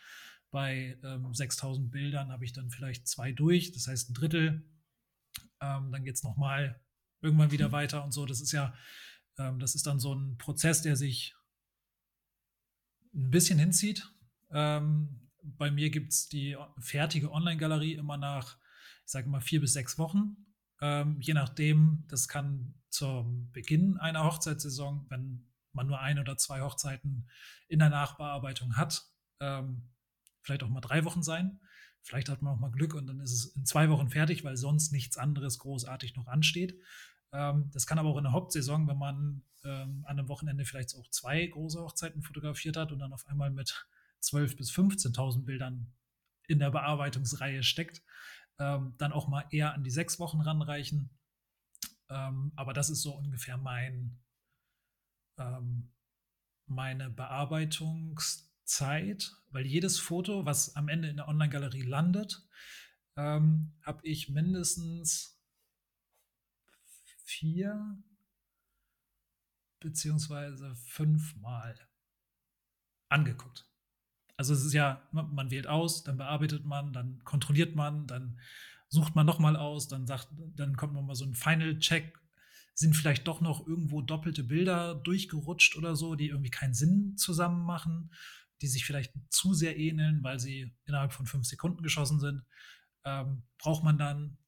bei 0.50 0.96
ähm, 1.02 1.34
6000 1.34 1.90
Bildern 1.90 2.30
habe 2.30 2.44
ich 2.44 2.52
dann 2.52 2.70
vielleicht 2.70 3.08
zwei 3.08 3.32
durch, 3.32 3.72
das 3.72 3.88
heißt 3.88 4.10
ein 4.10 4.14
Drittel. 4.14 4.64
Ähm, 5.60 5.90
dann 5.90 6.04
geht 6.04 6.14
es 6.14 6.22
nochmal 6.22 6.80
irgendwann 7.20 7.50
wieder 7.50 7.72
weiter 7.72 8.04
und 8.04 8.12
so. 8.12 8.24
Das 8.24 8.40
ist 8.40 8.52
ja, 8.52 8.72
ähm, 9.36 9.58
das 9.58 9.74
ist 9.74 9.86
dann 9.86 9.98
so 9.98 10.14
ein 10.14 10.38
Prozess, 10.38 10.82
der 10.82 10.96
sich 10.96 11.34
ein 13.14 13.30
bisschen 13.30 13.58
hinzieht. 13.58 14.08
Ähm, 14.52 15.23
bei 15.44 15.70
mir 15.70 15.90
gibt 15.90 16.12
es 16.12 16.28
die 16.28 16.56
fertige 16.78 17.30
Online-Galerie 17.30 17.94
immer 17.94 18.16
nach, 18.16 18.58
ich 19.04 19.10
sage 19.10 19.28
mal, 19.28 19.40
vier 19.40 19.60
bis 19.60 19.72
sechs 19.72 19.98
Wochen. 19.98 20.36
Ähm, 20.80 21.20
je 21.20 21.34
nachdem, 21.34 22.04
das 22.08 22.28
kann 22.28 22.74
zum 22.88 23.50
Beginn 23.52 23.98
einer 23.98 24.24
Hochzeitssaison, 24.24 25.06
wenn 25.08 25.46
man 25.72 25.86
nur 25.86 26.00
ein 26.00 26.18
oder 26.18 26.36
zwei 26.36 26.60
Hochzeiten 26.60 27.28
in 27.68 27.78
der 27.78 27.90
Nachbearbeitung 27.90 28.76
hat, 28.76 29.04
ähm, 29.40 29.90
vielleicht 30.42 30.62
auch 30.62 30.68
mal 30.68 30.80
drei 30.80 31.04
Wochen 31.04 31.22
sein. 31.22 31.60
Vielleicht 32.02 32.28
hat 32.28 32.42
man 32.42 32.54
auch 32.54 32.60
mal 32.60 32.70
Glück 32.70 32.94
und 32.94 33.06
dann 33.06 33.20
ist 33.20 33.32
es 33.32 33.56
in 33.56 33.64
zwei 33.64 33.88
Wochen 33.88 34.10
fertig, 34.10 34.44
weil 34.44 34.56
sonst 34.56 34.92
nichts 34.92 35.16
anderes 35.16 35.58
großartig 35.58 36.16
noch 36.16 36.26
ansteht. 36.26 36.78
Ähm, 37.32 37.70
das 37.72 37.86
kann 37.86 37.98
aber 37.98 38.10
auch 38.10 38.18
in 38.18 38.24
der 38.24 38.32
Hauptsaison, 38.32 38.86
wenn 38.86 38.98
man 38.98 39.42
ähm, 39.64 40.04
an 40.06 40.18
einem 40.18 40.28
Wochenende 40.28 40.64
vielleicht 40.64 40.94
auch 40.96 41.08
zwei 41.08 41.46
große 41.46 41.80
Hochzeiten 41.80 42.22
fotografiert 42.22 42.76
hat 42.76 42.92
und 42.92 42.98
dann 42.98 43.12
auf 43.12 43.26
einmal 43.26 43.50
mit 43.50 43.86
12.000 44.32 44.56
bis 44.56 44.72
15.000 44.72 45.44
Bildern 45.44 45.92
in 46.46 46.58
der 46.58 46.70
Bearbeitungsreihe 46.70 47.62
steckt, 47.62 48.02
ähm, 48.58 48.94
dann 48.98 49.12
auch 49.12 49.28
mal 49.28 49.46
eher 49.50 49.74
an 49.74 49.84
die 49.84 49.90
sechs 49.90 50.18
Wochen 50.18 50.40
ranreichen. 50.40 51.10
Ähm, 52.08 52.52
aber 52.56 52.72
das 52.72 52.90
ist 52.90 53.02
so 53.02 53.14
ungefähr 53.14 53.56
mein, 53.56 54.20
ähm, 55.38 55.92
meine 56.66 57.10
Bearbeitungszeit, 57.10 59.32
weil 59.50 59.66
jedes 59.66 59.98
Foto, 59.98 60.46
was 60.46 60.76
am 60.76 60.88
Ende 60.88 61.08
in 61.08 61.16
der 61.16 61.26
Online-Galerie 61.28 61.82
landet, 61.82 62.46
ähm, 63.16 63.72
habe 63.82 64.06
ich 64.06 64.28
mindestens 64.28 65.40
vier 67.24 68.00
beziehungsweise 69.80 70.76
fünfmal 70.76 71.88
angeguckt. 73.08 73.68
Also 74.36 74.52
es 74.52 74.64
ist 74.64 74.72
ja, 74.72 75.06
man 75.12 75.50
wählt 75.50 75.66
aus, 75.66 76.02
dann 76.02 76.16
bearbeitet 76.16 76.64
man, 76.64 76.92
dann 76.92 77.22
kontrolliert 77.24 77.76
man, 77.76 78.06
dann 78.06 78.40
sucht 78.88 79.14
man 79.14 79.26
nochmal 79.26 79.56
aus, 79.56 79.88
dann 79.88 80.06
sagt, 80.06 80.28
dann 80.56 80.76
kommt 80.76 80.94
nochmal 80.94 81.14
so 81.14 81.24
ein 81.24 81.34
Final-Check, 81.34 82.18
sind 82.74 82.96
vielleicht 82.96 83.28
doch 83.28 83.40
noch 83.40 83.66
irgendwo 83.66 84.02
doppelte 84.02 84.42
Bilder 84.42 84.96
durchgerutscht 84.96 85.76
oder 85.76 85.94
so, 85.94 86.16
die 86.16 86.28
irgendwie 86.28 86.50
keinen 86.50 86.74
Sinn 86.74 87.16
zusammen 87.16 87.64
machen, 87.64 88.10
die 88.60 88.66
sich 88.66 88.84
vielleicht 88.84 89.12
zu 89.30 89.54
sehr 89.54 89.78
ähneln, 89.78 90.22
weil 90.22 90.40
sie 90.40 90.74
innerhalb 90.84 91.12
von 91.12 91.26
fünf 91.26 91.46
Sekunden 91.46 91.82
geschossen 91.82 92.18
sind. 92.18 92.42
Ähm, 93.04 93.44
braucht 93.58 93.84
man 93.84 93.98
dann 93.98 94.38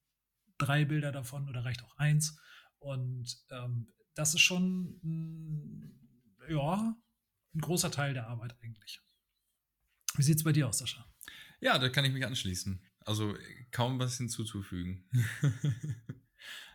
drei 0.58 0.84
Bilder 0.84 1.12
davon 1.12 1.48
oder 1.48 1.64
reicht 1.64 1.84
auch 1.84 1.96
eins? 1.96 2.40
Und 2.78 3.36
ähm, 3.50 3.92
das 4.14 4.34
ist 4.34 4.40
schon, 4.40 4.98
mh, 5.02 6.54
ja, 6.54 6.96
ein 7.54 7.60
großer 7.60 7.90
Teil 7.90 8.14
der 8.14 8.28
Arbeit 8.28 8.56
eigentlich. 8.62 9.00
Wie 10.16 10.22
sieht 10.22 10.36
es 10.36 10.44
bei 10.44 10.52
dir 10.52 10.68
aus, 10.68 10.78
Sascha? 10.78 11.06
Ja, 11.60 11.78
da 11.78 11.88
kann 11.88 12.04
ich 12.04 12.12
mich 12.12 12.24
anschließen. 12.24 12.80
Also 13.04 13.34
kaum 13.70 13.98
was 13.98 14.16
hinzuzufügen. 14.18 15.08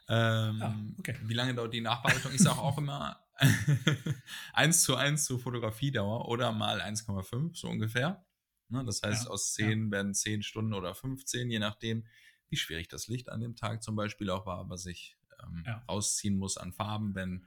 ähm, 0.07 0.59
ja, 0.59 0.75
okay. 0.97 1.17
Wie 1.23 1.33
lange 1.33 1.53
dauert 1.55 1.73
die 1.73 1.81
Nachbearbeitung? 1.81 2.33
Ich 2.33 2.41
sage 2.41 2.59
auch 2.59 2.77
immer 2.77 3.19
1 4.53 4.83
zu 4.83 4.95
1 4.95 5.25
zur 5.25 5.39
Fotografiedauer 5.39 6.27
oder 6.27 6.51
mal 6.51 6.81
1,5, 6.81 7.55
so 7.55 7.67
ungefähr. 7.67 8.25
Ne, 8.69 8.85
das 8.85 9.01
heißt, 9.01 9.25
ja, 9.25 9.29
aus 9.29 9.53
10 9.53 9.85
ja. 9.85 9.91
werden 9.91 10.13
10 10.13 10.43
Stunden 10.43 10.73
oder 10.73 10.95
15, 10.95 11.49
je 11.49 11.59
nachdem, 11.59 12.05
wie 12.49 12.55
schwierig 12.55 12.87
das 12.87 13.07
Licht 13.07 13.29
an 13.29 13.41
dem 13.41 13.55
Tag 13.55 13.83
zum 13.83 13.95
Beispiel 13.95 14.29
auch 14.29 14.45
war, 14.45 14.69
was 14.69 14.85
ich 14.85 15.17
ähm, 15.43 15.65
rausziehen 15.89 16.37
muss 16.37 16.57
an 16.57 16.71
Farben, 16.71 17.15
wenn 17.15 17.45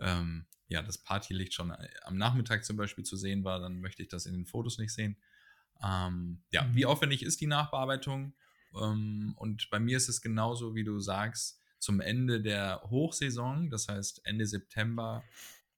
ähm, 0.00 0.46
ja, 0.68 0.82
das 0.82 0.98
Partylicht 0.98 1.54
schon 1.54 1.70
äh, 1.70 1.88
am 2.02 2.16
Nachmittag 2.16 2.64
zum 2.64 2.76
Beispiel 2.76 3.04
zu 3.04 3.16
sehen 3.16 3.44
war, 3.44 3.60
dann 3.60 3.80
möchte 3.80 4.02
ich 4.02 4.08
das 4.08 4.26
in 4.26 4.34
den 4.34 4.46
Fotos 4.46 4.78
nicht 4.78 4.92
sehen. 4.92 5.16
Ähm, 5.82 6.42
ja, 6.50 6.64
mhm. 6.64 6.74
wie 6.74 6.86
aufwendig 6.86 7.22
ist 7.22 7.40
die 7.40 7.46
Nachbearbeitung? 7.46 8.34
Ähm, 8.74 9.34
und 9.36 9.70
bei 9.70 9.78
mir 9.78 9.96
ist 9.96 10.08
es 10.08 10.20
genauso, 10.20 10.74
wie 10.74 10.84
du 10.84 10.98
sagst, 10.98 11.60
zum 11.78 12.00
Ende 12.00 12.40
der 12.40 12.82
Hochsaison, 12.90 13.70
das 13.70 13.88
heißt 13.88 14.22
Ende 14.24 14.46
September 14.46 15.24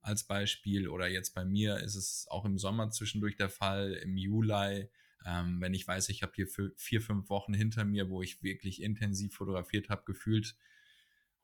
als 0.03 0.25
Beispiel, 0.25 0.89
oder 0.89 1.09
jetzt 1.09 1.35
bei 1.35 1.45
mir 1.45 1.79
ist 1.79 1.95
es 1.95 2.27
auch 2.31 2.45
im 2.45 2.59
Sommer 2.59 2.91
zwischendurch 2.91 3.37
der 3.37 3.51
Fall, 3.51 3.93
im 4.03 4.17
Juli, 4.17 4.89
ähm, 5.27 5.61
wenn 5.61 5.75
ich 5.75 5.87
weiß, 5.87 6.09
ich 6.09 6.23
habe 6.23 6.33
hier 6.35 6.47
vier, 6.77 7.03
fünf 7.03 7.29
Wochen 7.29 7.53
hinter 7.53 7.85
mir, 7.85 8.09
wo 8.09 8.23
ich 8.23 8.43
wirklich 8.43 8.83
intensiv 8.83 9.35
fotografiert 9.35 9.91
habe, 9.91 10.05
gefühlt 10.07 10.57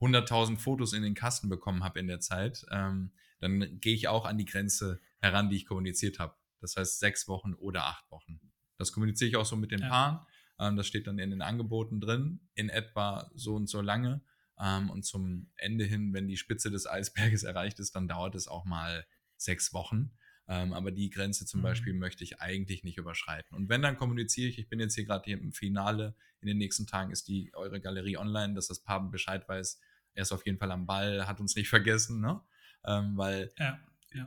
100.000 0.01 0.57
Fotos 0.57 0.93
in 0.93 1.03
den 1.03 1.15
Kasten 1.15 1.49
bekommen 1.49 1.85
habe 1.85 2.01
in 2.01 2.07
der 2.07 2.21
Zeit, 2.21 2.67
ähm, 2.71 3.13
dann 3.41 3.81
gehe 3.81 3.95
ich 3.95 4.09
auch 4.09 4.25
an 4.25 4.39
die 4.39 4.45
Grenze 4.45 5.01
heran, 5.21 5.51
die 5.51 5.57
ich 5.57 5.67
kommuniziert 5.67 6.19
habe. 6.19 6.37
Das 6.61 6.77
heißt 6.77 6.99
sechs 6.99 7.29
Wochen 7.29 7.55
oder 7.55 7.85
acht 7.85 8.11
Wochen. 8.11 8.41
Das 8.79 8.93
kommuniziere 8.93 9.29
ich 9.29 9.37
auch 9.37 9.47
so 9.47 9.57
mit 9.57 9.71
den 9.71 9.81
ja. 9.81 9.89
Paaren. 9.89 10.27
Ähm, 10.59 10.77
das 10.77 10.87
steht 10.87 11.07
dann 11.07 11.19
in 11.19 11.31
den 11.31 11.43
Angeboten 11.43 12.01
drin, 12.01 12.41
in 12.55 12.69
etwa 12.69 13.31
so 13.35 13.55
und 13.55 13.69
so 13.69 13.81
lange. 13.81 14.23
Ähm, 14.59 14.91
und 14.91 15.05
zum 15.05 15.51
Ende 15.57 15.85
hin, 15.85 16.13
wenn 16.15 16.29
die 16.29 16.37
Spitze 16.37 16.71
des 16.71 16.87
Eisberges 16.87 17.43
erreicht 17.43 17.79
ist, 17.79 17.95
dann 17.95 18.09
dauert 18.09 18.35
es 18.35 18.49
auch 18.49 18.65
mal 18.65 19.07
sechs 19.37 19.73
Wochen. 19.73 20.13
Ähm, 20.49 20.73
aber 20.73 20.93
die 20.93 21.11
Grenze 21.11 21.45
zum 21.45 21.61
mhm. 21.61 21.65
Beispiel 21.65 21.93
möchte 21.93 22.23
ich 22.23 22.41
eigentlich 22.41 22.85
nicht 22.85 22.99
überschreiten. 22.99 23.57
Und 23.57 23.69
wenn, 23.69 23.83
dann 23.83 23.97
kommuniziere 23.97 24.49
ich, 24.49 24.59
ich 24.59 24.69
bin 24.69 24.79
jetzt 24.79 24.95
hier 24.95 25.05
gerade 25.05 25.31
im 25.31 25.53
Finale, 25.53 26.15
in 26.41 26.47
den 26.47 26.59
nächsten 26.59 26.87
Tagen 26.87 27.11
ist 27.11 27.27
die 27.29 27.51
eure 27.55 27.81
Galerie 27.81 28.17
online, 28.17 28.55
dass 28.55 28.69
das 28.69 28.81
Paar 28.81 29.11
Bescheid 29.11 29.49
weiß, 29.49 29.81
er 30.15 30.23
ist 30.23 30.33
auf 30.33 30.47
jeden 30.47 30.59
Fall 30.59 30.71
am 30.71 30.87
Ball, 30.87 31.27
hat 31.27 31.41
uns 31.41 31.57
nicht 31.57 31.69
vergessen, 31.69 32.21
ne? 32.21 32.41
Ähm, 32.85 33.17
weil 33.17 33.53
ja, 33.59 33.81
ja. 34.15 34.27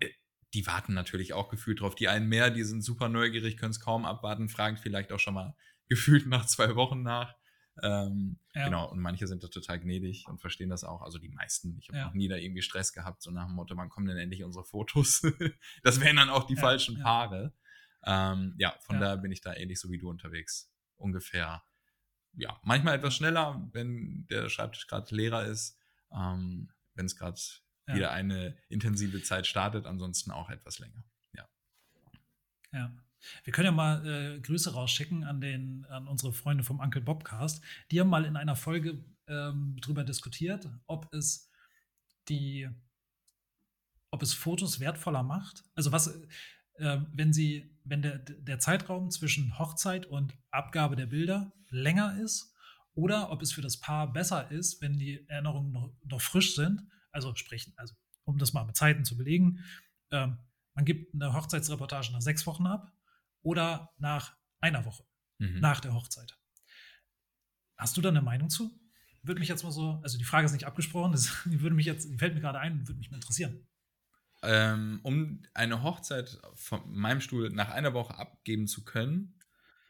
Die 0.54 0.66
warten 0.66 0.94
natürlich 0.94 1.34
auch 1.34 1.50
gefühlt 1.50 1.82
drauf. 1.82 1.96
Die 1.96 2.08
einen 2.08 2.28
mehr, 2.28 2.50
die 2.50 2.64
sind 2.64 2.82
super 2.82 3.10
neugierig, 3.10 3.58
können 3.58 3.72
es 3.72 3.80
kaum 3.80 4.06
abwarten, 4.06 4.50
fragen 4.50 4.78
vielleicht 4.78 5.12
auch 5.12 5.20
schon 5.20 5.34
mal 5.36 5.56
gefühlt 5.90 6.28
nach 6.28 6.46
zwei 6.46 6.76
Wochen 6.76 7.02
nach. 7.02 7.36
Ähm, 7.82 8.40
ja. 8.54 8.66
Genau, 8.66 8.90
und 8.90 9.00
manche 9.00 9.28
sind 9.28 9.44
da 9.44 9.48
total 9.48 9.80
gnädig 9.80 10.26
und 10.28 10.42
verstehen 10.42 10.70
das 10.70 10.84
auch. 10.84 11.02
Also 11.02 11.18
die 11.18 11.30
meisten. 11.30 11.78
Ich 11.80 11.90
habe 11.90 11.98
ja. 11.98 12.06
noch 12.06 12.14
nie 12.14 12.28
da 12.28 12.36
irgendwie 12.36 12.62
Stress 12.62 12.94
gehabt, 12.94 13.22
so 13.22 13.32
nach 13.32 13.46
dem 13.46 13.56
Motto, 13.56 13.78
wann 13.78 13.90
kommen 13.90 14.08
denn 14.08 14.18
endlich 14.18 14.44
unsere 14.44 14.66
Fotos? 14.66 15.22
das 15.84 16.00
wären 16.02 16.18
dann 16.18 16.30
auch 16.30 16.46
die 16.46 16.56
ja, 16.56 16.62
falschen 16.62 17.00
Paare. 17.00 17.54
Ähm, 18.06 18.56
ja, 18.58 18.76
von 18.82 19.00
daher 19.00 19.18
bin 19.18 19.32
ich 19.32 19.42
da 19.42 19.54
ähnlich 19.56 19.80
so 19.80 19.92
wie 19.92 19.98
du 19.98 20.10
unterwegs. 20.10 20.72
Ungefähr. 20.98 21.64
Ja, 22.34 22.60
manchmal 22.64 22.96
etwas 22.96 23.16
schneller, 23.16 23.68
wenn 23.72 24.26
der 24.30 24.50
Schreibtisch 24.50 24.88
gerade 24.88 25.14
leerer 25.16 25.46
ist. 25.46 25.78
Ähm, 26.12 26.70
wenn 26.96 27.06
es 27.06 27.16
gerade 27.16 27.40
wieder 27.96 28.12
eine 28.12 28.56
intensive 28.70 29.22
Zeit 29.24 29.48
startet, 29.48 29.86
ansonsten 29.86 30.32
auch 30.32 30.50
etwas 30.50 30.80
länger. 30.80 31.04
Ja. 31.36 31.50
Ja. 32.74 32.92
Wir 33.44 33.52
können 33.52 33.66
ja 33.66 33.72
mal 33.72 34.06
äh, 34.06 34.40
Grüße 34.40 34.74
rausschicken 34.74 35.24
an, 35.24 35.42
den, 35.42 35.86
an 35.86 36.08
unsere 36.08 36.32
Freunde 36.32 36.64
vom 36.64 36.80
Uncle 36.80 37.02
Bobcast. 37.02 37.64
Die 37.92 38.00
haben 38.00 38.10
mal 38.10 38.26
in 38.26 38.38
einer 38.38 38.56
Folge 38.56 39.04
ähm, 39.28 39.76
darüber 39.82 40.04
diskutiert, 40.04 40.70
ob 40.88 41.14
es 41.14 41.52
die, 42.30 42.70
ob 44.12 44.22
es 44.22 44.34
Fotos 44.34 44.80
wertvoller 44.80 45.24
macht. 45.24 45.64
Also 45.76 45.92
was, 45.92 46.08
äh, 46.76 47.00
wenn 47.12 47.34
sie, 47.34 47.78
wenn 47.84 48.02
der, 48.02 48.20
der 48.20 48.60
Zeitraum 48.60 49.12
zwischen 49.12 49.60
Hochzeit 49.60 50.06
und 50.06 50.38
Abgabe 50.52 50.96
der 50.96 51.08
Bilder 51.08 51.52
länger 51.70 52.18
ist, 52.22 52.56
oder 52.96 53.32
ob 53.32 53.42
es 53.42 53.54
für 53.54 53.62
das 53.62 53.78
Paar 53.78 54.12
besser 54.12 54.52
ist, 54.52 54.82
wenn 54.82 54.98
die 54.98 55.26
Erinnerungen 55.30 55.72
noch, 55.72 55.94
noch 56.04 56.22
frisch 56.22 56.56
sind. 56.56 56.82
Also 57.20 57.36
sprechen, 57.36 57.74
also 57.76 57.94
um 58.24 58.38
das 58.38 58.54
mal 58.54 58.66
mit 58.66 58.78
Zeiten 58.78 59.04
zu 59.04 59.18
belegen. 59.18 59.64
Ähm, 60.12 60.38
man 60.74 60.86
gibt 60.86 61.14
eine 61.14 61.34
Hochzeitsreportage 61.34 62.12
nach 62.14 62.22
sechs 62.22 62.46
Wochen 62.48 62.66
ab 62.66 62.92
oder 63.42 63.94
nach 63.98 64.38
einer 64.62 64.86
Woche, 64.86 65.04
mhm. 65.40 65.60
nach 65.60 65.82
der 65.82 65.94
Hochzeit. 65.94 66.38
Hast 67.78 67.98
du 67.98 68.02
da 68.02 68.10
eine 68.10 68.22
Meinung 68.22 68.50
zu? 68.50 68.80
Würde 69.24 69.40
mich 69.40 69.50
jetzt 69.50 69.64
mal 69.64 69.72
so, 69.72 70.00
also 70.04 70.18
die 70.18 70.24
Frage 70.24 70.46
ist 70.46 70.54
nicht 70.54 70.66
abgesprochen, 70.66 71.12
das, 71.12 71.44
die 71.46 71.62
würde 71.62 71.76
mich 71.76 71.86
jetzt, 71.86 72.10
die 72.10 72.18
fällt 72.18 72.34
mir 72.34 72.42
gerade 72.42 72.60
ein 72.60 72.74
und 72.74 72.88
würde 72.88 73.00
mich 73.00 73.12
mal 73.12 73.18
interessieren. 73.18 73.68
Ähm, 74.42 75.02
um 75.04 75.42
eine 75.54 75.84
Hochzeit 75.84 76.40
von 76.56 76.82
meinem 76.90 77.20
Stuhl 77.20 77.50
nach 77.50 77.70
einer 77.70 77.94
Woche 77.94 78.16
abgeben 78.18 78.68
zu 78.68 78.86
können, 78.86 79.38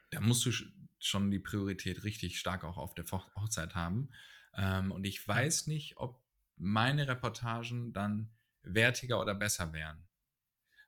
da 0.10 0.22
musst 0.22 0.44
du 0.46 0.52
schon 0.98 1.30
die 1.30 1.40
Priorität 1.40 2.04
richtig 2.04 2.40
stark 2.40 2.64
auch 2.64 2.78
auf 2.78 2.96
der 2.96 3.06
Hochzeit 3.12 3.76
haben. 3.76 4.10
Ähm, 4.56 4.92
und 4.92 5.06
ich 5.06 5.26
weiß 5.28 5.68
nicht, 5.68 5.98
ob 5.98 6.24
meine 6.60 7.08
Reportagen 7.08 7.94
dann 7.94 8.30
wertiger 8.62 9.20
oder 9.20 9.34
besser 9.34 9.74
wären. 9.74 10.06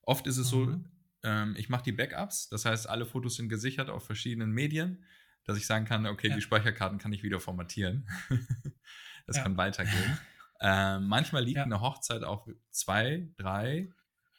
Oft 0.03 0.27
ist 0.27 0.37
es 0.37 0.51
mhm. 0.51 0.65
so, 0.65 0.83
ähm, 1.23 1.55
ich 1.57 1.69
mache 1.69 1.83
die 1.83 1.91
Backups, 1.91 2.49
das 2.49 2.65
heißt, 2.65 2.87
alle 2.87 3.05
Fotos 3.05 3.35
sind 3.35 3.49
gesichert 3.49 3.89
auf 3.89 4.05
verschiedenen 4.05 4.51
Medien, 4.51 5.03
dass 5.45 5.57
ich 5.57 5.65
sagen 5.65 5.85
kann, 5.85 6.05
okay, 6.05 6.29
ja. 6.29 6.35
die 6.35 6.41
Speicherkarten 6.41 6.99
kann 6.99 7.13
ich 7.13 7.23
wieder 7.23 7.39
formatieren. 7.39 8.07
das 9.27 9.37
ja. 9.37 9.43
kann 9.43 9.57
weitergehen. 9.57 10.19
ähm, 10.61 11.07
manchmal 11.07 11.43
liegt 11.43 11.57
ja. 11.57 11.63
eine 11.63 11.81
Hochzeit 11.81 12.23
auch 12.23 12.47
zwei, 12.69 13.29
drei, 13.37 13.91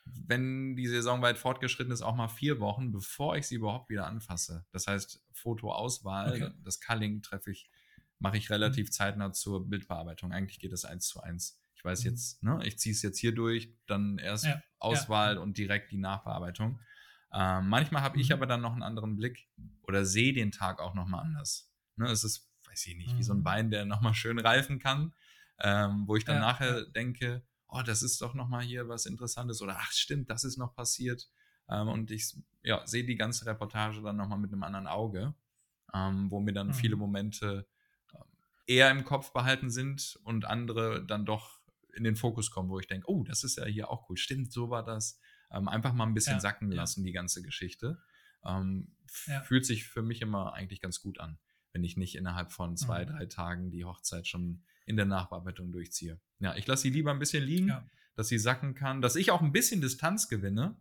wenn 0.04 0.76
die 0.76 0.88
Saison 0.88 1.22
weit 1.22 1.38
fortgeschritten 1.38 1.92
ist, 1.92 2.02
auch 2.02 2.16
mal 2.16 2.28
vier 2.28 2.58
Wochen, 2.60 2.90
bevor 2.90 3.36
ich 3.36 3.46
sie 3.46 3.54
überhaupt 3.54 3.88
wieder 3.88 4.06
anfasse. 4.06 4.66
Das 4.72 4.86
heißt, 4.86 5.24
Fotoauswahl, 5.32 6.32
okay. 6.32 6.50
das 6.64 6.80
Culling 6.80 7.22
treffe 7.22 7.52
ich, 7.52 7.70
mache 8.22 8.36
ich 8.36 8.50
relativ 8.50 8.88
mhm. 8.88 8.92
zeitnah 8.92 9.32
zur 9.32 9.68
Bildbearbeitung. 9.68 10.32
Eigentlich 10.32 10.60
geht 10.60 10.72
das 10.72 10.84
eins 10.84 11.08
zu 11.08 11.20
eins. 11.20 11.60
Ich 11.74 11.84
weiß 11.84 12.04
mhm. 12.04 12.10
jetzt, 12.10 12.42
ne, 12.42 12.60
ich 12.64 12.78
ziehe 12.78 12.94
es 12.94 13.02
jetzt 13.02 13.18
hier 13.18 13.34
durch, 13.34 13.74
dann 13.86 14.18
erst 14.18 14.44
ja, 14.44 14.62
Auswahl 14.78 15.34
ja. 15.34 15.40
und 15.40 15.58
direkt 15.58 15.90
die 15.90 15.98
Nachbearbeitung. 15.98 16.80
Ähm, 17.34 17.68
manchmal 17.68 18.02
habe 18.02 18.16
mhm. 18.16 18.22
ich 18.22 18.32
aber 18.32 18.46
dann 18.46 18.60
noch 18.60 18.72
einen 18.72 18.84
anderen 18.84 19.16
Blick 19.16 19.48
oder 19.82 20.04
sehe 20.04 20.32
den 20.32 20.52
Tag 20.52 20.80
auch 20.80 20.94
nochmal 20.94 21.24
anders. 21.24 21.70
Ne, 21.96 22.06
es 22.06 22.22
ist, 22.22 22.48
weiß 22.68 22.86
ich 22.86 22.96
nicht, 22.96 23.12
mhm. 23.14 23.18
wie 23.18 23.22
so 23.24 23.32
ein 23.32 23.40
mhm. 23.40 23.44
Wein, 23.44 23.70
der 23.70 23.84
nochmal 23.84 24.14
schön 24.14 24.38
reifen 24.38 24.78
kann, 24.78 25.12
ähm, 25.58 26.04
wo 26.06 26.14
ich 26.14 26.24
dann 26.24 26.36
ja, 26.36 26.42
nachher 26.42 26.84
denke, 26.86 27.44
oh, 27.66 27.82
das 27.84 28.02
ist 28.02 28.22
doch 28.22 28.34
nochmal 28.34 28.62
hier 28.62 28.88
was 28.88 29.06
Interessantes 29.06 29.60
oder 29.60 29.76
ach, 29.80 29.90
stimmt, 29.90 30.30
das 30.30 30.44
ist 30.44 30.58
noch 30.58 30.74
passiert. 30.74 31.28
Ähm, 31.68 31.88
und 31.88 32.12
ich 32.12 32.36
ja, 32.62 32.86
sehe 32.86 33.04
die 33.04 33.16
ganze 33.16 33.46
Reportage 33.46 34.00
dann 34.02 34.16
nochmal 34.16 34.38
mit 34.38 34.52
einem 34.52 34.62
anderen 34.62 34.86
Auge, 34.86 35.34
ähm, 35.92 36.30
wo 36.30 36.38
mir 36.38 36.52
dann 36.52 36.68
mhm. 36.68 36.74
viele 36.74 36.94
Momente 36.94 37.66
eher 38.66 38.90
im 38.90 39.04
Kopf 39.04 39.32
behalten 39.32 39.70
sind 39.70 40.18
und 40.24 40.44
andere 40.44 41.04
dann 41.04 41.24
doch 41.24 41.60
in 41.94 42.04
den 42.04 42.16
Fokus 42.16 42.50
kommen, 42.50 42.70
wo 42.70 42.78
ich 42.78 42.86
denke, 42.86 43.10
oh, 43.10 43.24
das 43.24 43.44
ist 43.44 43.58
ja 43.58 43.64
hier 43.64 43.90
auch 43.90 44.08
cool. 44.08 44.16
Stimmt, 44.16 44.52
so 44.52 44.70
war 44.70 44.84
das. 44.84 45.20
Ähm, 45.50 45.68
einfach 45.68 45.92
mal 45.92 46.06
ein 46.06 46.14
bisschen 46.14 46.34
ja, 46.34 46.40
sacken 46.40 46.70
lassen, 46.70 47.00
ja. 47.02 47.06
die 47.06 47.12
ganze 47.12 47.42
Geschichte. 47.42 48.00
Ähm, 48.44 48.96
ja. 49.26 49.42
Fühlt 49.42 49.66
sich 49.66 49.84
für 49.84 50.02
mich 50.02 50.22
immer 50.22 50.54
eigentlich 50.54 50.80
ganz 50.80 51.00
gut 51.00 51.20
an. 51.20 51.38
wenn 51.72 51.84
ich 51.84 51.96
nicht 51.96 52.16
innerhalb 52.16 52.52
von 52.52 52.76
zwei, 52.76 53.04
mhm. 53.04 53.10
drei 53.10 53.26
Tagen 53.26 53.70
die 53.70 53.84
Hochzeit 53.84 54.26
schon 54.26 54.62
in 54.84 54.96
der 54.96 55.06
Nachbearbeitung 55.06 55.72
durchziehe. 55.72 56.20
Ja, 56.38 56.54
ich 56.56 56.66
lasse 56.66 56.82
sie 56.82 56.90
lieber 56.90 57.10
ein 57.10 57.18
bisschen 57.18 57.44
liegen, 57.44 57.72
dass 58.14 58.28
sie 58.28 58.38
sacken 58.38 58.74
kann, 58.74 59.00
dass 59.00 59.16
ich 59.16 59.30
auch 59.30 59.40
ein 59.40 59.52
bisschen 59.52 59.80
Distanz 59.80 60.28
gewinne, 60.28 60.76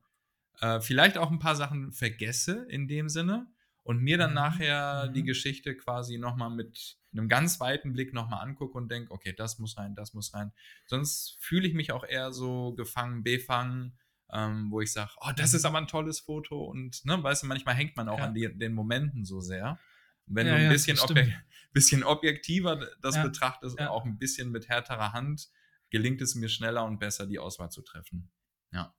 äh, 0.60 0.82
vielleicht 0.82 1.18
auch 1.18 1.32
ein 1.32 1.40
paar 1.40 1.56
Sachen 1.56 1.92
vergesse 1.92 2.66
in 2.70 2.88
dem 2.88 3.10
Sinne 3.10 3.48
und 3.84 4.02
mir 4.02 4.18
dann 4.18 4.32
mhm. 4.32 4.36
nachher 4.36 5.08
mhm. 5.08 5.14
die 5.14 5.24
Geschichte 5.24 5.76
quasi 5.76 6.18
nochmal 6.18 6.50
mit 6.50 6.98
einem 7.14 7.28
ganz 7.28 7.60
weiten 7.60 7.94
Blick 7.94 8.14
nochmal 8.14 8.42
angucke 8.42 8.78
und 8.78 8.90
denke, 8.90 9.12
okay, 9.12 9.34
das 9.34 9.60
muss 9.60 9.78
rein, 9.78 9.96
das 9.96 10.14
muss 10.14 10.34
rein. 10.34 10.52
Sonst 10.86 11.38
fühle 11.42 11.68
ich 11.68 11.74
mich 11.74 11.92
auch 11.92 12.06
eher 12.06 12.32
so 12.32 12.74
gefangen, 12.74 13.24
befangen, 13.24 13.98
ähm, 14.32 14.72
wo 14.72 14.82
ich 14.82 14.94
sage, 14.94 15.12
oh, 15.18 15.32
das 15.36 15.54
ist 15.54 15.64
mhm. 15.64 15.68
aber 15.68 15.78
ein 15.80 15.88
tolles 15.88 16.22
Foto 16.22 16.64
und, 16.64 17.04
ne, 17.06 17.22
weißt 17.22 17.44
du, 17.44 17.48
manchmal 17.48 17.76
hängt 17.76 17.98
man 17.98 18.08
auch 18.08 18.20
ja. 18.20 18.26
an 18.26 18.34
die, 18.34 18.58
den 18.58 18.74
Momenten 18.74 19.26
so 19.26 19.42
sehr. 19.42 19.80
wenn 20.26 20.48
ja, 20.48 20.58
du 20.58 20.64
ein 20.64 20.70
bisschen, 20.70 20.98
ja, 20.98 21.04
objek 21.04 21.34
bisschen 21.74 22.04
objektiver 22.04 22.88
das 23.02 23.22
betrachtest, 23.22 23.80
auch 23.80 24.06
ein 24.06 24.18
bisschen 24.18 24.52
mit 24.52 24.70
härterer 24.70 25.14
Hand, 25.14 25.50
gelingt 25.90 26.22
es 26.22 26.36
mir 26.36 26.50
schneller 26.50 26.86
und 26.86 27.00
besser, 27.00 27.28
die 27.28 27.40
Auswahl 27.40 27.70
zu 27.72 27.82
treffen. 27.82 28.32
Ja. 28.72 28.96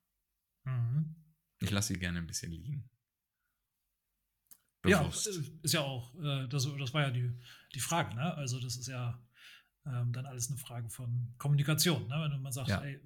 Mhm. 0.65 1.17
Ich 1.61 1.71
lasse 1.71 1.95
sie 1.95 1.99
gerne 1.99 2.19
ein 2.19 2.27
bisschen 2.27 2.53
liegen. 2.53 2.91
Bewusst. 4.83 5.27
Ja, 5.27 5.43
ist 5.63 5.75
ja 5.75 5.81
auch, 5.81 6.15
äh, 6.23 6.49
das, 6.49 6.69
das 6.79 6.93
war 6.93 7.03
ja 7.03 7.11
die, 7.11 7.33
die 7.75 7.81
Frage, 7.81 8.15
ne? 8.17 8.35
Also 8.35 8.61
das 8.61 8.77
ist 8.77 8.89
ja 8.89 9.21
ähm, 9.87 10.13
dann 10.13 10.27
alles 10.27 10.49
eine 10.49 10.59
Frage 10.59 10.91
von 10.91 11.35
Kommunikation, 11.39 12.09
ne? 12.09 12.29
Wenn 12.31 12.43
man 12.43 12.53
sagt, 12.53 12.69
ja. 12.69 12.83
ey, 12.83 13.01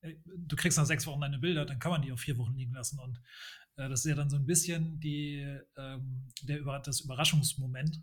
ey, 0.00 0.20
du 0.24 0.56
kriegst 0.56 0.78
nach 0.78 0.86
sechs 0.86 1.06
Wochen 1.06 1.20
deine 1.20 1.38
Bilder, 1.38 1.64
dann 1.64 1.78
kann 1.78 1.92
man 1.92 2.02
die 2.02 2.12
auf 2.12 2.20
vier 2.20 2.38
Wochen 2.38 2.54
liegen 2.54 2.74
lassen. 2.74 2.98
Und 2.98 3.20
äh, 3.76 3.88
das 3.88 4.00
ist 4.04 4.10
ja 4.10 4.16
dann 4.16 4.30
so 4.30 4.36
ein 4.36 4.46
bisschen 4.46 5.00
die, 5.00 5.46
ähm, 5.76 6.28
der, 6.42 6.80
das 6.80 7.00
Überraschungsmoment, 7.00 8.02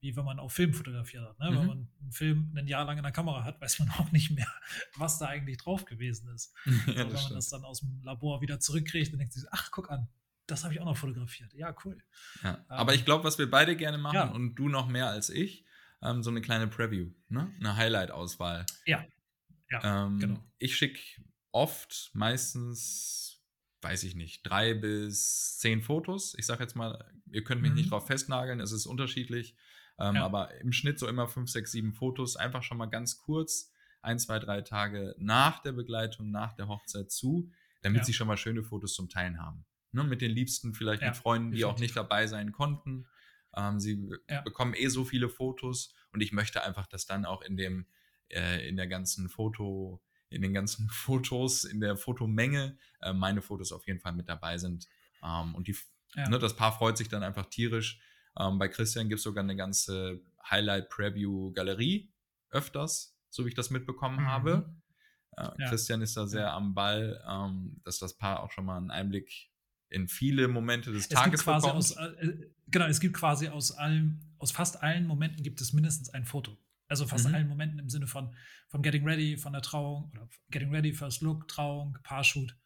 wie 0.00 0.16
wenn 0.16 0.24
man 0.24 0.38
auf 0.38 0.52
Film 0.52 0.74
fotografiert 0.74 1.24
hat. 1.24 1.38
Ne? 1.38 1.50
Mhm. 1.50 1.56
Wenn 1.56 1.66
man 1.66 1.88
einen 2.00 2.12
Film 2.12 2.52
ein 2.56 2.66
Jahr 2.66 2.84
lang 2.84 2.96
in 2.96 3.02
der 3.02 3.12
Kamera 3.12 3.44
hat, 3.44 3.60
weiß 3.60 3.78
man 3.80 3.90
auch 3.90 4.10
nicht 4.12 4.30
mehr, 4.30 4.52
was 4.96 5.18
da 5.18 5.26
eigentlich 5.26 5.58
drauf 5.58 5.84
gewesen 5.84 6.28
ist. 6.34 6.54
ja, 6.66 6.72
so, 6.72 6.96
wenn 6.96 7.08
man 7.08 7.16
stimmt. 7.18 7.36
das 7.36 7.48
dann 7.48 7.64
aus 7.64 7.80
dem 7.80 8.02
Labor 8.02 8.40
wieder 8.40 8.60
zurückkriegt, 8.60 9.12
dann 9.12 9.18
denkt 9.18 9.34
sich, 9.34 9.44
ach, 9.50 9.70
guck 9.70 9.90
an, 9.90 10.08
das 10.46 10.64
habe 10.64 10.74
ich 10.74 10.80
auch 10.80 10.84
noch 10.84 10.96
fotografiert. 10.96 11.52
Ja, 11.54 11.74
cool. 11.84 11.98
Ja, 12.42 12.54
ähm, 12.54 12.64
aber 12.68 12.94
ich 12.94 13.04
glaube, 13.04 13.24
was 13.24 13.38
wir 13.38 13.50
beide 13.50 13.76
gerne 13.76 13.98
machen 13.98 14.14
ja. 14.14 14.26
und 14.26 14.54
du 14.54 14.68
noch 14.68 14.88
mehr 14.88 15.08
als 15.08 15.30
ich, 15.30 15.64
ähm, 16.02 16.22
so 16.22 16.30
eine 16.30 16.42
kleine 16.42 16.68
Preview, 16.68 17.10
ne? 17.28 17.52
eine 17.58 17.76
Highlight-Auswahl. 17.76 18.66
Ja, 18.84 19.04
ja 19.70 20.06
ähm, 20.06 20.18
genau. 20.18 20.44
Ich 20.58 20.76
schicke 20.76 21.00
oft, 21.50 22.10
meistens, 22.12 23.42
weiß 23.80 24.04
ich 24.04 24.14
nicht, 24.14 24.42
drei 24.42 24.74
bis 24.74 25.58
zehn 25.58 25.82
Fotos. 25.82 26.34
Ich 26.38 26.46
sage 26.46 26.62
jetzt 26.62 26.76
mal, 26.76 27.10
ihr 27.30 27.44
könnt 27.44 27.62
mich 27.62 27.70
mhm. 27.70 27.76
nicht 27.76 27.90
drauf 27.90 28.06
festnageln, 28.06 28.60
es 28.60 28.72
ist 28.72 28.86
unterschiedlich. 28.86 29.56
Ähm, 29.98 30.16
ja. 30.16 30.24
Aber 30.24 30.52
im 30.60 30.72
Schnitt 30.72 30.98
so 30.98 31.08
immer 31.08 31.28
fünf, 31.28 31.48
sechs, 31.50 31.72
sieben 31.72 31.94
Fotos, 31.94 32.36
einfach 32.36 32.62
schon 32.62 32.78
mal 32.78 32.86
ganz 32.86 33.18
kurz, 33.18 33.70
ein, 34.02 34.18
zwei, 34.18 34.38
drei 34.38 34.60
Tage 34.60 35.14
nach 35.18 35.60
der 35.60 35.72
Begleitung, 35.72 36.30
nach 36.30 36.52
der 36.52 36.68
Hochzeit 36.68 37.10
zu, 37.10 37.50
damit 37.80 38.04
sie 38.04 38.12
schon 38.12 38.26
mal 38.26 38.36
schöne 38.36 38.62
Fotos 38.62 38.94
zum 38.94 39.08
Teilen 39.08 39.40
haben 39.40 39.64
ne, 39.94 40.04
mit 40.04 40.20
den 40.20 40.30
Liebsten, 40.30 40.74
vielleicht 40.74 41.02
ja, 41.02 41.08
mit 41.08 41.16
Freunden, 41.16 41.52
die 41.52 41.64
auch 41.64 41.78
nicht 41.78 41.96
dabei 41.96 42.26
sein 42.26 42.52
konnten. 42.52 43.06
Ähm, 43.56 43.80
sie 43.80 44.10
ja. 44.28 44.40
bekommen 44.40 44.74
eh 44.74 44.88
so 44.88 45.04
viele 45.04 45.28
Fotos 45.28 45.94
und 46.12 46.20
ich 46.20 46.32
möchte 46.32 46.62
einfach, 46.62 46.86
dass 46.86 47.06
dann 47.06 47.24
auch 47.24 47.42
in 47.42 47.56
dem, 47.56 47.86
äh, 48.28 48.68
in 48.68 48.76
der 48.76 48.88
ganzen 48.88 49.28
Foto, 49.28 50.02
in 50.28 50.42
den 50.42 50.52
ganzen 50.52 50.88
Fotos, 50.90 51.64
in 51.64 51.80
der 51.80 51.96
Fotomenge 51.96 52.76
äh, 53.00 53.12
meine 53.12 53.42
Fotos 53.42 53.72
auf 53.72 53.86
jeden 53.86 54.00
Fall 54.00 54.12
mit 54.12 54.28
dabei 54.28 54.58
sind. 54.58 54.88
Ähm, 55.22 55.54
und 55.54 55.68
die, 55.68 55.76
ja. 56.14 56.28
ne, 56.28 56.38
das 56.38 56.56
Paar 56.56 56.72
freut 56.72 56.98
sich 56.98 57.08
dann 57.08 57.22
einfach 57.22 57.46
tierisch. 57.46 58.00
Ähm, 58.36 58.58
bei 58.58 58.68
Christian 58.68 59.08
gibt 59.08 59.20
es 59.20 59.24
sogar 59.24 59.44
eine 59.44 59.56
ganze 59.56 60.20
Highlight-Preview-Galerie 60.50 62.12
öfters, 62.50 63.16
so 63.30 63.44
wie 63.44 63.50
ich 63.50 63.54
das 63.54 63.70
mitbekommen 63.70 64.22
mhm. 64.22 64.26
habe. 64.26 64.74
Äh. 65.36 65.68
Christian 65.68 66.02
ist 66.02 66.16
da 66.16 66.26
sehr 66.26 66.52
am 66.52 66.74
Ball, 66.74 67.22
ähm, 67.28 67.80
dass 67.84 67.98
das 67.98 68.16
Paar 68.16 68.42
auch 68.42 68.50
schon 68.50 68.64
mal 68.64 68.76
einen 68.76 68.90
Einblick 68.90 69.50
in 69.94 70.08
viele 70.08 70.48
Momente 70.48 70.92
des 70.92 71.04
es 71.04 71.08
Tages 71.08 71.42
quasi 71.42 71.68
aus, 71.68 71.92
äh, 71.92 72.50
genau, 72.68 72.86
es 72.86 73.00
gibt 73.00 73.14
quasi 73.14 73.48
aus 73.48 73.72
allem, 73.72 74.20
aus 74.38 74.50
fast 74.50 74.82
allen 74.82 75.06
Momenten 75.06 75.42
gibt 75.42 75.60
es 75.60 75.72
mindestens 75.72 76.10
ein 76.10 76.24
Foto. 76.24 76.58
Also 76.88 77.06
fast 77.06 77.28
mhm. 77.28 77.34
allen 77.34 77.48
Momenten 77.48 77.78
im 77.78 77.88
Sinne 77.88 78.06
von 78.06 78.34
vom 78.68 78.82
Getting 78.82 79.04
Ready, 79.04 79.36
von 79.36 79.52
der 79.52 79.62
Trauung 79.62 80.10
oder 80.10 80.28
Getting 80.50 80.70
Ready, 80.70 80.92
First 80.92 81.22
Look, 81.22 81.48
Trauung, 81.48 81.96
Paarshoot. 82.02 82.56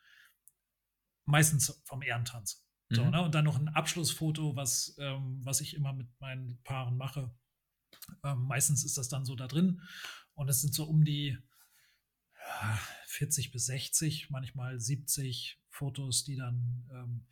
Meistens 1.27 1.83
vom 1.85 2.03
Ehrentanz. 2.03 2.67
So, 2.89 3.05
mhm. 3.05 3.11
ne? 3.11 3.23
Und 3.23 3.35
dann 3.35 3.45
noch 3.45 3.59
ein 3.59 3.69
Abschlussfoto, 3.69 4.57
was, 4.57 4.97
ähm, 4.99 5.41
was 5.45 5.61
ich 5.61 5.75
immer 5.75 5.93
mit 5.93 6.09
meinen 6.21 6.61
Paaren 6.65 6.97
mache. 6.97 7.31
Ähm, 8.25 8.45
meistens 8.45 8.85
ist 8.85 8.97
das 8.97 9.09
dann 9.09 9.27
so 9.27 9.37
da 9.37 9.47
drin. 9.47 9.83
Und 10.35 10.49
es 10.49 10.63
sind 10.63 10.75
so 10.75 10.85
um 10.85 11.05
die 11.05 11.37
ja, 12.39 12.81
40 13.07 13.53
bis 13.53 13.67
60, 13.67 14.31
manchmal 14.31 14.81
70 14.81 15.61
Fotos, 15.79 16.25
die 16.25 16.37
dann, 16.37 16.85
ähm, 16.93 17.27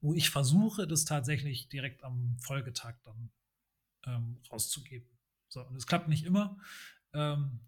wo 0.00 0.14
ich 0.14 0.30
versuche, 0.30 0.86
das 0.86 1.04
tatsächlich 1.04 1.68
direkt 1.68 2.02
am 2.02 2.36
Folgetag 2.40 2.94
dann 3.04 3.30
ähm, 4.06 4.40
rauszugeben. 4.50 5.08
So, 5.48 5.64
und 5.66 5.76
es 5.76 5.86
klappt 5.86 6.08
nicht 6.08 6.24
immer, 6.24 6.58
ähm, 7.12 7.60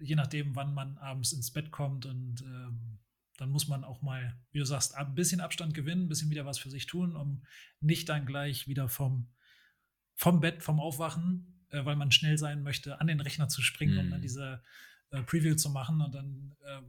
je 0.00 0.14
nachdem, 0.14 0.54
wann 0.54 0.74
man 0.74 0.98
abends 0.98 1.32
ins 1.32 1.50
Bett 1.50 1.70
kommt 1.70 2.06
und 2.06 2.42
ähm, 2.42 2.98
dann 3.38 3.50
muss 3.50 3.68
man 3.68 3.84
auch 3.84 4.02
mal, 4.02 4.36
wie 4.50 4.58
du 4.58 4.64
sagst, 4.64 4.94
ein 4.94 5.14
bisschen 5.14 5.40
Abstand 5.40 5.72
gewinnen, 5.72 6.04
ein 6.04 6.08
bisschen 6.08 6.30
wieder 6.30 6.44
was 6.44 6.58
für 6.58 6.70
sich 6.70 6.86
tun, 6.86 7.16
um 7.16 7.44
nicht 7.80 8.08
dann 8.08 8.26
gleich 8.26 8.68
wieder 8.68 8.88
vom, 8.88 9.28
vom 10.14 10.40
Bett, 10.40 10.62
vom 10.62 10.80
Aufwachen, 10.80 11.64
äh, 11.70 11.84
weil 11.84 11.96
man 11.96 12.10
schnell 12.12 12.36
sein 12.36 12.62
möchte, 12.62 13.00
an 13.00 13.06
den 13.06 13.20
Rechner 13.20 13.48
zu 13.48 13.62
springen, 13.62 13.94
mhm. 13.94 14.00
um 14.00 14.10
dann 14.10 14.22
diese 14.22 14.62
äh, 15.10 15.22
Preview 15.22 15.54
zu 15.54 15.70
machen 15.70 16.00
und 16.00 16.14
dann 16.14 16.56
äh, 16.64 16.82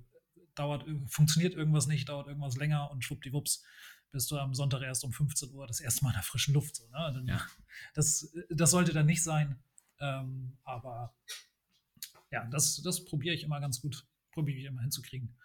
dauert, 0.59 0.85
funktioniert 1.07 1.55
irgendwas 1.55 1.87
nicht, 1.87 2.09
dauert 2.09 2.27
irgendwas 2.27 2.57
länger 2.57 2.91
und 2.91 3.03
schwuppdiwupps 3.03 3.63
bist 4.11 4.31
du 4.31 4.37
am 4.37 4.53
Sonntag 4.53 4.81
erst 4.81 5.03
um 5.03 5.13
15 5.13 5.51
Uhr 5.53 5.67
das 5.67 5.79
erste 5.79 6.03
Mal 6.03 6.11
in 6.11 6.15
der 6.15 6.23
frischen 6.23 6.53
Luft. 6.53 6.75
So, 6.75 6.87
ne? 6.87 7.11
dann, 7.13 7.27
ja. 7.27 7.41
das, 7.93 8.35
das 8.49 8.71
sollte 8.71 8.93
dann 8.93 9.05
nicht 9.05 9.23
sein. 9.23 9.61
Ähm, 9.99 10.57
aber 10.63 11.15
ja, 12.31 12.45
das, 12.47 12.81
das 12.81 13.05
probiere 13.05 13.35
ich 13.35 13.43
immer 13.43 13.59
ganz 13.59 13.81
gut, 13.81 14.07
probiere 14.31 14.57
ich 14.57 14.65
immer 14.65 14.81
hinzukriegen. 14.81 15.37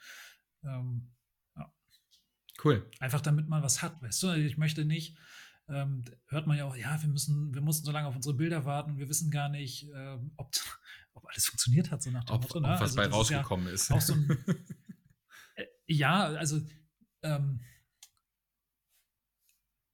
Ähm, 0.62 1.10
ja. 1.56 1.72
Cool. 2.62 2.90
Einfach 3.00 3.20
damit 3.20 3.48
man 3.48 3.62
was 3.62 3.82
hat, 3.82 4.00
weißt 4.02 4.22
du? 4.22 4.32
Ich 4.32 4.56
möchte 4.56 4.84
nicht, 4.84 5.16
ähm, 5.68 6.04
hört 6.28 6.46
man 6.46 6.56
ja 6.56 6.64
auch, 6.64 6.76
ja, 6.76 7.00
wir 7.00 7.08
müssen, 7.08 7.54
wir 7.54 7.62
mussten 7.62 7.84
so 7.84 7.92
lange 7.92 8.08
auf 8.08 8.16
unsere 8.16 8.34
Bilder 8.34 8.64
warten, 8.64 8.98
wir 8.98 9.08
wissen 9.08 9.30
gar 9.30 9.48
nicht, 9.48 9.88
ähm, 9.94 10.32
ob, 10.36 10.50
ob 11.14 11.26
alles 11.26 11.46
funktioniert 11.46 11.90
hat, 11.90 12.02
so 12.02 12.10
nach 12.10 12.24
dem 12.24 12.36
ob, 12.36 12.42
Motto. 12.42 12.60
Ne? 12.60 12.68
Ob 12.68 12.74
was 12.74 12.80
also, 12.82 12.96
bei 12.96 13.06
rausgekommen 13.06 13.66
ist. 13.68 13.88
Ja 13.88 13.96
ist. 13.96 14.10
Auch 14.10 14.14
so 14.14 14.14
ein, 14.14 14.44
Ja, 15.86 16.24
also 16.24 16.60
ähm, 17.22 17.60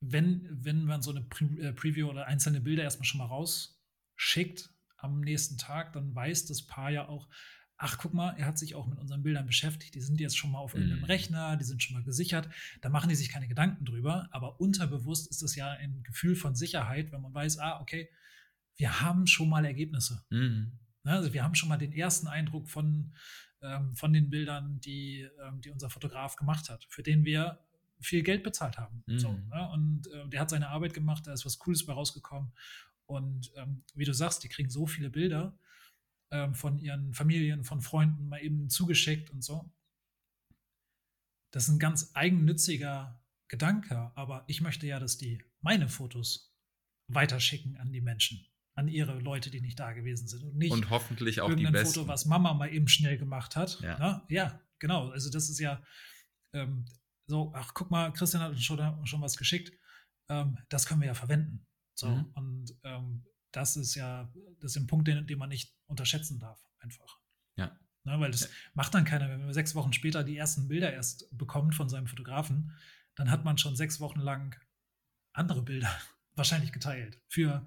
wenn, 0.01 0.49
wenn 0.51 0.85
man 0.85 1.03
so 1.03 1.11
eine 1.11 1.23
Pre 1.23 1.45
äh, 1.59 1.73
Preview 1.73 2.09
oder 2.09 2.27
einzelne 2.27 2.61
Bilder 2.61 2.83
erstmal 2.83 3.07
schon 3.07 3.19
mal 3.19 3.27
rausschickt 3.27 4.71
am 4.97 5.21
nächsten 5.21 5.59
Tag, 5.59 5.93
dann 5.93 6.15
weiß 6.15 6.47
das 6.47 6.67
Paar 6.67 6.91
ja 6.91 7.09
auch, 7.09 7.29
ach 7.77 7.99
guck 7.99 8.13
mal, 8.13 8.35
er 8.37 8.47
hat 8.47 8.59
sich 8.59 8.75
auch 8.75 8.87
mit 8.87 8.99
unseren 8.99 9.23
Bildern 9.23 9.47
beschäftigt, 9.47 9.95
die 9.95 10.01
sind 10.01 10.21
jetzt 10.21 10.37
schon 10.37 10.53
mal 10.53 10.59
auf 10.59 10.75
irgendeinem 10.75 11.01
mm. 11.01 11.05
Rechner, 11.05 11.57
die 11.57 11.65
sind 11.65 11.83
schon 11.83 11.97
mal 11.97 12.05
gesichert, 12.05 12.49
da 12.83 12.91
machen 12.91 13.09
die 13.09 13.15
sich 13.15 13.31
keine 13.31 13.49
Gedanken 13.49 13.85
drüber, 13.85 14.29
aber 14.33 14.61
unterbewusst 14.61 15.31
ist 15.31 15.43
das 15.43 15.55
ja 15.57 15.71
ein 15.71 16.03
Gefühl 16.03 16.37
von 16.37 16.55
Sicherheit, 16.55 17.11
wenn 17.13 17.23
man 17.23 17.33
weiß, 17.33 17.59
ah, 17.59 17.81
okay, 17.81 18.11
wir 18.77 19.01
haben 19.01 19.27
schon 19.27 19.49
mal 19.49 19.65
Ergebnisse. 19.65 20.23
Mm. 20.31 20.79
Also 21.05 21.33
wir 21.33 21.43
haben 21.43 21.55
schon 21.55 21.71
mal 21.71 21.79
den 21.79 21.93
ersten 21.93 22.27
Eindruck 22.27 22.69
von, 22.69 23.15
ähm, 23.63 23.95
von 23.95 24.13
den 24.13 24.31
Bildern, 24.31 24.81
die, 24.81 25.29
ähm, 25.43 25.61
die 25.61 25.71
unser 25.71 25.91
Fotograf 25.91 26.37
gemacht 26.37 26.71
hat, 26.71 26.87
für 26.89 27.03
den 27.03 27.25
wir 27.25 27.59
viel 28.01 28.23
Geld 28.23 28.43
bezahlt 28.43 28.79
haben. 28.79 29.03
Mhm. 29.07 29.19
So, 29.19 29.33
ne? 29.33 29.71
Und 29.73 30.07
äh, 30.09 30.29
der 30.29 30.41
hat 30.41 30.51
seine 30.51 30.69
Arbeit 30.69 30.95
gemacht, 30.95 31.27
da 31.27 31.33
ist 31.33 31.45
was 31.45 31.59
Cooles 31.59 31.85
bei 31.85 31.93
rausgekommen. 31.93 32.53
Und 33.07 33.53
ähm, 33.57 33.85
wie 33.95 34.05
du 34.05 34.15
sagst, 34.15 34.43
die 34.45 34.49
kriegen 34.49 34.71
so 34.71 34.87
viele 34.87 35.11
Bilder 35.11 35.59
ähm, 36.31 36.55
von 36.55 36.79
ihren 36.79 37.13
Familien, 37.13 37.65
von 37.65 37.81
Freunden 37.81 38.29
mal 38.29 38.43
eben 38.43 38.71
zugeschickt 38.71 39.31
und 39.31 39.43
so. 39.43 39.71
Das 41.51 41.65
ist 41.65 41.71
ein 41.71 41.79
ganz 41.79 42.13
eigennütziger 42.15 43.21
Gedanke, 43.49 44.13
aber 44.15 44.45
ich 44.47 44.61
möchte 44.61 44.87
ja, 44.87 45.01
dass 45.01 45.19
die 45.19 45.43
meine 45.61 45.89
Fotos 45.89 46.55
weiterschicken 47.09 47.77
an 47.77 47.93
die 47.93 48.01
Menschen 48.01 48.47
an 48.75 48.89
ihre 48.89 49.19
Leute, 49.19 49.51
die 49.51 49.61
nicht 49.61 49.79
da 49.79 49.93
gewesen 49.93 50.29
sind. 50.29 50.45
Und 50.45 50.57
nicht 50.57 50.73
und 50.73 50.91
hoffentlich 50.91 51.41
auch 51.41 51.53
die 51.55 51.65
besten. 51.65 52.01
Foto, 52.01 52.09
was 52.09 52.25
Mama 52.25 52.55
mal 52.55 52.73
eben 52.73 52.89
schnell 52.89 53.19
gemacht 53.19 53.57
hat. 53.57 53.81
Ja, 53.81 53.99
ne? 53.99 54.23
ja 54.29 54.61
genau. 54.79 55.11
Also 55.11 55.31
das 55.31 55.49
ist 55.49 55.59
ja 55.59 55.83
ähm, 56.53 56.87
so, 57.27 57.53
ach 57.55 57.75
guck 57.75 57.91
mal, 57.91 58.13
Christian 58.13 58.43
hat 58.43 58.51
uns 58.51 58.65
schon, 58.65 59.07
schon 59.07 59.21
was 59.21 59.37
geschickt. 59.37 59.73
Ähm, 60.29 60.59
das 60.69 60.87
können 60.87 61.01
wir 61.01 61.09
ja 61.09 61.15
verwenden. 61.15 61.67
So, 61.95 62.09
mhm. 62.09 62.31
und 62.35 62.75
ähm, 62.85 63.25
das 63.53 63.77
ist 63.77 63.95
ja, 63.95 64.33
das 64.61 64.73
ist 64.73 64.83
ein 64.83 64.87
Punkt, 64.87 65.09
den, 65.09 65.27
den 65.27 65.39
man 65.39 65.49
nicht 65.49 65.75
unterschätzen 65.87 66.39
darf, 66.39 66.65
einfach. 66.79 67.19
Ja. 67.57 67.79
Ne, 68.05 68.19
weil 68.19 68.31
das 68.31 68.43
ja. 68.43 68.49
macht 68.75 68.95
dann 68.95 69.05
keiner, 69.05 69.29
wenn 69.29 69.45
man 69.45 69.53
sechs 69.53 69.75
Wochen 69.75 69.93
später 69.93 70.25
die 70.25 70.37
ersten 70.37 70.69
Bilder 70.69 70.93
erst 70.93 71.37
bekommt 71.37 71.75
von 71.75 71.89
seinem 71.89 72.07
Fotografen, 72.07 72.73
dann 73.15 73.31
hat 73.31 73.45
man 73.45 73.59
schon 73.59 73.77
sechs 73.77 74.01
Wochen 74.01 74.21
lang 74.21 74.59
andere 75.33 75.63
Bilder 75.63 75.95
wahrscheinlich 76.41 76.73
geteilt. 76.73 77.21
Für 77.29 77.67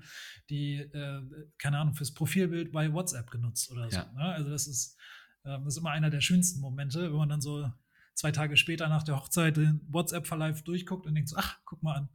die, 0.49 0.77
äh, 0.77 1.21
keine 1.57 1.77
Ahnung, 1.79 1.93
fürs 1.95 2.13
Profilbild 2.13 2.71
bei 2.71 2.91
WhatsApp 2.91 3.29
genutzt 3.31 3.71
oder 3.71 3.89
so. 3.89 3.97
Ja. 3.97 4.11
Ne? 4.13 4.21
Also 4.33 4.49
das 4.49 4.67
ist, 4.67 4.97
äh, 5.43 5.57
das 5.59 5.67
ist 5.67 5.77
immer 5.77 5.91
einer 5.91 6.09
der 6.09 6.21
schönsten 6.21 6.59
Momente, 6.59 7.03
wenn 7.11 7.17
man 7.17 7.29
dann 7.29 7.41
so 7.41 7.71
zwei 8.15 8.31
Tage 8.31 8.57
später 8.57 8.89
nach 8.89 9.03
der 9.03 9.15
Hochzeit 9.15 9.57
den 9.57 9.81
WhatsApp-Verlauf 9.89 10.63
durchguckt 10.63 11.05
und 11.05 11.15
denkt 11.15 11.29
so, 11.29 11.37
ach, 11.37 11.59
guck 11.65 11.81
mal 11.83 11.95
an, 11.95 12.09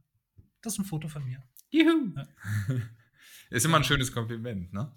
das 0.61 0.73
ist 0.73 0.79
ein 0.79 0.85
Foto 0.85 1.07
von 1.07 1.23
mir. 1.25 1.41
Juhu. 1.71 2.13
Ja. 2.15 2.27
Ist 3.51 3.65
immer 3.65 3.77
ein 3.77 3.83
schönes 3.83 4.11
Kompliment, 4.13 4.71
ne? 4.73 4.91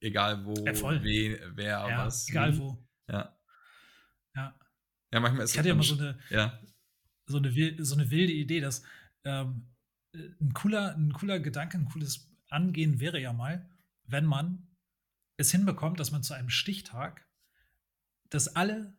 Egal 0.00 0.44
wo, 0.44 0.54
Ja, 0.64 0.72
voll. 0.74 1.02
we, 1.02 1.40
wer, 1.56 1.66
ja, 1.88 2.06
was. 2.06 2.28
egal 2.28 2.54
wie. 2.54 2.58
wo. 2.58 2.86
Ja. 3.08 3.36
Ja. 4.36 4.58
Ja, 5.12 5.20
manchmal 5.20 5.44
ist 5.44 5.50
Ich 5.50 5.54
es 5.54 5.58
hatte 5.58 5.68
ja 5.70 5.74
mal 5.74 5.82
so 5.82 5.96
eine, 5.96 6.18
Ja, 6.30 6.60
so 7.26 7.38
eine, 7.38 7.84
so 7.84 7.94
eine 7.96 8.08
wilde 8.10 8.32
Idee, 8.32 8.60
dass 8.60 8.84
ähm, 9.24 9.66
äh, 9.66 9.77
ein, 10.14 10.52
cooler, 10.54 10.94
ein 10.96 11.12
cooler 11.12 11.38
Gedanke, 11.40 11.76
ein 11.78 11.86
cooles 11.86 12.28
Angehen 12.48 12.98
wäre 13.00 13.20
ja 13.20 13.32
mal, 13.32 13.68
wenn 14.04 14.24
man 14.24 14.66
es 15.36 15.50
hinbekommt, 15.50 16.00
dass 16.00 16.10
man 16.10 16.22
zu 16.22 16.34
einem 16.34 16.48
Stichtag, 16.50 17.26
dass 18.30 18.48
alle, 18.48 18.96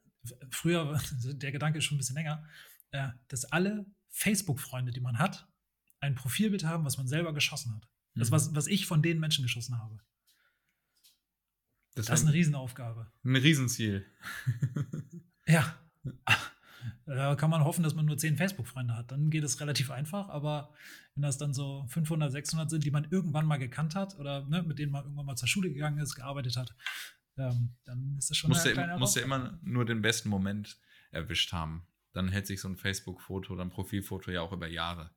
früher, 0.52 0.88
war- 0.88 1.02
der 1.34 1.52
Gedanke 1.52 1.80
ist 1.80 1.86
schon 1.86 1.96
ein 1.96 2.00
bisschen 2.00 2.16
länger, 2.16 2.48
äh, 2.92 3.10
dass 3.28 3.46
alle 3.46 3.86
Facebook-Freunde, 4.10 4.92
die 4.92 5.02
man 5.02 5.20
hat, 5.20 5.48
ein 6.00 6.16
Profilbild 6.16 6.64
haben, 6.64 6.86
was 6.86 6.98
man 6.98 7.08
selber 7.08 7.34
geschossen 7.34 7.74
hat. 7.76 7.88
Das, 8.16 8.30
Mhm. 8.30 8.34
was, 8.34 8.56
was 8.56 8.68
ich 8.68 8.86
von 8.86 9.02
den 9.02 9.20
Menschen 9.20 9.44
geschossen 9.44 9.78
habe. 9.78 10.00
das, 11.96 12.06
Das 12.08 12.20
ist 12.22 12.26
eine 12.26 12.34
Riesenaufgabe. 12.36 13.12
ein 13.24 13.36
Riesenziel. 13.36 14.06
Ja. 15.46 15.78
Da 17.06 17.36
kann 17.36 17.50
man 17.50 17.64
hoffen, 17.64 17.84
dass 17.84 17.96
man 17.96 18.06
nur 18.06 18.18
zehn 18.18 18.38
Facebook-Freunde 18.38 18.96
hat. 18.96 19.12
Dann 19.12 19.30
geht 19.30 19.44
es 19.44 19.60
relativ 19.60 19.92
einfach. 19.92 20.30
Aber 20.30 20.74
wenn 21.16 21.24
das 21.24 21.38
dann 21.38 21.54
so 21.54 21.86
500, 21.90 22.32
600 22.32 22.70
sind, 22.70 22.84
die 22.86 22.92
man 22.92 23.06
irgendwann 23.12 23.46
mal 23.46 23.58
gekannt 23.58 23.96
hat 23.96 24.16
oder 24.18 24.46
ne, 24.48 24.64
mit 24.64 24.80
denen 24.80 24.92
man 24.92 25.04
irgendwann 25.04 25.26
mal 25.26 25.36
zur 25.36 25.48
Schule 25.48 25.70
gegangen 25.72 25.98
ist, 26.00 26.16
gearbeitet 26.16 26.56
hat, 26.58 26.74
ähm, 27.38 27.76
dann 27.86 28.16
ist 28.18 28.30
das 28.30 28.38
schon 28.38 28.50
Musst 28.50 28.66
du, 28.66 28.70
eine 28.70 28.82
du 28.82 28.88
Herausforderung. 28.88 29.32
immer 29.50 29.60
nur 29.64 29.86
den 29.86 30.02
besten 30.02 30.30
Moment 30.30 30.78
erwischt 31.12 31.52
haben. 31.54 31.88
Dann 32.14 32.30
hält 32.30 32.48
sich 32.48 32.60
so 32.62 32.68
ein 32.68 32.78
Facebook-Foto 32.78 33.54
oder 33.54 33.64
ein 33.64 33.70
Profilfoto 33.70 34.32
ja 34.32 34.42
auch 34.42 34.52
über 34.52 34.68
Jahre. 34.68 35.12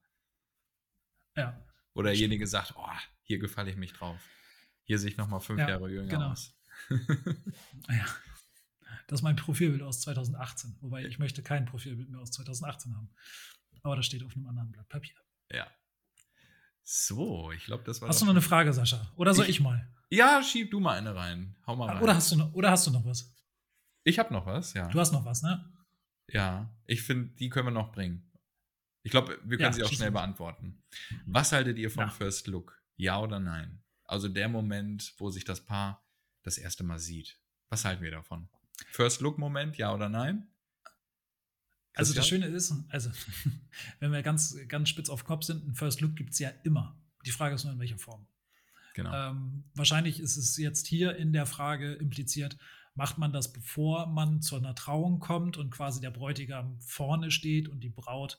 Ja, 1.36 1.64
Wo 1.94 2.02
derjenige 2.02 2.46
sagt, 2.46 2.74
oh, 2.76 2.86
hier 3.22 3.38
gefalle 3.38 3.70
ich 3.70 3.76
mich 3.76 3.92
drauf. 3.92 4.20
Hier 4.84 4.98
sehe 4.98 5.10
ich 5.10 5.16
nochmal 5.16 5.40
fünf 5.40 5.60
Ja, 5.60 5.70
Jahre 5.70 5.90
jünger 5.90 6.08
genau. 6.08 6.30
aus. 6.30 6.54
ja. 7.88 8.04
Das 9.09 9.20
ist 9.20 9.22
mein 9.22 9.36
Profilbild 9.36 9.82
aus 9.82 10.01
2018. 10.01 10.76
Wobei 10.80 11.05
ich 11.05 11.18
möchte 11.18 11.43
kein 11.43 11.64
Profilbild 11.66 12.11
mehr 12.11 12.20
aus 12.20 12.30
2018 12.32 12.95
haben. 12.97 13.11
Aber 13.82 13.97
das 13.97 14.07
steht 14.07 14.22
auf 14.22 14.34
einem 14.36 14.47
anderen 14.47 14.70
Blatt 14.72 14.88
Papier. 14.88 15.16
Ja. 15.51 15.66
So, 16.84 17.53
ich 17.53 17.64
glaube, 17.64 17.84
das 17.84 18.01
war. 18.01 18.09
Hast 18.09 18.20
du 18.20 18.24
noch 18.26 18.32
eine 18.32 18.43
Frage, 18.43 18.72
Sascha? 18.72 19.11
Oder 19.16 19.34
soll 19.34 19.45
Ich- 19.45 19.57
ich, 19.57 19.61
mal? 19.61 19.88
Ja, 20.11 20.43
schieb 20.43 20.70
du 20.70 20.80
mal 20.80 20.99
eine 20.99 21.14
rein. 21.14 21.55
Hau 21.66 21.74
mal 21.76 21.88
rein. 21.88 22.03
Oder 22.03 22.14
hast, 22.14 22.30
du 22.32 22.36
noch, 22.36 22.53
oder 22.53 22.70
hast 22.70 22.86
du 22.86 22.90
noch 22.90 23.05
was? 23.05 23.34
ich 24.05 24.18
habe 24.18 24.32
noch 24.34 24.47
was, 24.47 24.74
ja. 24.74 24.88
Du 24.88 24.99
hast 24.99 25.12
noch 25.12 25.24
was, 25.24 25.43
ne? 25.43 25.64
Ja, 26.28 26.68
ich 26.86 27.03
finde, 27.03 27.34
die 27.36 27.49
können 27.49 27.68
wir 27.68 27.72
noch 27.72 27.93
bringen. 27.93 28.28
Ich 29.05 29.11
glaube, 29.11 29.38
wir 29.45 29.57
können 29.59 29.61
Ja, 29.70 29.72
sie 29.72 29.82
auch 29.84 29.93
schnell 29.93 30.11
beantworten. 30.11 30.82
Was 31.26 31.53
haltet 31.53 31.78
ihr 31.78 31.90
vom 31.90 32.03
Ja. 32.05 32.09
First 32.11 32.47
Look? 32.49 32.80
Ja 32.97 33.20
oder 33.20 33.38
nein? 33.40 33.82
Also 34.05 34.28
der 34.28 34.49
Moment, 34.49 35.14
wo 35.18 35.30
sich 35.30 35.45
das 35.45 35.64
Paar 35.64 36.05
das 36.43 36.59
erste 36.59 36.84
Mal 36.84 36.99
sieht. 36.99 37.38
Was 37.68 37.84
halten 37.84 38.03
wir 38.03 38.11
davon? 38.11 38.49
First 38.91 39.20
Look 39.20 39.39
Moment, 39.39 39.76
ja 39.76 39.95
oder 39.95 40.09
nein? 40.09 40.49
Also 41.95 42.14
das? 42.14 42.26
Schöne 42.26 42.47
ist, 42.47 42.74
also 42.89 43.11
wenn 44.01 44.12
wir 44.12 44.22
ganz, 44.22 44.57
ganz 44.68 44.89
spitz 44.89 45.11
auf 45.11 45.24
Kopf 45.24 45.45
sind, 45.45 45.66
ein 45.66 45.74
First 45.74 46.01
Look 46.01 46.16
gibt 46.16 46.33
es 46.33 46.39
ja 46.39 46.51
immer. 46.62 46.99
Die 47.26 47.30
Frage 47.30 47.55
ist 47.55 47.64
nur 47.64 47.72
in 47.72 47.78
welcher 47.78 47.99
Form. 47.99 48.26
Genau. 48.95 49.12
Ähm, 49.12 49.64
wahrscheinlich 49.74 50.20
ist 50.20 50.37
es 50.37 50.57
jetzt 50.57 50.87
hier 50.87 51.16
in 51.16 51.33
der 51.33 51.47
Frage 51.47 51.93
impliziert, 51.95 52.57
macht 52.95 53.18
man 53.18 53.33
das, 53.33 53.53
bevor 53.53 54.07
man 54.07 54.43
zu 54.43 54.57
einer 54.57 54.74
Trauung 54.74 55.18
kommt 55.18 55.57
und 55.57 55.70
quasi 55.70 56.01
der 56.01 56.11
Bräutigam 56.11 56.78
vorne 56.80 57.30
steht 57.30 57.68
und 57.68 57.80
die 57.80 57.89
Braut 57.89 58.39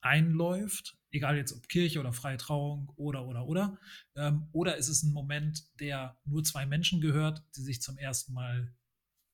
einläuft, 0.00 0.96
egal 1.10 1.36
jetzt 1.36 1.52
ob 1.52 1.68
Kirche 1.68 2.00
oder 2.00 2.12
freie 2.12 2.36
Trauung 2.36 2.92
oder 2.96 3.26
oder 3.26 3.46
oder, 3.46 3.78
ähm, 4.16 4.48
oder 4.52 4.76
ist 4.76 4.88
es 4.88 5.02
ein 5.02 5.12
Moment, 5.12 5.64
der 5.80 6.18
nur 6.24 6.42
zwei 6.44 6.66
Menschen 6.66 7.00
gehört, 7.00 7.44
die 7.56 7.62
sich 7.62 7.80
zum 7.80 7.98
ersten 7.98 8.32
Mal 8.32 8.74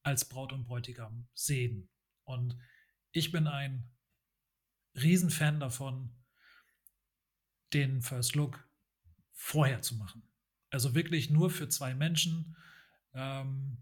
als 0.09 0.26
Braut 0.26 0.54
und 0.54 0.64
Bräutigam 0.64 1.28
sehen. 1.34 1.90
Und 2.24 2.59
ich 3.12 3.30
bin 3.30 3.46
ein 3.46 3.90
Riesenfan 4.94 5.61
davon, 5.61 6.16
den 7.74 8.00
First 8.00 8.34
Look 8.34 8.66
vorher 9.32 9.82
zu 9.82 9.96
machen. 9.96 10.22
Also 10.70 10.94
wirklich 10.94 11.28
nur 11.28 11.50
für 11.50 11.68
zwei 11.68 11.94
Menschen 11.94 12.56
ähm, 13.12 13.76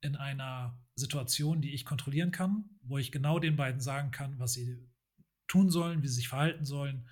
in 0.00 0.16
einer 0.16 0.82
Situation, 0.94 1.60
die 1.60 1.74
ich 1.74 1.84
kontrollieren 1.84 2.30
kann, 2.30 2.64
wo 2.80 2.96
ich 2.96 3.12
genau 3.12 3.38
den 3.38 3.56
beiden 3.56 3.80
sagen 3.82 4.10
kann, 4.10 4.38
was 4.38 4.54
sie 4.54 4.82
tun 5.46 5.70
sollen, 5.70 6.02
wie 6.02 6.08
sie 6.08 6.14
sich 6.14 6.28
verhalten 6.28 6.64
sollen, 6.64 7.06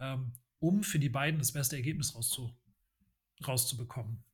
ähm, 0.00 0.32
um 0.58 0.82
für 0.82 0.98
die 0.98 1.08
beiden 1.08 1.38
das 1.38 1.52
beste 1.52 1.76
Ergebnis 1.76 2.16
rauszu, 2.16 2.58
rauszubekommen. 3.46 4.24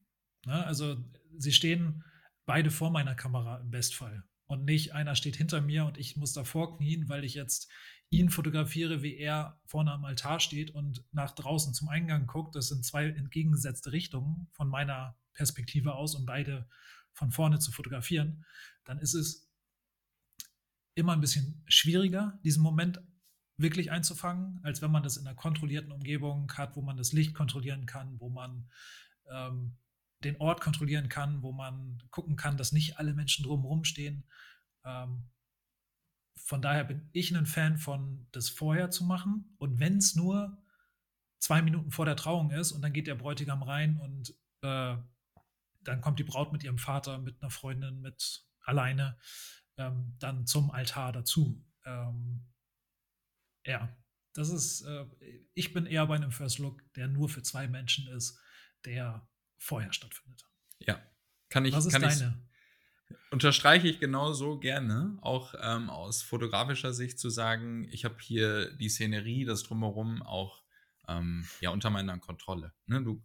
Ne? 0.47 0.65
Also 0.65 1.05
sie 1.37 1.53
stehen 1.53 2.03
beide 2.47 2.71
vor 2.71 2.91
meiner 2.91 3.15
Kamera 3.15 3.59
im 3.59 3.71
Bestfall 3.71 4.25
und 4.47 4.65
nicht 4.65 4.95
einer 4.95 5.17
steht 5.17 5.37
hinter 5.37 5.61
mir 5.61 5.85
und 5.85 5.99
ich 5.99 6.17
muss 6.17 6.33
davor 6.33 6.79
knien, 6.79 7.09
weil 7.09 7.25
ich 7.25 7.35
jetzt 7.35 7.69
ihn 8.11 8.31
fotografiere, 8.31 9.03
wie 9.03 9.17
er 9.17 9.61
vorne 9.67 9.93
am 9.93 10.05
Altar 10.05 10.39
steht 10.39 10.71
und 10.71 11.05
nach 11.13 11.33
draußen 11.33 11.75
zum 11.75 11.89
Eingang 11.89 12.27
guckt. 12.27 12.55
Das 12.55 12.69
sind 12.69 12.85
zwei 12.85 13.07
entgegengesetzte 13.07 13.93
Richtungen 13.93 14.49
von 14.53 14.69
meiner 14.69 15.19
Perspektive 15.35 15.95
aus, 15.95 16.15
um 16.15 16.25
beide 16.25 16.69
von 17.13 17.33
vorne 17.33 17.59
zu 17.59 17.73
fotografieren. 17.73 18.45
Dann 18.85 18.99
ist 18.99 19.15
es 19.15 19.51
immer 20.95 21.13
ein 21.13 21.21
bisschen 21.21 21.63
schwieriger, 21.67 22.39
diesen 22.45 22.63
Moment 22.63 23.01
wirklich 23.57 23.91
einzufangen, 23.91 24.61
als 24.63 24.83
wenn 24.83 24.91
man 24.91 25.03
das 25.03 25.17
in 25.17 25.27
einer 25.27 25.35
kontrollierten 25.35 25.91
Umgebung 25.91 26.53
hat, 26.53 26.77
wo 26.77 26.83
man 26.83 26.97
das 26.97 27.13
Licht 27.13 27.35
kontrollieren 27.35 27.87
kann, 27.87 28.21
wo 28.21 28.29
man 28.29 28.69
ähm, 29.31 29.77
den 30.25 30.37
Ort 30.41 30.61
kontrollieren 30.61 31.09
kann, 31.09 31.43
wo 31.43 31.53
man 31.53 32.03
gucken 32.11 32.37
kann, 32.37 32.57
dass 32.57 32.73
nicht 32.73 32.99
alle 32.99 33.15
Menschen 33.15 33.45
drumherum 33.45 33.85
stehen. 33.85 34.25
Ähm, 34.85 35.29
von 36.37 36.63
daher 36.63 36.85
bin 36.85 37.09
ich 37.13 37.35
ein 37.35 37.47
Fan 37.47 37.79
von, 37.79 38.27
das 38.33 38.49
vorher 38.49 38.91
zu 38.91 39.05
machen. 39.05 39.57
Und 39.59 39.81
wenn 39.81 39.99
es 39.99 40.15
nur 40.15 40.63
zwei 41.39 41.63
Minuten 41.63 41.91
vor 41.91 42.05
der 42.05 42.17
Trauung 42.17 42.51
ist 42.51 42.73
und 42.73 42.83
dann 42.83 42.93
geht 42.93 43.07
der 43.07 43.15
Bräutigam 43.15 43.63
rein 43.63 43.99
und 43.99 44.31
äh, 44.63 44.97
dann 45.81 46.01
kommt 46.01 46.19
die 46.19 46.25
Braut 46.25 46.53
mit 46.53 46.65
ihrem 46.65 46.79
Vater, 46.79 47.19
mit 47.19 47.41
einer 47.41 47.51
Freundin, 47.51 48.01
mit 48.01 48.45
alleine, 48.61 49.19
ähm, 49.77 50.17
dann 50.19 50.47
zum 50.47 50.71
Altar 50.71 51.13
dazu. 51.13 51.65
Ähm, 51.85 52.47
ja, 53.65 53.97
das 54.33 54.49
ist, 54.49 54.83
äh, 54.83 55.07
ich 55.55 55.73
bin 55.73 55.87
eher 55.87 56.07
bei 56.07 56.17
einem 56.17 56.33
First 56.33 56.59
Look, 56.59 56.83
der 56.95 57.09
nur 57.09 57.29
für 57.29 57.43
zwei 57.43 57.69
Menschen 57.69 58.09
ist, 58.09 58.41
der 58.85 59.29
vorher 59.59 59.93
stattfindet. 59.93 60.45
Ja. 60.79 61.01
Kann 61.49 61.65
ich, 61.65 61.75
Was 61.75 61.87
ist 61.87 61.93
kann 61.93 62.05
ich, 62.05 62.19
deine? 62.19 62.47
unterstreiche 63.31 63.89
ich 63.89 64.01
genauso 64.01 64.59
gerne, 64.59 65.19
auch 65.21 65.55
ähm, 65.61 65.91
aus 65.91 66.23
fotografischer 66.23 66.93
Sicht 66.93 67.19
zu 67.19 67.31
sagen, 67.31 67.89
ich 67.91 68.05
habe 68.05 68.17
hier 68.21 68.73
die 68.77 68.89
Szenerie, 68.89 69.45
das 69.45 69.63
drumherum 69.63 70.23
auch 70.23 70.63
ähm, 71.09 71.47
ja 71.61 71.71
unter 71.71 71.91
meiner 71.91 72.19
Kontrolle. 72.19 72.73
Ne, 72.87 73.03
du, 73.03 73.23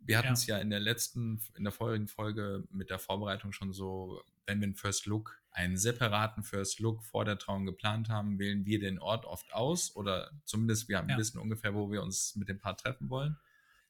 wir 0.00 0.18
hatten 0.18 0.34
es 0.34 0.46
ja. 0.46 0.58
in 0.58 0.70
der 0.70 0.80
letzten, 0.80 1.40
in 1.56 1.64
der 1.64 1.72
vorigen 1.72 2.08
Folge 2.08 2.64
mit 2.70 2.90
der 2.90 2.98
Vorbereitung 2.98 3.52
schon 3.52 3.72
so, 3.72 4.22
wenn 4.46 4.60
wir 4.60 4.66
einen 4.66 4.76
First 4.76 5.06
Look, 5.06 5.40
einen 5.50 5.76
separaten 5.76 6.42
First 6.42 6.80
Look 6.80 7.02
vor 7.02 7.24
der 7.24 7.38
Trauung 7.38 7.64
geplant 7.64 8.08
haben, 8.08 8.38
wählen 8.38 8.66
wir 8.66 8.78
den 8.78 8.98
Ort 8.98 9.24
oft 9.24 9.52
aus 9.54 9.96
oder 9.96 10.30
zumindest 10.44 10.88
wir 10.88 10.98
haben 10.98 11.08
Ja. 11.08 11.16
wissen 11.16 11.38
ungefähr, 11.38 11.74
wo 11.74 11.90
wir 11.90 12.02
uns 12.02 12.36
mit 12.36 12.48
dem 12.48 12.58
Paar 12.58 12.76
treffen 12.76 13.08
wollen. 13.08 13.38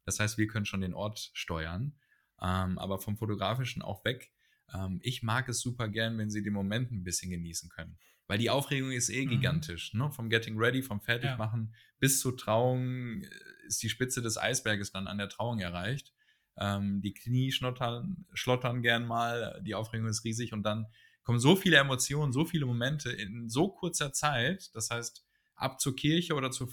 Das 0.05 0.21
heißt, 0.21 0.39
wir 0.39 0.47
können 0.47 0.67
schon 0.67 0.81
den 0.83 0.95
Ort 0.95 1.31
steuern, 1.35 1.99
ähm, 2.41 2.79
aber 2.79 2.99
vom 2.99 3.17
Fotografischen 3.17 3.83
auch 3.83 4.05
weg. 4.05 4.33
Ähm, 4.73 5.01
ich 5.03 5.23
mag 5.23 5.49
es 5.49 5.61
super 5.61 5.89
gern, 5.89 6.19
wenn 6.19 6.31
sie 6.31 6.43
den 6.43 6.53
Moment 6.53 6.91
ein 6.93 7.05
bisschen 7.05 7.31
genießen 7.31 7.69
können. 7.71 7.99
Weil 8.27 8.39
die 8.39 8.51
Aufregung 8.51 8.91
ist 8.91 9.11
eh 9.11 9.25
Mhm. 9.27 9.31
gigantisch. 9.31 9.93
Ne? 9.95 10.11
Vom 10.11 10.31
Getting 10.31 10.57
Ready, 10.59 10.83
vom 10.83 11.01
Fertigmachen 11.01 11.75
bis 11.99 12.21
zur 12.21 12.37
Trauung 12.37 13.23
äh, 13.23 13.29
ist 13.67 13.83
die 13.83 13.89
Spitze 13.91 14.23
des 14.23 14.39
Eisberges 14.39 14.93
dann 14.93 15.07
an 15.07 15.19
der 15.19 15.29
Trauung 15.29 15.59
erreicht. 15.61 16.13
Ähm, 16.57 17.01
die 17.03 17.13
Knie 17.15 17.51
schlottern, 17.53 18.27
schlottern 18.33 18.81
gern 18.83 19.07
mal, 19.07 19.61
die 19.65 19.75
Aufregung 19.75 20.07
ist 20.09 20.25
riesig 20.25 20.53
und 20.53 20.63
dann 20.63 20.87
kommen 21.23 21.39
so 21.41 21.57
viele 21.57 21.77
Emotionen, 21.79 22.33
so 22.33 22.45
viele 22.45 22.67
Momente 22.67 23.11
in 23.11 23.49
so 23.49 23.69
kurzer 23.69 24.13
Zeit. 24.13 24.75
Das 24.75 24.91
heißt, 24.91 25.25
ab 25.57 25.81
zur 25.81 25.97
Kirche 25.97 26.35
oder 26.35 26.51
zur 26.51 26.69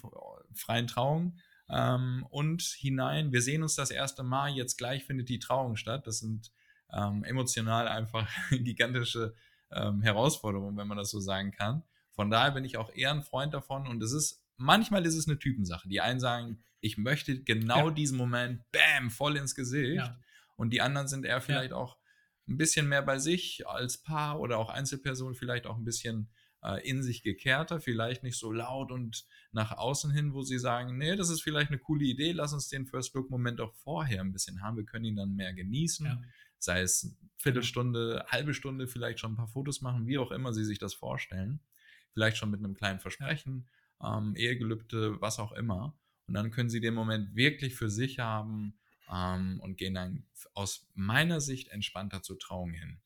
freien 0.54 0.88
Trauung 0.88 1.38
ähm, 1.72 2.26
und 2.30 2.62
hinein. 2.62 3.32
Wir 3.32 3.42
sehen 3.42 3.64
uns 3.64 3.76
das 3.76 3.92
erste 3.92 4.24
Mal, 4.24 4.52
jetzt 4.52 4.78
gleich 4.78 5.06
findet 5.06 5.30
die 5.30 5.40
Trauung 5.40 5.76
statt. 5.78 6.06
Das 6.06 6.20
sind 6.20 6.52
ähm, 6.94 7.24
emotional 7.24 7.88
einfach 7.88 8.30
gigantische 8.52 9.34
ähm, 9.72 10.02
Herausforderungen, 10.02 10.76
wenn 10.78 10.88
man 10.88 10.98
das 10.98 11.10
so 11.12 11.20
sagen 11.20 11.52
kann. 11.52 11.84
Von 12.12 12.30
daher 12.30 12.52
bin 12.52 12.66
ich 12.66 12.76
auch 12.78 12.94
eher 12.94 13.12
ein 13.12 13.24
Freund 13.24 13.54
davon 13.54 13.88
und 13.88 14.04
es 14.04 14.12
ist, 14.12 14.44
manchmal 14.58 15.06
ist 15.06 15.16
es 15.16 15.28
eine 15.28 15.40
Typensache. 15.40 15.88
Die 15.88 16.02
einen 16.02 16.20
sagen, 16.20 16.62
Ich 16.82 16.98
möchte 16.98 17.42
genau 17.44 17.88
Ja. 17.88 17.94
diesen 17.94 18.18
Moment, 18.18 18.64
bam, 18.72 19.10
voll 19.12 19.38
ins 19.38 19.56
Gesicht. 19.56 19.98
Ja. 19.98 20.20
Und 20.58 20.72
die 20.72 20.82
anderen 20.82 21.08
sind 21.08 21.26
eher 21.26 21.40
vielleicht 21.40 21.74
auch 21.74 21.98
ein 22.48 22.58
bisschen 22.58 22.90
mehr 22.90 23.02
bei 23.04 23.18
sich 23.20 23.66
als 23.68 24.00
Paar 24.00 24.40
oder 24.40 24.58
auch 24.58 24.70
Einzelperson, 24.70 25.36
vielleicht 25.36 25.68
auch 25.68 25.78
ein 25.78 25.86
bisschen 25.86 26.30
äh, 26.64 26.88
in 26.88 27.04
sich 27.04 27.24
gekehrter, 27.24 27.80
vielleicht 27.80 28.24
nicht 28.24 28.38
so 28.38 28.52
laut 28.52 28.92
und 28.92 29.26
nach 29.52 29.72
außen 29.78 30.12
hin, 30.12 30.34
wo 30.34 30.42
sie 30.44 30.60
sagen, 30.60 30.98
nee, 30.98 31.16
das 31.16 31.30
ist 31.30 31.42
vielleicht 31.42 31.70
eine 31.70 31.80
coole 31.80 32.06
Idee, 32.06 32.32
lass 32.32 32.54
uns 32.54 32.70
den 32.70 32.86
First 32.86 33.14
Look 33.16 33.30
Moment 33.30 33.62
auch 33.62 33.74
vorher 33.74 34.22
ein 34.22 34.32
bisschen 34.32 34.62
haben, 34.62 34.78
wir 34.78 34.86
können 34.86 35.06
ihn 35.06 35.16
dann 35.16 35.36
mehr 35.36 35.54
genießen, 35.54 36.06
Ja. 36.06 36.22
sei 36.60 36.82
es 36.82 37.18
Viertelstunde, 37.38 38.26
halbe 38.28 38.54
Stunde, 38.54 38.88
vielleicht 38.88 39.20
schon 39.20 39.34
ein 39.34 39.38
paar 39.38 39.48
Fotos 39.48 39.82
machen, 39.82 40.06
wie 40.08 40.18
auch 40.20 40.32
immer 40.32 40.54
sie 40.54 40.64
sich 40.66 40.78
das 40.80 40.94
vorstellen, 40.94 41.60
vielleicht 42.14 42.38
schon 42.38 42.52
mit 42.52 42.60
einem 42.60 42.76
kleinen 42.76 43.00
Versprechen, 43.00 43.68
ähm, 44.04 44.36
Ehegelübde, 44.36 45.22
was 45.22 45.40
auch 45.40 45.52
immer. 45.54 45.98
Und 46.28 46.34
dann 46.36 46.52
können 46.52 46.70
sie 46.70 46.82
den 46.82 46.94
Moment 46.94 47.36
wirklich 47.36 47.76
für 47.76 47.90
sich 47.90 48.20
haben 48.20 48.80
ähm, 49.12 49.60
und 49.60 49.78
gehen 49.78 49.94
dann 49.96 50.26
aus 50.54 50.88
meiner 50.94 51.42
Sicht 51.42 51.70
entspannter 51.70 52.22
zur 52.22 52.40
Trauung 52.40 52.72
hin. 52.74 53.02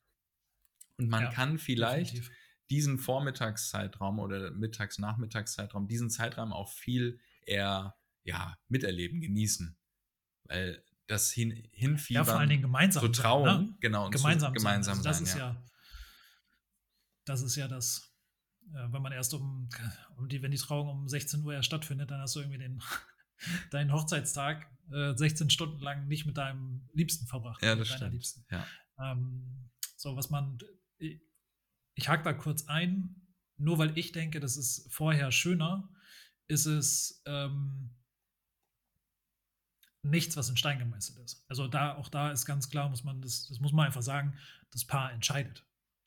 Und 0.97 1.09
man 1.09 1.23
Ja, 1.23 1.29
kann 1.29 1.57
vielleicht 1.57 2.21
Definitiv. 2.21 2.31
Diesen 2.69 2.97
Vormittagszeitraum 2.97 4.19
oder 4.19 4.51
Mittags-Nachmittagszeitraum, 4.51 5.87
diesen 5.87 6.09
Zeitraum 6.09 6.53
auch 6.53 6.69
viel 6.69 7.19
eher 7.45 7.95
ja, 8.23 8.57
miterleben, 8.67 9.21
genießen. 9.21 9.77
Weil 10.45 10.83
das 11.07 11.31
hin, 11.31 11.51
Hinfiebern 11.71 12.25
Ja, 12.25 12.31
vor 12.31 12.39
allen 12.39 12.49
Dingen 12.49 12.63
gemeinsam. 12.63 13.01
zur 13.01 13.13
sein, 13.13 13.23
Trauung, 13.23 13.45
ne? 13.45 13.77
genau, 13.79 14.09
gemeinsam, 14.09 14.53
zu, 14.53 14.59
sein. 14.59 14.81
gemeinsam 14.81 14.91
Also 14.97 15.03
das 15.03 15.17
sein, 15.17 15.25
ist 15.27 15.35
ja. 15.35 15.47
ja. 15.51 15.63
das 17.25 17.41
ist 17.41 17.55
ja 17.55 17.67
das, 17.67 18.15
äh, 18.73 18.91
wenn 18.91 19.01
man 19.01 19.11
erst 19.11 19.33
um, 19.33 19.69
um 20.17 20.27
die, 20.27 20.41
wenn 20.41 20.51
die 20.51 20.57
Trauung 20.57 20.89
um 20.89 21.07
16 21.07 21.43
Uhr 21.43 21.53
erst 21.53 21.67
stattfindet, 21.67 22.09
dann 22.09 22.21
hast 22.21 22.35
du 22.35 22.39
irgendwie 22.39 22.57
den 22.57 22.81
deinen 23.71 23.91
Hochzeitstag 23.91 24.67
äh, 24.91 25.15
16 25.15 25.49
Stunden 25.49 25.79
lang 25.79 26.07
nicht 26.07 26.25
mit 26.25 26.37
deinem 26.37 26.87
Liebsten 26.93 27.27
verbracht. 27.27 27.61
Ja, 27.61 27.75
mit 27.75 27.81
das 27.81 27.89
deiner 27.89 27.97
stimmt. 27.97 28.13
Liebsten. 28.13 28.45
Ja. 28.49 28.65
Ähm, 28.99 29.69
so, 29.97 30.15
was 30.15 30.29
man, 30.29 30.57
ich, 31.95 32.09
hake 32.09 32.23
da 32.23 32.33
kurz 32.33 32.67
ein, 32.67 33.27
nur 33.57 33.77
weil 33.77 33.97
ich 33.97 34.11
denke, 34.11 34.39
das 34.39 34.57
ist 34.57 34.93
vorher 34.93 35.31
schöner, 35.31 35.89
ist 36.47 36.65
es 36.65 37.23
ähm, 37.25 37.95
nichts, 40.03 40.37
was 40.37 40.49
in 40.49 40.57
Stein 40.57 40.79
gemeißelt 40.79 41.17
ist. 41.19 41.45
Also 41.47 41.67
da, 41.67 41.95
auch 41.95 42.09
da 42.09 42.31
ist 42.31 42.45
ganz 42.45 42.69
klar, 42.69 42.89
muss 42.89 43.03
man, 43.03 43.21
das, 43.21 43.47
das 43.47 43.59
muss 43.59 43.73
man 43.73 43.87
einfach 43.87 44.01
sagen, 44.01 44.37
das 44.71 44.85
Paar 44.85 45.11
entscheidet. 45.11 45.65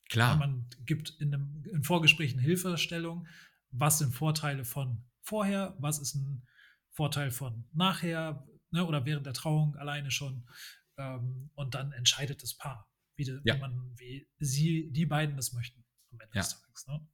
Klar, 0.08 0.36
Man 0.36 0.66
gibt 0.86 1.10
in 1.20 1.34
einem 1.34 1.62
in 1.64 1.82
Vorgesprächen 1.82 2.38
Hilfestellung, 2.38 3.26
was 3.70 3.98
sind 3.98 4.14
Vorteile 4.14 4.64
von 4.64 5.04
vorher, 5.20 5.76
was 5.78 5.98
ist 5.98 6.14
ein 6.14 6.46
Vorteil 6.90 7.30
von 7.30 7.68
nachher 7.72 8.46
ne, 8.70 8.86
oder 8.86 9.04
während 9.04 9.26
der 9.26 9.34
Trauung 9.34 9.76
alleine 9.76 10.10
schon. 10.10 10.48
Ähm, 10.96 11.50
und 11.54 11.74
dann 11.74 11.92
entscheidet 11.92 12.42
das 12.42 12.54
Paar, 12.54 12.87
wie, 13.18 13.24
de, 13.24 13.40
Ja. 13.44 13.56
wie, 13.56 13.60
man, 13.60 13.92
wie 13.98 14.26
sie, 14.38 14.90
die 14.90 15.04
beiden 15.06 15.36
das 15.36 15.52
möchten 15.52 15.84
am 16.12 16.20
Ende 16.20 16.34
Ja. 16.36 16.42
des 16.42 16.60
Tages. 16.60 16.86
Ne? 16.86 17.06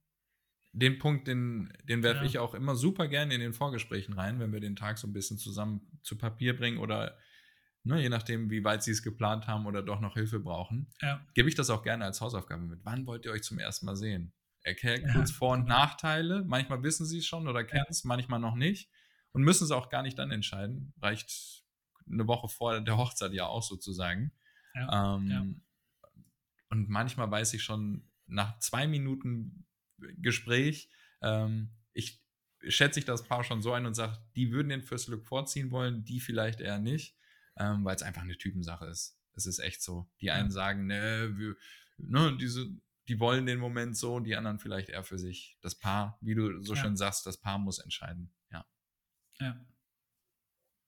den 0.77 0.99
Punkt, 0.99 1.25
den, 1.29 1.71
den 1.85 2.03
werfe 2.03 2.19
Ja. 2.21 2.25
ich 2.25 2.37
auch 2.37 2.53
immer 2.53 2.75
super 2.75 3.07
gerne 3.07 3.33
in 3.33 3.39
den 3.39 3.53
Vorgesprächen 3.53 4.13
rein, 4.13 4.39
wenn 4.41 4.51
wir 4.51 4.59
den 4.59 4.75
Tag 4.75 4.97
so 4.97 5.07
ein 5.07 5.13
bisschen 5.13 5.37
zusammen 5.37 5.99
zu 6.03 6.17
Papier 6.17 6.53
bringen 6.57 6.79
oder 6.79 7.17
ne, 7.83 8.01
je 8.01 8.09
nachdem, 8.09 8.49
wie 8.49 8.61
weit 8.65 8.83
sie 8.83 8.91
es 8.91 9.01
geplant 9.01 9.47
haben 9.47 9.67
oder 9.67 9.81
doch 9.81 10.01
noch 10.01 10.15
Hilfe 10.15 10.41
brauchen, 10.41 10.91
gebe 11.33 11.47
ich 11.47 11.55
das 11.55 11.69
auch 11.69 11.81
gerne 11.81 12.03
als 12.03 12.19
Hausaufgabe 12.19 12.61
mit. 12.63 12.81
Wann 12.83 13.05
wollt 13.07 13.23
ihr 13.23 13.31
euch 13.31 13.43
zum 13.43 13.57
ersten 13.57 13.85
Mal 13.85 13.95
sehen? 13.95 14.33
Erklärt 14.63 15.05
kurz 15.13 15.31
Vor- 15.31 15.53
und 15.53 15.61
genau. 15.63 15.75
Nachteile. 15.77 16.43
Manchmal 16.43 16.83
wissen 16.83 17.05
sie 17.05 17.19
es 17.19 17.25
schon 17.25 17.47
oder 17.47 17.63
kennen 17.63 17.85
es, 17.89 18.03
manchmal 18.03 18.39
noch 18.41 18.55
nicht. 18.55 18.89
Und 19.31 19.43
müssen 19.43 19.63
es 19.63 19.71
auch 19.71 19.87
gar 19.89 20.01
nicht 20.01 20.19
dann 20.19 20.31
entscheiden. 20.31 20.93
Reicht 21.01 21.63
eine 22.11 22.27
Woche 22.27 22.49
vor 22.49 22.81
der 22.81 22.97
Hochzeit 22.97 23.31
ja 23.31 23.45
auch 23.45 23.63
sozusagen. 23.63 24.33
ja, 24.73 25.15
Ähm, 25.15 25.27
ja. 25.29 25.45
Und 26.75 26.89
manchmal 26.89 27.31
weiß 27.31 27.53
ich 27.53 27.63
schon 27.63 28.03
nach 28.27 28.59
zwei 28.59 28.85
Minuten 28.87 29.65
Gespräch, 30.17 30.89
ähm, 31.21 31.69
ich 31.93 32.21
schätze 32.67 32.99
ich 32.99 33.05
das 33.05 33.23
Paar 33.23 33.43
schon 33.45 33.61
so 33.61 33.71
ein 33.71 33.85
und 33.85 33.93
sage, 33.93 34.17
die 34.35 34.51
würden 34.51 34.67
den 34.69 34.81
First 34.81 35.07
Look 35.07 35.25
vorziehen 35.25 35.71
wollen, 35.71 36.03
die 36.03 36.19
vielleicht 36.19 36.59
eher 36.59 36.79
nicht, 36.79 37.15
ähm, 37.57 37.85
weil 37.85 37.95
es 37.95 38.01
einfach 38.01 38.23
eine 38.23 38.37
Typensache 38.37 38.85
ist. 38.87 39.17
Es 39.35 39.45
ist 39.45 39.59
echt 39.59 39.81
so. 39.81 40.09
Die 40.19 40.31
einen 40.31 40.47
Ja. 40.47 40.51
sagen, 40.51 40.85
ne, 40.87 41.31
wir, 41.37 41.55
ne, 41.97 42.35
diese, 42.37 42.67
die 43.07 43.19
wollen 43.21 43.45
den 43.45 43.59
Moment 43.59 43.95
so 43.95 44.19
die 44.19 44.35
anderen 44.35 44.59
vielleicht 44.59 44.89
eher 44.89 45.03
für 45.03 45.17
sich. 45.19 45.57
Das 45.61 45.75
Paar, 45.75 46.17
wie 46.21 46.35
du 46.35 46.61
so 46.61 46.73
Ja. 46.73 46.81
schön 46.81 46.97
sagst, 46.97 47.25
das 47.25 47.37
Paar 47.39 47.57
muss 47.57 47.79
entscheiden. 47.79 48.33
Ja, 48.51 48.65
ja. 49.39 49.65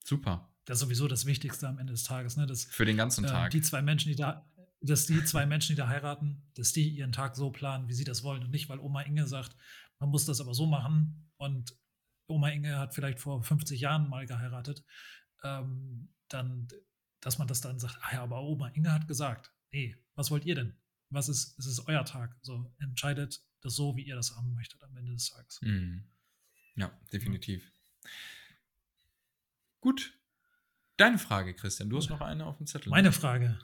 super. 0.04 0.54
Das 0.66 0.80
ist 0.80 0.82
sowieso 0.82 1.08
das 1.08 1.26
Wichtigste 1.26 1.66
am 1.70 1.78
Ende 1.80 1.94
des 1.94 2.04
Tages, 2.04 2.36
ne? 2.36 2.46
dass 2.46 2.66
Für 2.66 2.84
den 2.84 2.98
ganzen 2.98 3.24
äh, 3.24 3.28
Tag. 3.30 3.52
die 3.52 3.62
zwei 3.62 3.82
Menschen, 3.82 4.10
die 4.10 4.18
da, 4.18 4.46
dass 4.82 5.06
die 5.06 5.24
zwei 5.24 5.46
Menschen, 5.46 5.76
die 5.76 5.82
da 5.82 5.88
heiraten, 5.88 6.50
dass 6.56 6.74
die 6.74 6.90
ihren 6.90 7.12
Tag 7.12 7.36
so 7.36 7.52
planen, 7.52 7.88
wie 7.88 7.94
sie 7.94 8.04
das 8.04 8.24
wollen 8.24 8.44
und 8.44 8.52
nicht, 8.52 8.70
weil 8.70 8.80
Oma 8.80 9.02
Inge 9.02 9.28
sagt, 9.28 9.56
man 10.00 10.10
muss 10.10 10.26
das 10.26 10.40
aber 10.42 10.54
so 10.54 10.66
machen 10.68 11.32
und 11.38 11.76
Oma 12.28 12.50
Inge 12.50 12.78
hat 12.78 12.94
vielleicht 12.94 13.20
vor 13.20 13.44
50 13.44 13.80
Jahren 13.80 14.10
mal 14.10 14.26
geheiratet, 14.26 14.84
ähm, 15.44 16.14
dann, 16.28 16.68
dass 17.22 17.38
man 17.38 17.48
das 17.48 17.62
dann 17.62 17.80
sagt, 17.80 17.98
ah 18.02 18.14
ja, 18.14 18.24
aber 18.24 18.42
Oma 18.44 18.70
Inge 18.70 18.92
hat 18.92 19.08
gesagt, 19.08 19.52
nee, 19.72 19.96
was 20.16 20.30
wollt 20.30 20.46
ihr 20.46 20.56
denn? 20.56 20.78
Was 21.10 21.30
ist, 21.30 21.58
es 21.58 21.66
ist 21.66 21.88
euer 21.88 22.04
Tag? 22.04 22.38
So 22.42 22.74
entscheidet 22.80 23.42
das 23.62 23.76
so, 23.76 23.96
wie 23.96 24.04
ihr 24.04 24.16
das 24.16 24.36
haben 24.36 24.54
möchtet 24.54 24.84
am 24.84 24.96
Ende 24.98 25.14
des 25.14 25.30
Tages. 25.30 25.60
Mhm. 25.62 26.04
Ja, 26.76 26.92
definitiv. 27.12 27.72
Gut. 29.80 30.14
Deine 30.98 31.18
Frage, 31.18 31.56
Christian. 31.56 31.90
Du 31.90 31.98
hast 31.98 32.10
noch 32.10 32.22
eine 32.22 32.46
auf 32.46 32.58
dem 32.58 32.68
Zettel. 32.68 32.90
Meine 32.90 33.12
Frage. 33.12 33.58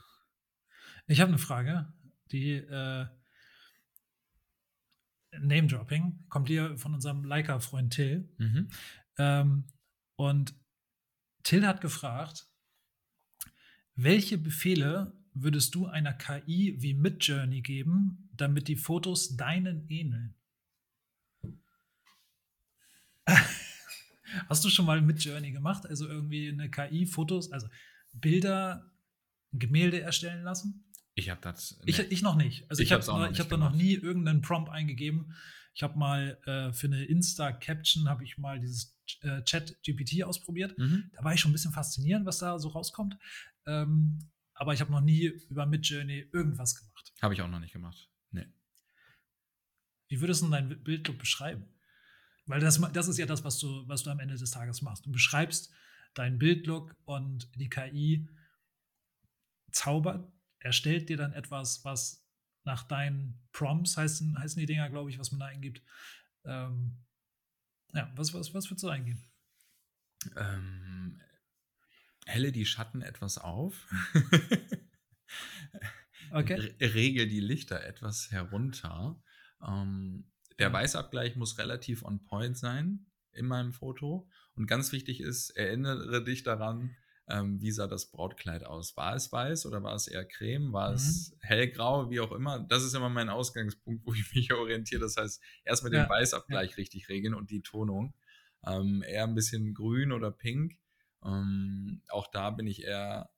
Ich 1.08 1.20
habe 1.20 1.30
eine 1.30 1.38
Frage, 1.38 1.94
die 2.32 2.54
äh, 2.54 3.06
Name-Dropping 5.40 6.26
kommt 6.30 6.48
hier 6.48 6.78
von 6.78 6.94
unserem 6.94 7.26
Leica-Freund 7.26 7.92
Till. 7.94 8.30
Mhm. 8.38 8.70
Ähm, 9.18 9.66
und 10.16 10.56
Till 11.44 11.68
hat 11.68 11.82
gefragt, 11.82 12.48
welche 13.96 14.38
Befehle 14.38 15.14
würdest 15.34 15.76
du 15.76 15.88
einer 15.88 16.14
KI 16.14 16.78
wie 16.80 16.94
Midjourney 16.94 17.62
geben, 17.62 18.30
damit 18.34 18.68
die 18.68 18.76
Fotos 18.76 19.36
deinen 19.36 19.88
ähneln? 19.90 20.36
Hast 24.50 24.64
du 24.64 24.70
schon 24.70 24.86
mal 24.86 25.02
Midjourney 25.02 25.52
gemacht? 25.52 25.86
Also 25.86 26.08
irgendwie 26.08 26.50
eine 26.50 26.72
KI 26.72 27.06
Fotos, 27.06 27.52
also 27.52 27.68
Bilder, 28.14 28.90
Gemälde 29.52 30.02
erstellen 30.02 30.44
lassen? 30.44 30.86
Ich 31.16 31.30
habe 31.30 31.42
das. 31.42 31.80
Ich, 31.86 32.00
ich 32.00 32.22
noch 32.22 32.36
nicht. 32.36 32.70
Also 32.70 32.82
Ich 32.82 32.90
ich, 32.90 32.94
habe 32.94 33.04
auch 33.12 33.20
noch 33.20 33.32
ich 33.32 33.40
hab 33.40 33.50
da 33.50 33.58
noch 33.58 33.74
nie 33.74 33.94
irgendeinen 33.94 34.42
Prompt 34.42 34.70
eingegeben. 34.70 35.36
Ich 35.76 35.84
habe 35.84 35.98
mal 35.98 36.40
äh, 36.46 36.72
für 36.74 36.88
eine 36.88 37.04
Insta-Caption 37.06 38.10
habe 38.10 38.24
ich 38.24 38.38
mal 38.38 38.60
dieses 38.60 38.96
äh, 39.22 39.44
Chat-GPT 39.44 40.24
ausprobiert. 40.24 40.78
Mhm. 40.78 41.12
Da 41.14 41.24
war 41.24 41.34
ich 41.34 41.40
schon 41.40 41.52
ein 41.52 41.54
bisschen 41.54 41.72
faszinierend, 41.72 42.26
was 42.26 42.40
da 42.40 42.60
so 42.60 42.70
rauskommt. 42.70 43.18
Ähm, 43.66 44.20
aber 44.54 44.74
ich 44.74 44.82
habe 44.82 44.92
noch 44.92 45.02
nie 45.02 45.26
über 45.50 45.66
Midjourney 45.66 46.30
irgendwas 46.32 46.76
gemacht. 46.76 47.14
Habe 47.22 47.34
ich 47.34 47.42
auch 47.42 47.48
noch 47.48 47.60
nicht 47.60 47.74
gemacht. 47.74 48.10
Nee. 48.32 48.48
Wie 50.10 50.22
würdest 50.22 50.42
du 50.42 50.46
denn 50.46 50.70
dein 50.70 50.84
Bildlook 50.84 51.18
beschreiben? 51.18 51.66
Weil 52.46 52.60
das, 52.60 52.80
das 52.92 53.08
ist 53.08 53.18
ja 53.18 53.26
das, 53.26 53.44
was 53.44 53.58
du, 53.58 53.88
was 53.88 54.04
du 54.04 54.10
am 54.10 54.20
Ende 54.20 54.36
des 54.36 54.52
Tages 54.52 54.82
machst. 54.82 55.06
Du 55.06 55.12
beschreibst 55.12 55.72
deinen 56.14 56.38
Bildlook 56.38 56.96
und 57.06 57.50
die 57.56 57.70
KI 57.70 58.28
zaubert, 59.72 60.32
erstellt 60.64 61.10
dir 61.10 61.18
dann 61.18 61.34
etwas, 61.34 61.84
was 61.86 62.26
nach 62.66 62.84
deinen 62.88 63.46
Prompts 63.52 63.98
heißen, 63.98 64.40
heißen 64.40 64.60
die 64.60 64.66
Dinger, 64.66 64.90
glaube 64.90 65.10
ich, 65.10 65.20
was 65.20 65.32
man 65.32 65.40
da 65.42 65.48
eingibt. 65.48 65.82
Ähm, 66.46 66.98
ja, 67.94 68.12
was, 68.16 68.34
was, 68.34 68.54
was 68.54 68.70
würdest 68.70 68.84
du 68.84 68.90
eingeben? 68.90 69.22
Ähm, 70.38 71.22
helle 72.26 72.52
die 72.52 72.66
Schatten 72.66 73.02
etwas 73.02 73.38
auf. 73.38 73.88
Okay. 76.32 76.56
Re- 76.56 76.94
Regel 76.96 77.28
die 77.28 77.40
Lichter 77.40 77.84
etwas 77.84 78.32
herunter. 78.32 79.22
Ähm, 79.66 80.32
der 80.58 80.68
Ja. 80.68 80.74
Weißabgleich 80.74 81.36
muss 81.36 81.60
relativ 81.60 82.04
on 82.04 82.24
point 82.24 82.58
sein 82.58 83.06
in 83.34 83.46
meinem 83.46 83.72
Foto. 83.72 84.28
Und 84.56 84.66
ganz 84.68 84.92
wichtig 84.92 85.20
ist, 85.22 85.52
erinnere 85.52 86.24
dich 86.24 86.44
daran, 86.44 86.96
ähm, 87.30 87.62
wie 87.62 87.72
sah 87.72 87.88
das 87.88 88.12
Brautkleid 88.12 88.64
aus? 88.66 88.96
War 88.98 89.16
es 89.16 89.32
weiß 89.32 89.66
oder 89.66 89.82
war 89.84 89.96
es 89.96 90.08
eher 90.08 90.26
creme? 90.26 90.74
War 90.74 90.90
Mhm. 90.90 90.96
es 90.96 91.36
hellgrau? 91.42 92.10
Wie 92.10 92.20
auch 92.20 92.32
immer. 92.32 92.60
Das 92.60 92.84
ist 92.84 92.94
immer 92.96 93.10
mein 93.10 93.30
Ausgangspunkt, 93.30 94.02
wo 94.06 94.14
ich 94.14 94.34
mich 94.36 94.54
orientiere. 94.54 95.02
Das 95.02 95.18
heißt, 95.18 95.42
erstmal 95.66 95.92
den 95.92 96.02
Ja, 96.02 96.10
Weißabgleich 96.10 96.78
richtig 96.78 97.10
regeln 97.10 97.34
und 97.34 97.50
die 97.52 97.62
Tonung. 97.62 98.14
Ähm, 98.66 99.04
eher 99.06 99.24
ein 99.26 99.36
bisschen 99.36 99.74
grün 99.74 100.12
oder 100.12 100.32
pink. 100.32 100.74
Ähm, 101.24 102.02
auch 102.10 102.28
da 102.32 102.50
bin 102.52 102.68
ich 102.68 102.84
eher 102.84 103.30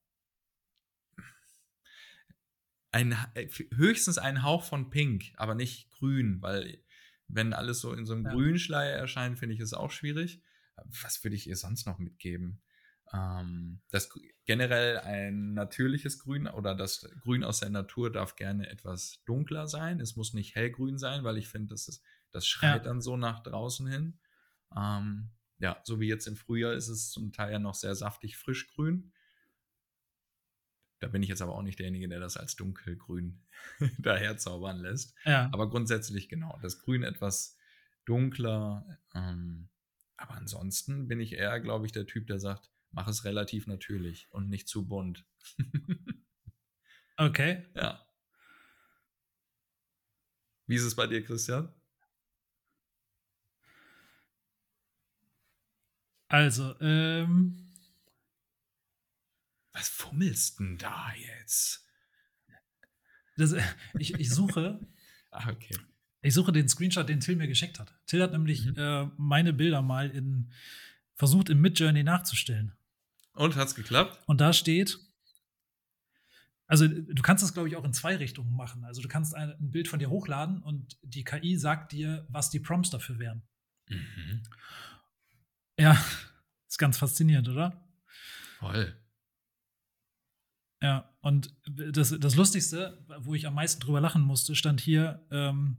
ein, 2.91 3.15
äh, 3.33 3.47
höchstens 3.75 4.17
ein 4.17 4.43
Hauch 4.43 4.63
von 4.63 4.89
Pink, 4.89 5.33
aber 5.35 5.55
nicht 5.55 5.91
grün, 5.91 6.41
weil 6.41 6.81
wenn 7.27 7.53
alles 7.53 7.81
so 7.81 7.91
in 7.93 8.05
so 8.05 8.13
einem 8.13 8.23
Ja. 8.23 8.31
Grünschleier 8.31 8.95
erscheint, 8.97 9.37
finde 9.39 9.55
ich 9.55 9.61
es 9.61 9.73
auch 9.73 9.91
schwierig. 9.91 10.41
was 11.03 11.23
würde 11.23 11.35
ich 11.37 11.47
ihr 11.47 11.55
sonst 11.55 11.85
noch 11.87 11.99
mitgeben? 11.99 12.61
Ähm, 13.13 13.81
das 13.91 14.09
generell 14.45 14.99
ein 14.99 15.53
natürliches 15.53 16.19
Grün 16.19 16.47
oder 16.47 16.75
das 16.75 17.07
Grün 17.21 17.43
aus 17.43 17.59
der 17.59 17.69
Natur 17.69 18.11
darf 18.11 18.35
gerne 18.35 18.69
etwas 18.69 19.21
dunkler 19.25 19.67
sein. 19.67 19.99
Es 19.99 20.15
muss 20.15 20.33
nicht 20.33 20.55
hellgrün 20.55 20.97
sein, 20.97 21.23
weil 21.23 21.37
ich 21.37 21.47
finde, 21.47 21.73
das, 21.73 21.87
ist, 21.87 22.03
das 22.31 22.47
schreit 22.47 22.83
ja. 22.83 22.89
dann 22.89 23.01
so 23.01 23.17
nach 23.17 23.41
draußen 23.43 23.87
hin. 23.87 24.19
Ähm, 24.75 25.29
ja, 25.59 25.79
so 25.83 25.99
wie 25.99 26.07
jetzt 26.07 26.27
im 26.27 26.35
Frühjahr 26.35 26.73
ist 26.73 26.89
es 26.89 27.11
zum 27.11 27.31
Teil 27.31 27.53
ja 27.53 27.59
noch 27.59 27.75
sehr 27.75 27.95
saftig 27.95 28.37
frischgrün. 28.37 29.13
Da 30.99 31.07
bin 31.07 31.23
ich 31.23 31.29
jetzt 31.29 31.41
aber 31.41 31.55
auch 31.55 31.61
nicht 31.61 31.79
derjenige, 31.79 32.07
der 32.07 32.19
das 32.19 32.37
als 32.37 32.55
dunkelgrün 32.55 33.41
daherzaubern 33.99 34.79
lässt. 34.79 35.13
Ja. 35.25 35.49
Aber 35.51 35.69
grundsätzlich 35.69 36.29
genau, 36.29 36.57
das 36.61 36.79
Grün 36.79 37.03
etwas 37.03 37.57
dunkler. 38.05 38.99
Ähm, 39.13 39.69
aber 40.17 40.35
ansonsten 40.35 41.07
bin 41.07 41.19
ich 41.19 41.33
eher, 41.33 41.59
glaube 41.59 41.85
ich, 41.85 41.91
der 41.91 42.05
Typ, 42.05 42.27
der 42.27 42.39
sagt, 42.39 42.71
mach 42.95 43.07
es 43.07 43.25
relativ 43.25 43.67
natürlich 43.67 44.27
und 44.31 44.49
nicht 44.49 44.67
zu 44.67 44.87
bunt. 44.87 45.25
okay. 47.17 47.67
Ja. 47.75 48.01
Wie 50.65 50.75
ist 50.75 50.83
es 50.83 50.95
bei 50.95 51.05
dir, 51.05 51.23
Christian? 51.23 51.71
Also, 56.27 56.79
ähm. 56.79 57.61
Was 59.73 59.89
fummelst 59.89 60.59
denn 60.59 60.77
da 60.77 61.13
jetzt? 61.13 61.85
Das, 63.35 63.53
ich, 63.99 64.13
ich 64.13 64.29
suche. 64.29 64.79
ah, 65.31 65.49
okay. 65.49 65.77
Ich 66.21 66.33
suche 66.33 66.53
den 66.53 66.69
Screenshot, 66.69 67.09
den 67.09 67.19
Till 67.19 67.35
mir 67.35 67.49
geschickt 67.49 67.77
hat. 67.77 67.93
Till 68.05 68.23
hat 68.23 68.31
nämlich 68.31 68.65
mhm. 68.65 68.77
äh, 68.77 69.09
meine 69.17 69.51
Bilder 69.51 69.81
mal 69.81 70.09
in 70.09 70.49
versucht 71.13 71.49
im 71.49 71.59
Midjourney 71.59 72.03
nachzustellen. 72.03 72.73
Und 73.35 73.55
hat's 73.55 73.75
geklappt? 73.75 74.19
Und 74.25 74.41
da 74.41 74.53
steht, 74.53 74.99
also 76.67 76.87
du 76.87 77.21
kannst 77.21 77.43
das, 77.43 77.53
glaube 77.53 77.69
ich, 77.69 77.75
auch 77.75 77.83
in 77.83 77.93
zwei 77.93 78.15
Richtungen 78.15 78.55
machen. 78.55 78.83
Also 78.85 79.01
du 79.01 79.07
kannst 79.07 79.35
ein, 79.35 79.51
ein, 79.51 79.71
Bild 79.71 79.87
von 79.87 79.99
dir 79.99 80.09
hochladen 80.09 80.61
und 80.63 80.97
die 81.03 81.23
KI 81.23 81.57
sagt 81.57 81.91
dir, 81.91 82.25
was 82.29 82.49
die 82.49 82.59
Prompts 82.59 82.89
dafür 82.89 83.19
wären. 83.19 83.43
Mhm. 83.89 84.43
Ja, 85.77 86.01
ist 86.67 86.79
ganz 86.79 86.97
faszinierend, 86.97 87.49
oder? 87.49 87.85
Voll. 88.59 88.95
Ja, 90.81 91.15
und 91.21 91.53
das, 91.65 92.15
das 92.19 92.35
Lustigste, 92.35 93.05
wo 93.19 93.33
ich 93.35 93.47
am 93.47 93.55
meisten 93.55 93.81
drüber 93.81 94.01
lachen 94.01 94.21
musste, 94.21 94.55
stand 94.55 94.81
hier, 94.81 95.25
ähm, 95.31 95.77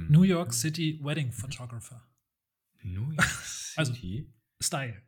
New 0.00 0.22
York 0.22 0.52
City 0.52 0.98
Wedding 1.02 1.32
Photographer. 1.32 2.02
New 2.82 3.10
York 3.12 3.18
also, 3.76 3.92
City? 3.92 4.18
also, 4.18 4.32
Style. 4.60 5.02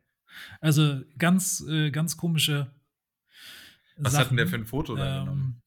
Also 0.61 1.01
ganz, 1.17 1.61
äh, 1.67 1.91
ganz 1.91 2.17
komische. 2.17 2.73
Was 3.97 4.13
Sachen. 4.13 4.23
hat 4.23 4.29
denn 4.31 4.37
der 4.37 4.47
für 4.47 4.55
ein 4.55 4.65
Foto 4.65 4.95
da 4.95 5.19
ähm, 5.19 5.25
genommen? 5.25 5.61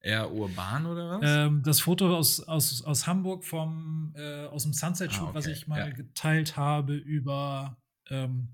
Eher 0.00 0.32
urban 0.32 0.86
oder 0.86 1.10
was? 1.10 1.20
Ähm, 1.24 1.62
das 1.62 1.80
Foto 1.80 2.16
aus, 2.16 2.40
aus, 2.40 2.82
aus 2.82 3.06
Hamburg 3.06 3.44
vom, 3.44 4.12
äh, 4.16 4.46
aus 4.46 4.64
dem 4.64 4.72
Sunset 4.72 5.12
Shoot, 5.12 5.22
ah, 5.22 5.28
okay. 5.30 5.34
was 5.34 5.46
ich 5.46 5.66
mal 5.66 5.80
ja. 5.80 5.90
geteilt 5.90 6.56
habe 6.56 6.94
über, 6.94 7.76
ähm, 8.10 8.48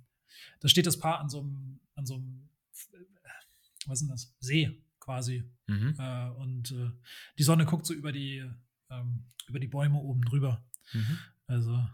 da 0.61 0.69
steht 0.69 0.87
das 0.87 0.99
Paar 0.99 1.21
an 1.21 1.29
so 1.29 1.41
einem, 1.41 1.81
an 1.95 2.07
so 2.07 2.15
einem, 2.15 2.49
was 3.87 4.01
ist 4.01 4.03
denn 4.03 4.09
das? 4.09 4.35
See 4.41 4.83
quasi. 5.03 5.45
Mhm. 5.67 5.95
Äh, 5.99 6.29
und 6.31 6.71
äh, 6.71 6.91
die 7.39 7.43
Sonne 7.43 7.67
guckt 7.67 7.87
so 7.87 7.93
über 7.93 8.13
die, 8.13 8.49
ähm, 8.93 9.25
über 9.49 9.59
die 9.59 9.69
Bäume 9.69 9.99
oben 9.99 10.23
drüber. 10.23 10.65
Mhm. 10.93 11.19
Also. 11.47 11.89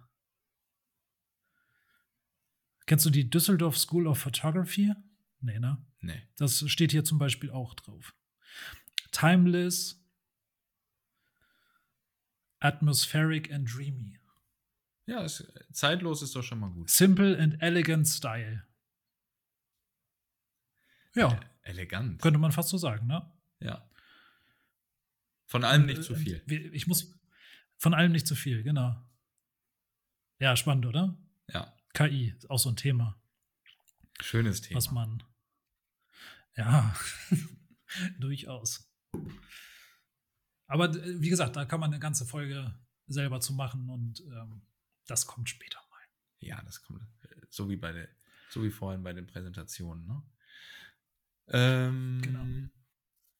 Kennst 2.86 3.04
du 3.04 3.10
die 3.10 3.28
Düsseldorf 3.28 3.76
School 3.76 4.06
of 4.06 4.18
Photography? 4.18 4.94
Nee, 5.40 5.58
ne? 5.58 5.84
Nee. 6.00 6.22
Das 6.36 6.68
steht 6.68 6.90
hier 6.90 7.04
zum 7.04 7.18
Beispiel 7.18 7.50
auch 7.50 7.74
drauf. 7.74 8.14
Timeless, 9.12 10.02
atmospheric 12.60 13.52
and 13.52 13.72
dreamy. 13.72 14.18
Ja, 15.06 15.22
ist, 15.22 15.50
zeitlos 15.72 16.22
ist 16.22 16.36
doch 16.36 16.42
schon 16.42 16.60
mal 16.60 16.70
gut. 16.70 16.90
Simple 16.90 17.38
and 17.38 17.62
elegant 17.62 18.06
style. 18.06 18.66
Ja. 21.14 21.40
Elegant. 21.62 22.20
Könnte 22.20 22.38
man 22.38 22.52
fast 22.52 22.68
so 22.68 22.78
sagen, 22.78 23.06
ne? 23.06 23.30
Ja. 23.60 23.87
Von 25.48 25.64
allem 25.64 25.86
nicht 25.86 26.04
zu 26.04 26.14
viel. 26.14 26.42
Ich 26.72 26.86
muss 26.86 27.18
von 27.78 27.94
allem 27.94 28.12
nicht 28.12 28.26
zu 28.26 28.36
viel, 28.36 28.62
genau. 28.62 29.02
Ja, 30.40 30.56
spannend, 30.56 30.86
oder? 30.86 31.18
Ja. 31.48 31.74
KI 31.94 32.34
ist 32.36 32.50
auch 32.50 32.58
so 32.58 32.68
ein 32.68 32.76
Thema. 32.76 33.20
Schönes 34.20 34.60
Thema. 34.60 34.76
Was 34.76 34.90
man. 34.90 35.22
Ja, 36.54 36.94
durchaus. 38.18 38.92
Aber 40.66 40.94
wie 40.94 41.30
gesagt, 41.30 41.56
da 41.56 41.64
kann 41.64 41.80
man 41.80 41.90
eine 41.92 42.00
ganze 42.00 42.26
Folge 42.26 42.78
selber 43.06 43.40
zu 43.40 43.54
machen 43.54 43.88
und 43.88 44.20
ähm, 44.20 44.66
das 45.06 45.26
kommt 45.26 45.48
später 45.48 45.80
mal. 45.90 46.02
Ja, 46.40 46.62
das 46.62 46.82
kommt 46.82 47.02
so 47.48 47.70
wie 47.70 47.76
bei 47.76 47.92
der, 47.92 48.08
so 48.50 48.62
wie 48.62 48.70
vorhin 48.70 49.02
bei 49.02 49.12
den 49.12 49.26
Präsentationen, 49.26 50.06
ne? 50.06 50.22
Ähm, 51.50 52.20
genau. 52.22 52.44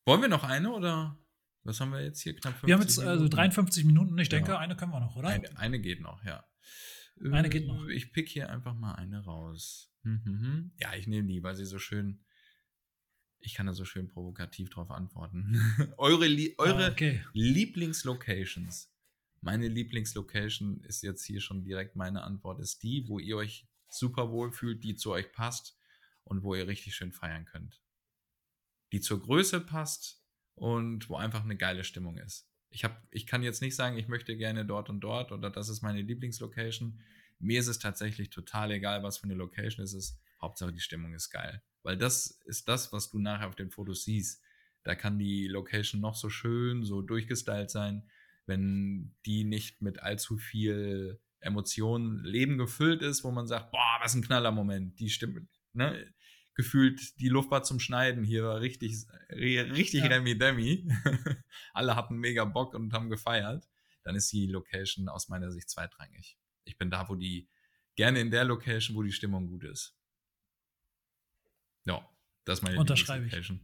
Wollen 0.07 0.23
wir 0.23 0.29
noch 0.29 0.45
eine 0.45 0.73
oder? 0.73 1.19
Was 1.65 1.81
haben 1.81 1.93
wir 1.93 2.03
jetzt 2.03 2.21
hier? 2.21 2.35
Knapp 2.35 2.55
50 2.55 2.67
Wir 2.67 2.75
haben 2.75 2.83
jetzt 2.83 2.99
also 2.99 3.29
53 3.29 3.85
Minuten. 3.85 4.17
Ich 4.19 4.29
denke, 4.29 4.53
ja. 4.53 4.59
eine 4.59 4.77
können 4.77 4.93
wir 4.93 5.01
noch, 5.01 5.17
oder? 5.17 5.29
Eine, 5.29 5.59
eine, 5.59 5.81
geht 5.81 6.01
noch, 6.01 6.25
ja. 6.25 6.45
Eine 7.21 7.49
geht 7.49 7.67
noch. 7.67 7.87
Ich 7.89 8.13
pick 8.13 8.29
hier 8.29 8.51
einfach 8.51 8.75
mal 8.75 8.95
eine 8.95 9.25
raus. 9.25 9.93
Mhm. 10.03 10.73
Ja, 10.79 10.95
ich 10.95 11.07
nehme 11.07 11.29
die, 11.29 11.43
weil 11.43 11.57
sie 11.57 11.67
so 11.67 11.79
schön. 11.79 12.25
Ich 13.41 13.55
kann 13.55 13.67
da 13.67 13.73
so 13.73 13.85
schön 13.85 14.09
provokativ 14.09 14.71
drauf 14.71 14.91
antworten. 14.91 15.61
eure 15.97 16.27
eure 16.59 16.87
ah, 16.87 16.91
okay. 16.91 17.23
Lieblingslocations. 17.33 18.93
Meine 19.41 19.69
Lieblingslocation 19.69 20.81
ist 20.81 21.03
jetzt 21.03 21.25
hier 21.25 21.41
schon 21.41 21.63
direkt 21.63 21.95
meine 21.95 22.23
Antwort, 22.23 22.61
ist 22.61 22.83
die, 22.83 23.07
wo 23.09 23.19
ihr 23.19 23.37
euch 23.37 23.69
super 23.89 24.31
wohl 24.31 24.51
fühlt, 24.53 24.83
die 24.83 24.97
zu 24.97 25.13
euch 25.13 25.31
passt 25.33 25.79
und 26.25 26.43
wo 26.43 26.55
ihr 26.55 26.67
richtig 26.67 26.95
schön 26.95 27.13
feiern 27.13 27.45
könnt. 27.45 27.81
Die 28.93 29.01
zur 29.01 29.21
Größe 29.21 29.61
passt, 29.61 30.18
und 30.59 31.09
wo 31.09 31.17
einfach 31.17 31.45
eine 31.45 31.57
geile 31.57 31.85
Stimmung 31.85 32.19
ist. 32.19 32.49
Ich, 32.71 32.85
hab, 32.85 33.03
ich 33.11 33.27
kann 33.27 33.43
jetzt 33.43 33.63
nicht 33.63 33.75
sagen, 33.75 33.97
ich 33.97 34.09
möchte 34.09 34.37
gerne 34.37 34.67
dort 34.67 34.91
und 34.91 35.01
dort 35.01 35.33
oder 35.33 35.51
das 35.51 35.69
ist 35.69 35.83
meine 35.83 36.03
Lieblingslocation. 36.03 37.01
Mir 37.39 37.61
ist 37.61 37.69
es 37.69 37.79
tatsächlich 37.79 38.31
total 38.31 38.73
egal, 38.73 39.03
was 39.03 39.19
für 39.19 39.25
eine 39.25 39.35
Location 39.35 39.85
es 39.85 39.95
ist. 39.95 40.21
Hauptsache 40.41 40.73
die 40.73 40.81
Stimmung 40.81 41.15
ist 41.15 41.31
geil. 41.31 41.63
Weil 41.83 41.97
das 41.97 42.41
ist 42.45 42.69
das, 42.69 42.93
was 42.93 43.11
du 43.11 43.19
nachher 43.19 43.49
auf 43.49 43.57
den 43.57 43.71
Fotos 43.71 44.05
siehst. 44.05 44.43
Da 44.83 44.95
kann 44.95 45.19
die 45.19 45.47
Location 45.47 46.01
noch 46.01 46.15
so 46.15 46.29
schön, 46.29 46.85
so 46.85 47.03
durchgestylt 47.03 47.71
sein, 47.71 48.09
wenn 48.47 49.15
die 49.27 49.45
nicht 49.45 49.83
mit 49.83 50.01
allzu 50.01 50.37
viel 50.37 51.21
Emotionen, 51.41 52.25
Leben 52.25 52.59
gefüllt 52.59 53.03
ist, 53.03 53.23
wo 53.23 53.31
man 53.31 53.47
sagt, 53.47 53.71
boah, 53.71 53.99
was 54.01 54.15
ein 54.15 54.23
knaller 54.23 54.51
Moment. 54.51 54.99
Die 54.99 55.11
Stimme, 55.11 55.47
ne? 55.73 56.13
Gefühlt 56.59 57.21
die 57.21 57.29
Luft 57.29 57.53
war 57.53 57.63
zum 57.63 57.79
Schneiden. 57.79 58.25
Hier 58.25 58.43
war 58.43 58.61
richtig, 58.61 59.07
richtig 59.31 60.01
ja. 60.03 60.07
Remi 60.09 60.37
Demi. 60.37 60.89
Alle 61.73 61.95
hatten 61.95 62.17
mega 62.17 62.45
Bock 62.45 62.75
und 62.75 62.93
haben 62.93 63.11
gefeiert. 63.11 63.69
Dann 64.03 64.17
ist 64.17 64.33
die 64.33 64.49
Location 64.49 65.09
aus 65.09 65.29
meiner 65.29 65.53
Sicht 65.53 65.71
zweitrangig. 65.71 66.37
Ich 66.65 66.77
bin 66.77 66.91
da, 66.91 67.09
wo 67.09 67.15
die, 67.15 67.49
gerne 67.95 68.19
in 68.19 68.33
der 68.33 68.45
Location, 68.45 68.97
wo 68.97 69.05
die 69.05 69.13
Stimmung 69.13 69.47
gut 69.47 69.63
ist. 69.63 69.97
Ja, 71.85 72.05
das 72.45 72.59
ist 72.59 72.63
meine 72.65 72.81
Unterschreibe 72.81 73.27
Location. 73.27 73.61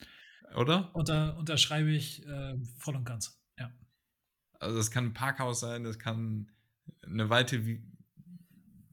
Ich. 0.00 0.56
Oder? 0.56 0.92
Unter, 0.96 1.36
unterschreibe 1.36 1.92
ich 1.92 2.26
äh, 2.26 2.56
voll 2.78 2.96
und 2.96 3.04
ganz, 3.04 3.40
ja. 3.56 3.72
Also 4.58 4.80
es 4.80 4.90
kann 4.90 5.06
ein 5.06 5.14
Parkhaus 5.14 5.60
sein, 5.60 5.84
das 5.84 6.00
kann 6.00 6.50
eine 7.02 7.30
weite 7.30 7.64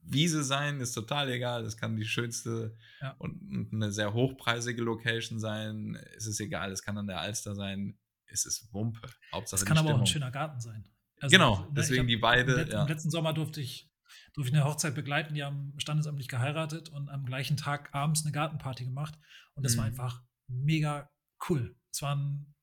Wiese 0.06 0.44
sein, 0.44 0.80
ist 0.80 0.92
total 0.92 1.30
egal. 1.30 1.64
Es 1.64 1.76
kann 1.76 1.96
die 1.96 2.04
schönste 2.04 2.76
ja. 3.00 3.14
und, 3.18 3.70
eine 3.72 3.90
sehr 3.90 4.12
hochpreisige 4.12 4.82
Location 4.82 5.38
sein. 5.38 5.98
Es 6.16 6.26
ist 6.26 6.40
egal. 6.40 6.72
Es 6.72 6.82
kann 6.82 6.98
an 6.98 7.06
der 7.06 7.20
Alster 7.20 7.54
sein. 7.54 7.98
Es 8.26 8.44
ist 8.44 8.72
Wumpe. 8.72 9.08
Hauptsache 9.32 9.60
es 9.60 9.64
kann 9.64 9.78
aber 9.78 9.94
auch 9.94 10.00
ein 10.00 10.06
schöner 10.06 10.30
Garten 10.30 10.60
sein. 10.60 10.88
Also, 11.20 11.32
genau, 11.32 11.60
ne, 11.60 11.68
deswegen 11.72 12.00
hab, 12.00 12.08
die 12.08 12.16
beide. 12.16 12.52
Im, 12.62 12.70
ja. 12.70 12.82
Im 12.82 12.88
letzten 12.88 13.10
Sommer 13.10 13.32
durfte 13.32 13.60
ich, 13.60 13.90
durfte 14.34 14.52
ich 14.52 14.60
eine 14.60 14.68
Hochzeit 14.68 14.94
begleiten. 14.94 15.34
Die 15.34 15.42
haben 15.42 15.74
standesamtlich 15.78 16.28
geheiratet 16.28 16.88
und 16.88 17.08
am 17.08 17.24
gleichen 17.24 17.56
Tag 17.56 17.94
abends 17.94 18.24
eine 18.24 18.32
Gartenparty 18.32 18.84
gemacht. 18.84 19.14
Und 19.54 19.64
das 19.64 19.74
mhm. 19.74 19.78
war 19.78 19.84
einfach 19.86 20.22
mega 20.48 21.10
cool. 21.48 21.76
Es 21.90 22.02
waren 22.02 22.53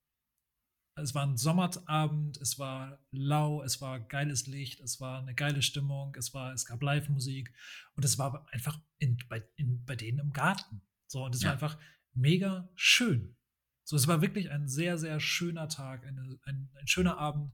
es 1.02 1.16
war 1.16 1.26
ein 1.26 1.38
Sommerabend, 1.38 2.38
es 2.38 2.60
war 2.60 3.00
lau, 3.12 3.62
es 3.64 3.82
war 3.82 4.00
geiles 4.00 4.48
Licht, 4.48 4.80
es 4.80 5.00
war 5.02 5.20
eine 5.20 5.36
geile 5.36 5.62
Stimmung, 5.62 6.16
es 6.18 6.34
war, 6.34 6.54
es 6.54 6.66
gab 6.66 6.82
Live-Musik 6.82 7.54
und 7.96 8.06
es 8.06 8.18
war 8.18 8.48
einfach 8.52 8.80
in, 8.98 9.18
bei, 9.28 9.44
in, 9.56 9.84
bei 9.86 9.96
denen 9.96 10.20
im 10.20 10.34
Garten. 10.34 10.82
So, 11.08 11.26
und 11.26 11.36
es 11.36 11.42
ja. 11.42 11.48
war 11.48 11.54
einfach 11.54 11.78
mega 12.14 12.70
schön. 12.76 13.36
So, 13.84 13.96
es 13.96 14.08
war 14.08 14.22
wirklich 14.22 14.50
ein 14.50 14.68
sehr, 14.68 14.98
sehr 14.98 15.20
schöner 15.20 15.68
Tag, 15.68 16.06
eine, 16.06 16.40
ein, 16.44 16.70
ein 16.80 16.88
schöner 16.88 17.18
Abend. 17.18 17.54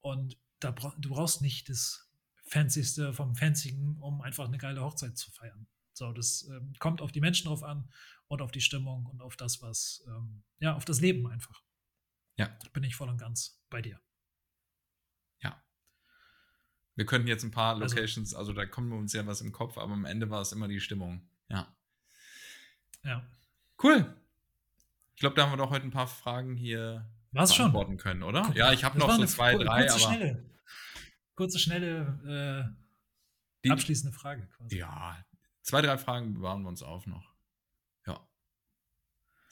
Und 0.00 0.36
da 0.60 0.70
bra 0.70 0.94
du 0.98 1.10
brauchst 1.10 1.40
nicht 1.40 1.68
das 1.68 2.10
Fancyste 2.46 3.12
vom 3.12 3.34
Fancygen, 3.34 3.96
um 3.98 4.20
einfach 4.20 4.46
eine 4.46 4.58
geile 4.58 4.82
Hochzeit 4.82 5.16
zu 5.16 5.30
feiern. 5.30 5.66
So, 5.94 6.12
das 6.12 6.46
ähm, 6.50 6.74
kommt 6.78 7.00
auf 7.00 7.12
die 7.12 7.20
Menschen 7.20 7.46
drauf 7.46 7.62
an 7.62 7.88
und 8.28 8.42
auf 8.42 8.50
die 8.50 8.60
Stimmung 8.60 9.06
und 9.06 9.22
auf 9.22 9.36
das, 9.36 9.62
was, 9.62 10.04
ähm, 10.08 10.42
ja, 10.58 10.74
auf 10.74 10.84
das 10.84 11.00
Leben 11.00 11.26
einfach. 11.26 11.63
Ja. 12.36 12.56
Bin 12.72 12.84
ich 12.84 12.96
voll 12.96 13.08
und 13.08 13.18
ganz 13.18 13.62
bei 13.70 13.82
dir. 13.82 14.00
Ja. 15.40 15.62
Wir 16.96 17.06
könnten 17.06 17.28
jetzt 17.28 17.44
ein 17.44 17.50
paar 17.50 17.74
also 17.74 17.94
Locations, 17.94 18.34
also, 18.34 18.50
also 18.50 18.52
da 18.52 18.66
kommt 18.66 18.92
uns 18.92 19.12
ja 19.12 19.26
was 19.26 19.40
im 19.40 19.52
Kopf, 19.52 19.78
aber 19.78 19.92
am 19.92 20.04
Ende 20.04 20.30
war 20.30 20.40
es 20.40 20.52
immer 20.52 20.68
die 20.68 20.80
Stimmung. 20.80 21.28
Ja. 21.48 21.76
Ja. 23.04 23.26
Cool. 23.82 24.14
Ich 25.14 25.20
glaube, 25.20 25.36
da 25.36 25.44
haben 25.44 25.52
wir 25.52 25.56
doch 25.56 25.70
heute 25.70 25.86
ein 25.86 25.90
paar 25.90 26.08
Fragen 26.08 26.56
hier 26.56 27.08
Was 27.30 27.56
beantworten 27.56 27.92
schon? 27.92 27.98
können, 27.98 28.22
oder? 28.22 28.42
Guck, 28.42 28.56
ja, 28.56 28.72
ich 28.72 28.84
habe 28.84 28.98
noch 28.98 29.10
so 29.14 29.24
zwei, 29.26 29.54
drei, 29.56 29.86
kurze, 29.86 30.06
aber. 30.06 30.14
Schnelle, 30.14 30.50
kurze, 31.36 31.58
schnelle, 31.58 32.74
äh, 33.62 33.70
abschließende 33.70 34.16
Frage 34.16 34.48
quasi. 34.48 34.78
Ja, 34.78 35.24
zwei, 35.62 35.82
drei 35.82 35.98
Fragen 35.98 36.34
bewahren 36.34 36.62
wir 36.62 36.68
uns 36.68 36.82
auf 36.82 37.06
noch. 37.06 37.33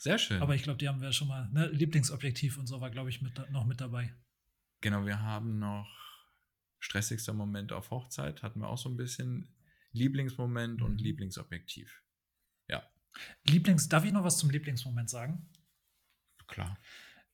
Sehr 0.03 0.17
schön. 0.17 0.41
Aber 0.41 0.53
ich 0.53 0.63
glaube, 0.63 0.77
die 0.77 0.89
haben 0.89 0.99
wir 0.99 1.13
schon 1.13 1.29
mal. 1.29 1.49
Ne? 1.53 1.67
Lieblingsobjektiv 1.67 2.57
und 2.57 2.67
so 2.67 2.81
war, 2.81 2.89
glaube 2.89 3.09
ich, 3.09 3.21
mit, 3.21 3.49
noch 3.51 3.65
mit 3.65 3.79
dabei. 3.79 4.13
Genau, 4.81 5.05
wir 5.05 5.21
haben 5.21 5.59
noch 5.59 5.87
stressigster 6.79 7.31
Moment 7.31 7.71
auf 7.71 7.89
Hochzeit, 7.89 8.43
hatten 8.43 8.59
wir 8.59 8.67
auch 8.67 8.77
so 8.77 8.89
ein 8.89 8.97
bisschen. 8.97 9.55
Lieblingsmoment 9.93 10.81
mhm. 10.81 10.85
und 10.85 10.99
Lieblingsobjektiv. 10.99 12.03
Ja. 12.67 12.85
Lieblings, 13.47 13.87
darf 13.87 14.03
ich 14.03 14.11
noch 14.11 14.25
was 14.25 14.39
zum 14.39 14.49
Lieblingsmoment 14.49 15.09
sagen? 15.09 15.49
Klar. 16.47 16.77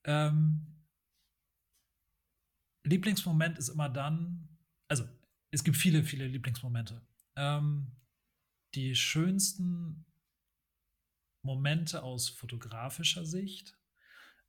Ähm, 0.03 0.85
Lieblingsmoment 2.83 3.57
ist 3.57 3.69
immer 3.69 3.89
dann, 3.89 4.47
also 4.87 5.05
es 5.49 5.63
gibt 5.63 5.75
viele, 5.75 6.03
viele 6.03 6.27
Lieblingsmomente. 6.27 7.01
Ähm, 7.35 7.95
die 8.75 8.93
schönsten 8.93 10.05
Momente 11.41 12.03
aus 12.03 12.29
fotografischer 12.29 13.25
Sicht 13.25 13.77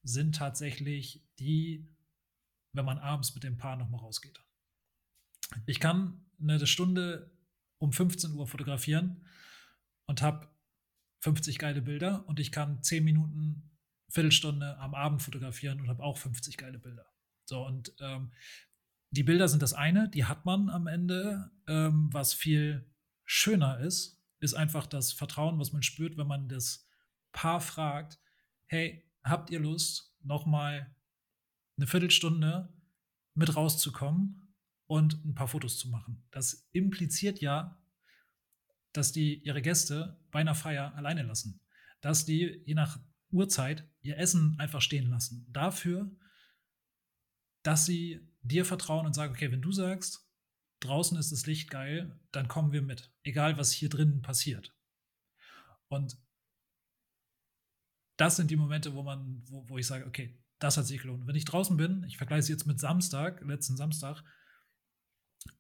sind 0.03 0.37
tatsächlich 0.37 1.25
die, 1.39 1.89
wenn 2.73 2.85
man 2.85 2.99
abends 2.99 3.35
mit 3.35 3.45
dem 3.45 3.59
Paar 3.59 3.77
nochmal 3.77 4.01
rausgeht. 4.01 4.43
Ich 5.67 5.81
kann 5.81 6.25
eine 6.41 6.67
Stunde 6.67 7.31
um 7.79 7.93
15 7.93 8.33
Uhr 8.33 8.47
fotografieren 8.47 9.27
und 10.07 10.23
habe 10.23 10.49
50 11.21 11.59
geile 11.59 11.83
Bilder 11.83 12.27
und 12.29 12.41
ich 12.41 12.53
kann 12.53 12.83
10 12.83 13.05
Minuten, 13.05 13.71
Viertelstunde 14.09 14.77
am 14.79 14.95
Abend 14.95 15.23
fotografieren 15.23 15.81
und 15.81 15.89
habe 15.89 16.03
auch 16.03 16.19
50 16.19 16.57
geile 16.57 16.79
Bilder. 16.79 17.07
So, 17.45 17.65
und 17.65 17.95
ähm, 18.01 18.33
die 19.13 19.23
Bilder 19.23 19.49
sind 19.49 19.63
das 19.63 19.75
eine, 19.75 20.09
die 20.09 20.25
hat 20.25 20.45
man 20.45 20.69
am 20.71 20.87
Ende. 20.87 21.51
Ähm, 21.67 22.09
was 22.13 22.33
viel 22.33 22.89
schöner 23.25 23.81
ist, 23.81 24.20
ist 24.41 24.55
einfach 24.55 24.87
das 24.87 25.13
Vertrauen, 25.13 25.59
was 25.59 25.73
man 25.73 25.83
spürt, 25.83 26.17
wenn 26.17 26.27
man 26.27 26.49
das 26.49 26.87
Paar 27.33 27.61
fragt, 27.61 28.19
hey, 28.67 29.09
habt 29.23 29.51
ihr 29.51 29.61
Lust, 29.61 30.17
nochmal 30.23 30.95
eine 31.77 31.87
Viertelstunde 31.87 32.73
mit 33.35 33.55
rauszukommen 33.55 34.55
und 34.87 35.25
ein 35.25 35.35
paar 35.35 35.49
Fotos 35.49 35.79
zu 35.79 35.89
machen? 35.89 36.27
Das 36.31 36.69
impliziert 36.73 37.41
ja, 37.41 37.81
dass 38.93 39.13
die 39.13 39.43
ihre 39.45 39.63
Gäste 39.63 40.19
bei 40.31 40.41
einer 40.41 40.55
Feier 40.55 40.95
alleine 40.95 41.23
lassen. 41.23 41.61
Dass 42.01 42.25
die 42.25 42.63
je 42.65 42.75
nach 42.75 42.99
Uhrzeit 43.31 43.89
ihr 44.01 44.19
Essen 44.19 44.59
einfach 44.59 44.83
stehen 44.83 45.09
lassen. 45.09 45.47
Dafür, 45.51 46.11
dass 47.63 47.87
sie 47.87 48.29
dir 48.43 48.65
vertrauen 48.65 49.07
und 49.07 49.15
sagen, 49.15 49.33
okay, 49.33 49.53
wenn 49.53 49.63
du 49.63 49.71
sagst, 49.71 50.30
draußen 50.81 51.19
ist 51.19 51.33
das 51.33 51.47
Licht 51.47 51.71
geil, 51.71 52.19
dann 52.33 52.49
kommen 52.49 52.73
wir 52.73 52.83
mit. 52.83 53.13
Egal, 53.23 53.57
was 53.57 53.73
hier 53.73 53.89
drinnen 53.89 54.23
passiert. 54.23 54.75
Und 55.89 56.19
das 58.17 58.37
sind 58.37 58.51
die 58.51 58.57
Momente, 58.57 58.95
wo 58.95 59.03
man, 59.03 59.43
wo, 59.49 59.69
wo 59.69 59.79
ich 59.79 59.87
sage, 59.87 60.07
okay, 60.07 60.39
das 60.59 60.77
hat 60.77 60.87
sich 60.87 61.01
gelohnt. 61.01 61.27
Wenn 61.27 61.37
ich 61.37 61.45
draußen 61.45 61.77
bin, 61.77 62.05
ich 62.05 62.19
vergleiche 62.19 62.41
es 62.41 62.49
jetzt 62.49 62.67
mit 62.67 62.79
Samstag, 62.79 63.41
letzten 63.43 63.77
Samstag, 63.77 64.23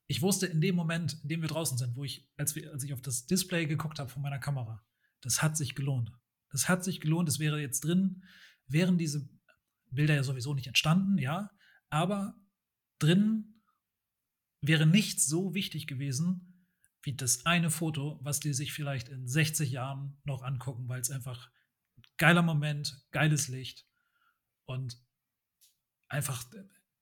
ich 0.06 0.22
wusste 0.22 0.46
in 0.46 0.60
dem 0.60 0.74
Moment, 0.74 1.18
in 1.22 1.28
dem 1.28 1.40
wir 1.40 1.48
draußen 1.48 1.78
sind, 1.78 1.96
wo 1.96 2.04
ich, 2.04 2.28
als, 2.36 2.54
wir, 2.54 2.70
als 2.72 2.82
ich 2.84 2.92
auf 2.92 3.00
das 3.00 3.26
Display 3.26 3.66
geguckt 3.66 3.98
habe 3.98 4.10
von 4.10 4.22
meiner 4.22 4.38
Kamera, 4.38 4.84
das 5.20 5.40
hat 5.42 5.56
sich 5.56 5.74
gelohnt. 5.74 6.12
Das 6.50 6.68
hat 6.68 6.84
sich 6.84 7.00
gelohnt. 7.00 7.28
Es 7.28 7.38
wäre 7.38 7.60
jetzt 7.60 7.84
drin, 7.84 8.24
wären 8.66 8.98
diese 8.98 9.28
Bilder 9.90 10.14
ja 10.14 10.22
sowieso 10.22 10.54
nicht 10.54 10.66
entstanden, 10.66 11.16
ja, 11.18 11.50
aber 11.88 12.36
drin 12.98 13.59
wäre 14.60 14.86
nichts 14.86 15.26
so 15.26 15.54
wichtig 15.54 15.86
gewesen 15.86 16.46
wie 17.02 17.14
das 17.14 17.46
eine 17.46 17.70
Foto, 17.70 18.18
was 18.22 18.40
die 18.40 18.52
sich 18.52 18.72
vielleicht 18.72 19.08
in 19.08 19.26
60 19.26 19.70
Jahren 19.70 20.20
noch 20.24 20.42
angucken, 20.42 20.88
weil 20.88 21.00
es 21.00 21.10
einfach 21.10 21.50
geiler 22.18 22.42
Moment, 22.42 23.02
geiles 23.10 23.48
Licht 23.48 23.86
und 24.66 25.02
einfach, 26.08 26.44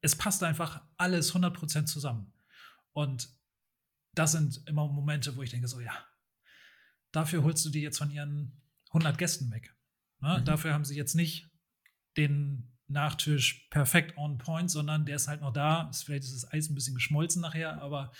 es 0.00 0.14
passt 0.14 0.44
einfach 0.44 0.86
alles 0.96 1.34
100% 1.34 1.86
zusammen. 1.86 2.32
Und 2.92 3.28
das 4.14 4.32
sind 4.32 4.62
immer 4.66 4.86
Momente, 4.86 5.36
wo 5.36 5.42
ich 5.42 5.50
denke, 5.50 5.68
so 5.68 5.80
ja, 5.80 6.06
dafür 7.10 7.42
holst 7.42 7.64
du 7.64 7.70
die 7.70 7.80
jetzt 7.80 7.98
von 7.98 8.10
ihren 8.10 8.60
100 8.88 9.18
Gästen 9.18 9.50
weg. 9.50 9.74
Ne? 10.20 10.38
Mhm. 10.38 10.44
Dafür 10.44 10.72
haben 10.72 10.84
sie 10.84 10.96
jetzt 10.96 11.14
nicht 11.14 11.50
den 12.16 12.77
Nachtisch 12.88 13.68
perfekt 13.70 14.16
on 14.16 14.38
point, 14.38 14.70
sondern 14.70 15.04
der 15.04 15.16
ist 15.16 15.28
halt 15.28 15.42
noch 15.42 15.52
da. 15.52 15.90
Vielleicht 15.92 16.24
ist 16.24 16.42
das 16.42 16.50
Eis 16.50 16.70
ein 16.70 16.74
bisschen 16.74 16.94
geschmolzen 16.94 17.42
nachher, 17.42 17.82
aber 17.82 18.12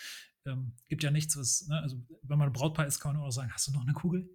ähm, 0.45 0.75
gibt 0.89 1.03
ja 1.03 1.11
nichts, 1.11 1.37
was, 1.37 1.67
ne? 1.69 1.81
also 1.81 1.97
wenn 2.23 2.39
man 2.39 2.49
ein 2.49 2.53
Brautpaar 2.53 2.87
ist, 2.87 3.01
kann 3.01 3.11
man 3.11 3.17
nur 3.17 3.27
noch 3.27 3.33
sagen, 3.33 3.53
hast 3.53 3.67
du 3.67 3.73
noch 3.73 3.83
eine 3.83 3.95
Kugel? 3.95 4.29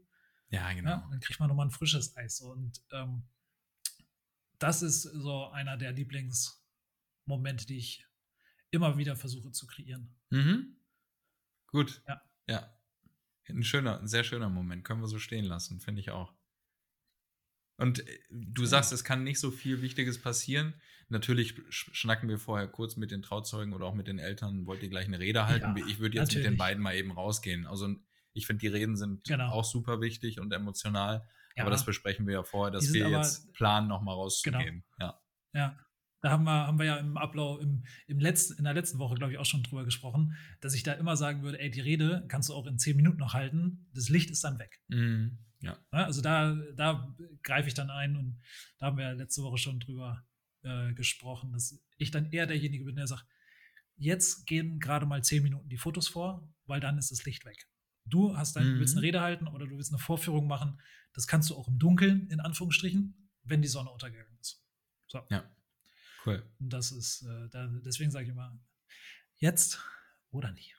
Ja, 0.49 0.71
genau. 0.73 0.89
Ja, 0.89 1.07
dann 1.09 1.19
kriegt 1.19 1.39
man 1.39 1.49
nochmal 1.49 1.67
ein 1.67 1.71
frisches 1.71 2.15
Eis. 2.17 2.41
Und 2.41 2.81
ähm, 2.91 3.23
das 4.59 4.81
ist 4.81 5.03
so 5.03 5.47
einer 5.49 5.77
der 5.77 5.91
Lieblingsmomente, 5.91 7.65
die 7.65 7.77
ich 7.77 8.07
immer 8.71 8.97
wieder 8.97 9.15
versuche 9.15 9.51
zu 9.51 9.67
kreieren. 9.67 10.15
Mhm. 10.29 10.77
Gut. 11.67 12.01
Ja. 12.07 12.21
Ja. 12.47 12.79
Ein 13.49 13.63
schöner, 13.63 13.99
ein 13.99 14.07
sehr 14.07 14.23
schöner 14.23 14.49
Moment. 14.49 14.83
Können 14.83 15.01
wir 15.01 15.07
so 15.07 15.19
stehen 15.19 15.45
lassen, 15.45 15.79
finde 15.79 16.01
ich 16.01 16.11
auch. 16.11 16.33
Und 17.83 18.07
äh, 18.07 18.19
du 18.31 18.65
sagst, 18.65 18.93
es 18.93 19.03
kann 19.03 19.25
nicht 19.25 19.39
so 19.39 19.51
viel 19.51 19.81
Wichtiges 19.81 20.21
passieren. 20.21 20.73
Natürlich 21.09 21.55
schnacken 21.69 22.29
wir 22.29 22.39
vorher 22.39 22.67
kurz 22.67 22.95
mit 22.95 23.11
den 23.11 23.21
Trauzeugen 23.21 23.73
oder 23.73 23.85
auch 23.85 23.93
mit 23.93 24.07
den 24.07 24.19
Eltern. 24.19 24.65
Wollt 24.65 24.81
ihr 24.83 24.89
gleich 24.89 25.05
eine 25.05 25.19
Rede 25.19 25.47
halten? 25.47 25.75
Ja, 25.77 25.85
ich 25.85 25.99
würde 25.99 26.15
jetzt 26.15 26.29
natürlich. 26.29 26.47
mit 26.47 26.53
den 26.53 26.57
beiden 26.57 26.81
mal 26.81 26.95
eben 26.95 27.11
rausgehen. 27.11 27.67
Also 27.67 27.93
ich 28.31 28.47
finde, 28.47 28.61
die 28.61 28.67
Reden 28.67 28.95
sind 28.95 29.25
genau. 29.25 29.49
auch 29.49 29.65
super 29.65 29.99
wichtig 29.99 30.39
und 30.39 30.53
emotional. 30.53 31.27
Ja. 31.57 31.63
Aber 31.63 31.71
das 31.71 31.83
besprechen 31.83 32.25
wir 32.25 32.35
ja 32.35 32.43
vorher, 32.43 32.71
dass 32.71 32.93
wir 32.93 33.09
jetzt 33.09 33.51
planen, 33.53 33.89
nochmal 33.89 34.15
rauszugehen. 34.15 34.85
Genau. 34.97 35.11
Ja. 35.11 35.21
ja. 35.53 35.79
Da 36.21 36.31
haben 36.31 36.45
wir, 36.45 36.67
haben 36.67 36.79
wir 36.79 36.85
ja 36.85 36.95
im 36.95 37.17
Ablauf, 37.17 37.59
im, 37.59 37.83
im 38.07 38.19
letzten, 38.19 38.57
in 38.57 38.63
der 38.63 38.73
letzten 38.73 38.97
Woche, 38.97 39.15
glaube 39.15 39.33
ich, 39.33 39.39
auch 39.39 39.45
schon 39.45 39.61
drüber 39.61 39.83
gesprochen, 39.83 40.37
dass 40.61 40.73
ich 40.73 40.83
da 40.83 40.93
immer 40.93 41.17
sagen 41.17 41.43
würde, 41.43 41.59
ey, 41.59 41.69
die 41.69 41.81
Rede 41.81 42.23
kannst 42.29 42.47
du 42.47 42.53
auch 42.53 42.65
in 42.65 42.79
zehn 42.79 42.95
Minuten 42.95 43.17
noch 43.17 43.33
halten, 43.33 43.89
das 43.93 44.07
Licht 44.07 44.31
ist 44.31 44.45
dann 44.45 44.57
weg. 44.57 44.79
Mhm. 44.87 45.37
Ja. 45.63 45.79
Also 45.91 46.21
da, 46.21 46.55
da 46.75 47.15
greife 47.41 47.67
ich 47.67 47.73
dann 47.73 47.89
ein 47.89 48.17
und 48.17 48.41
da 48.77 48.87
haben 48.87 48.97
wir 48.97 49.13
letzte 49.13 49.41
Woche 49.43 49.57
schon 49.57 49.79
drüber 49.79 50.25
äh, 50.63 50.93
gesprochen, 50.93 51.51
dass 51.53 51.81
ich 51.97 52.11
dann 52.11 52.31
eher 52.31 52.45
derjenige 52.45 52.83
bin, 52.83 52.95
der 52.95 53.07
sagt, 53.07 53.25
jetzt 53.95 54.45
gehen 54.45 54.79
gerade 54.79 55.05
mal 55.05 55.23
zehn 55.23 55.41
Minuten 55.41 55.69
die 55.69 55.77
Fotos 55.77 56.07
vor, 56.07 56.53
weil 56.65 56.81
dann 56.81 56.97
ist 56.97 57.11
das 57.11 57.25
Licht 57.25 57.45
weg. 57.45 57.67
Du 58.05 58.35
hast 58.35 58.55
dann, 58.55 58.75
mhm. 58.75 58.79
willst 58.79 58.95
eine 58.95 59.03
Rede 59.03 59.21
halten 59.21 59.47
oder 59.47 59.65
du 59.65 59.77
willst 59.77 59.93
eine 59.93 59.99
Vorführung 59.99 60.47
machen, 60.47 60.81
das 61.13 61.27
kannst 61.27 61.49
du 61.49 61.55
auch 61.55 61.67
im 61.67 61.79
Dunkeln, 61.79 62.27
in 62.29 62.41
Anführungsstrichen, 62.41 63.29
wenn 63.43 63.61
die 63.61 63.67
Sonne 63.67 63.89
untergegangen 63.89 64.37
ist. 64.39 64.61
So. 65.07 65.25
Ja. 65.29 65.49
Cool. 66.25 66.43
Und 66.59 66.71
das 66.71 66.91
ist, 66.91 67.23
äh, 67.23 67.49
da, 67.49 67.67
deswegen 67.85 68.11
sage 68.11 68.25
ich 68.25 68.31
immer, 68.31 68.57
jetzt 69.37 69.79
oder 70.31 70.51
nie. 70.51 70.73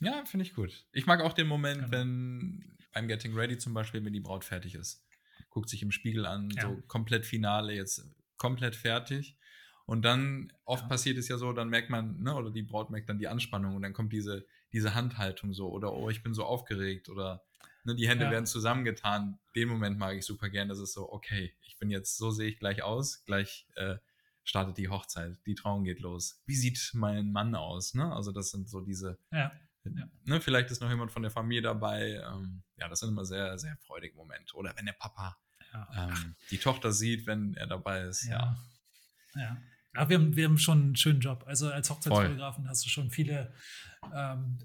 Ja, 0.00 0.24
finde 0.24 0.46
ich 0.46 0.54
gut. 0.54 0.86
Ich 0.92 1.06
mag 1.06 1.20
auch 1.20 1.32
den 1.32 1.48
Moment, 1.48 1.80
genau. 1.80 1.90
wenn 1.90 2.77
beim 2.92 3.08
Getting 3.08 3.34
Ready 3.34 3.58
zum 3.58 3.74
Beispiel, 3.74 4.04
wenn 4.04 4.12
die 4.12 4.20
Braut 4.20 4.44
fertig 4.44 4.74
ist. 4.74 5.04
Guckt 5.50 5.68
sich 5.68 5.82
im 5.82 5.92
Spiegel 5.92 6.26
an, 6.26 6.50
ja. 6.50 6.62
so 6.62 6.82
komplett 6.86 7.26
Finale, 7.26 7.74
jetzt 7.74 8.04
komplett 8.36 8.76
fertig. 8.76 9.36
Und 9.86 10.02
dann, 10.02 10.52
oft 10.64 10.82
ja. 10.82 10.88
passiert 10.88 11.16
es 11.16 11.28
ja 11.28 11.38
so, 11.38 11.52
dann 11.52 11.70
merkt 11.70 11.88
man, 11.88 12.20
ne, 12.20 12.34
oder 12.34 12.50
die 12.50 12.62
Braut 12.62 12.90
merkt 12.90 13.08
dann 13.08 13.18
die 13.18 13.28
Anspannung 13.28 13.74
und 13.74 13.82
dann 13.82 13.94
kommt 13.94 14.12
diese, 14.12 14.46
diese 14.72 14.94
Handhaltung 14.94 15.54
so, 15.54 15.70
oder 15.70 15.94
oh, 15.94 16.10
ich 16.10 16.22
bin 16.22 16.34
so 16.34 16.44
aufgeregt, 16.44 17.08
oder 17.08 17.42
ne, 17.84 17.94
die 17.94 18.08
Hände 18.08 18.26
ja. 18.26 18.30
werden 18.30 18.46
zusammengetan. 18.46 19.38
Den 19.56 19.68
Moment 19.68 19.98
mag 19.98 20.16
ich 20.16 20.26
super 20.26 20.50
gern. 20.50 20.68
Das 20.68 20.78
ist 20.78 20.92
so, 20.92 21.10
okay, 21.10 21.54
ich 21.62 21.78
bin 21.78 21.90
jetzt, 21.90 22.18
so 22.18 22.30
sehe 22.30 22.48
ich 22.48 22.58
gleich 22.58 22.82
aus, 22.82 23.24
gleich 23.24 23.66
äh, 23.76 23.96
startet 24.44 24.76
die 24.78 24.88
Hochzeit, 24.88 25.38
die 25.46 25.54
Trauung 25.54 25.84
geht 25.84 26.00
los. 26.00 26.42
Wie 26.46 26.56
sieht 26.56 26.90
mein 26.94 27.32
Mann 27.32 27.54
aus? 27.54 27.94
Ne? 27.94 28.12
Also 28.12 28.32
das 28.32 28.50
sind 28.50 28.68
so 28.68 28.80
diese, 28.80 29.18
ja, 29.32 29.52
ja. 29.84 30.08
Ne, 30.24 30.40
vielleicht 30.40 30.70
ist 30.70 30.80
noch 30.80 30.90
jemand 30.90 31.12
von 31.12 31.22
der 31.22 31.30
Familie 31.30 31.62
dabei. 31.62 32.22
Ähm, 32.24 32.62
ja, 32.76 32.88
das 32.88 33.00
sind 33.00 33.10
immer 33.10 33.24
sehr, 33.24 33.58
sehr 33.58 33.76
freudige 33.78 34.16
Momente. 34.16 34.54
Oder 34.56 34.76
wenn 34.76 34.86
der 34.86 34.92
Papa 34.92 35.38
ja. 35.72 36.08
ähm, 36.08 36.34
die 36.50 36.58
Tochter 36.58 36.92
sieht, 36.92 37.26
wenn 37.26 37.54
er 37.54 37.66
dabei 37.66 38.02
ist. 38.02 38.24
Ja. 38.24 38.56
Ja. 39.34 39.56
ja. 39.94 40.08
wir, 40.08 40.18
haben, 40.18 40.36
wir 40.36 40.44
haben 40.44 40.58
schon 40.58 40.82
einen 40.82 40.96
schönen 40.96 41.20
Job. 41.20 41.44
Also 41.46 41.70
als 41.70 41.90
Hochzeitsfotografen 41.90 42.68
hast 42.68 42.84
du 42.84 42.88
schon 42.88 43.10
viele, 43.10 43.54
ähm, 44.14 44.58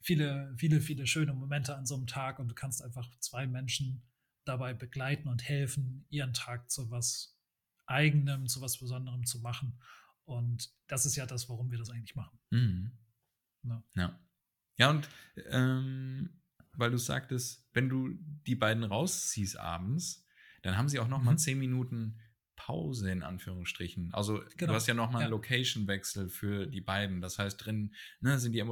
viele, 0.00 0.54
viele, 0.56 0.80
viele 0.80 1.06
schöne 1.06 1.32
Momente 1.32 1.76
an 1.76 1.86
so 1.86 1.96
einem 1.96 2.06
Tag 2.06 2.38
und 2.38 2.48
du 2.48 2.54
kannst 2.54 2.82
einfach 2.82 3.08
zwei 3.20 3.46
Menschen 3.46 4.02
dabei 4.44 4.74
begleiten 4.74 5.28
und 5.28 5.42
helfen, 5.42 6.06
ihren 6.08 6.32
Tag 6.32 6.70
zu 6.70 6.90
was 6.90 7.36
Eigenem, 7.86 8.46
zu 8.46 8.60
was 8.60 8.78
Besonderem 8.78 9.26
zu 9.26 9.40
machen. 9.40 9.80
Und 10.24 10.70
das 10.86 11.06
ist 11.06 11.16
ja 11.16 11.26
das, 11.26 11.48
warum 11.48 11.70
wir 11.70 11.78
das 11.78 11.90
eigentlich 11.90 12.14
machen. 12.14 12.38
Mhm. 12.50 12.92
Ja. 13.94 14.18
Ja. 14.80 14.86
Ja, 14.86 14.90
und 14.90 15.08
ähm, 15.50 16.30
weil 16.76 16.90
du 16.90 16.98
sagtest, 16.98 17.68
wenn 17.72 17.88
du 17.88 18.10
die 18.46 18.54
beiden 18.56 18.84
rausziehst 18.84 19.58
abends, 19.58 20.26
dann 20.62 20.76
haben 20.76 20.88
sie 20.88 20.98
auch 20.98 21.08
noch 21.08 21.22
mal 21.22 21.32
Mhm. 21.32 21.38
zehn 21.38 21.58
Minuten 21.58 22.18
Pause 22.56 23.10
in 23.10 23.22
Anführungsstrichen. 23.22 24.12
Also 24.12 24.42
Genau, 24.56 24.72
du 24.72 24.76
hast 24.76 24.86
ja 24.86 24.94
noch 24.94 25.10
mal 25.10 25.20
einen 25.20 25.28
ja. 25.28 25.36
Location-Wechsel 25.36 26.28
für 26.28 26.66
die 26.66 26.80
beiden. 26.82 27.20
Das 27.20 27.38
heißt, 27.38 27.64
drin 27.64 27.94
ne, 28.20 28.38
sind 28.38 28.52
die, 28.52 28.64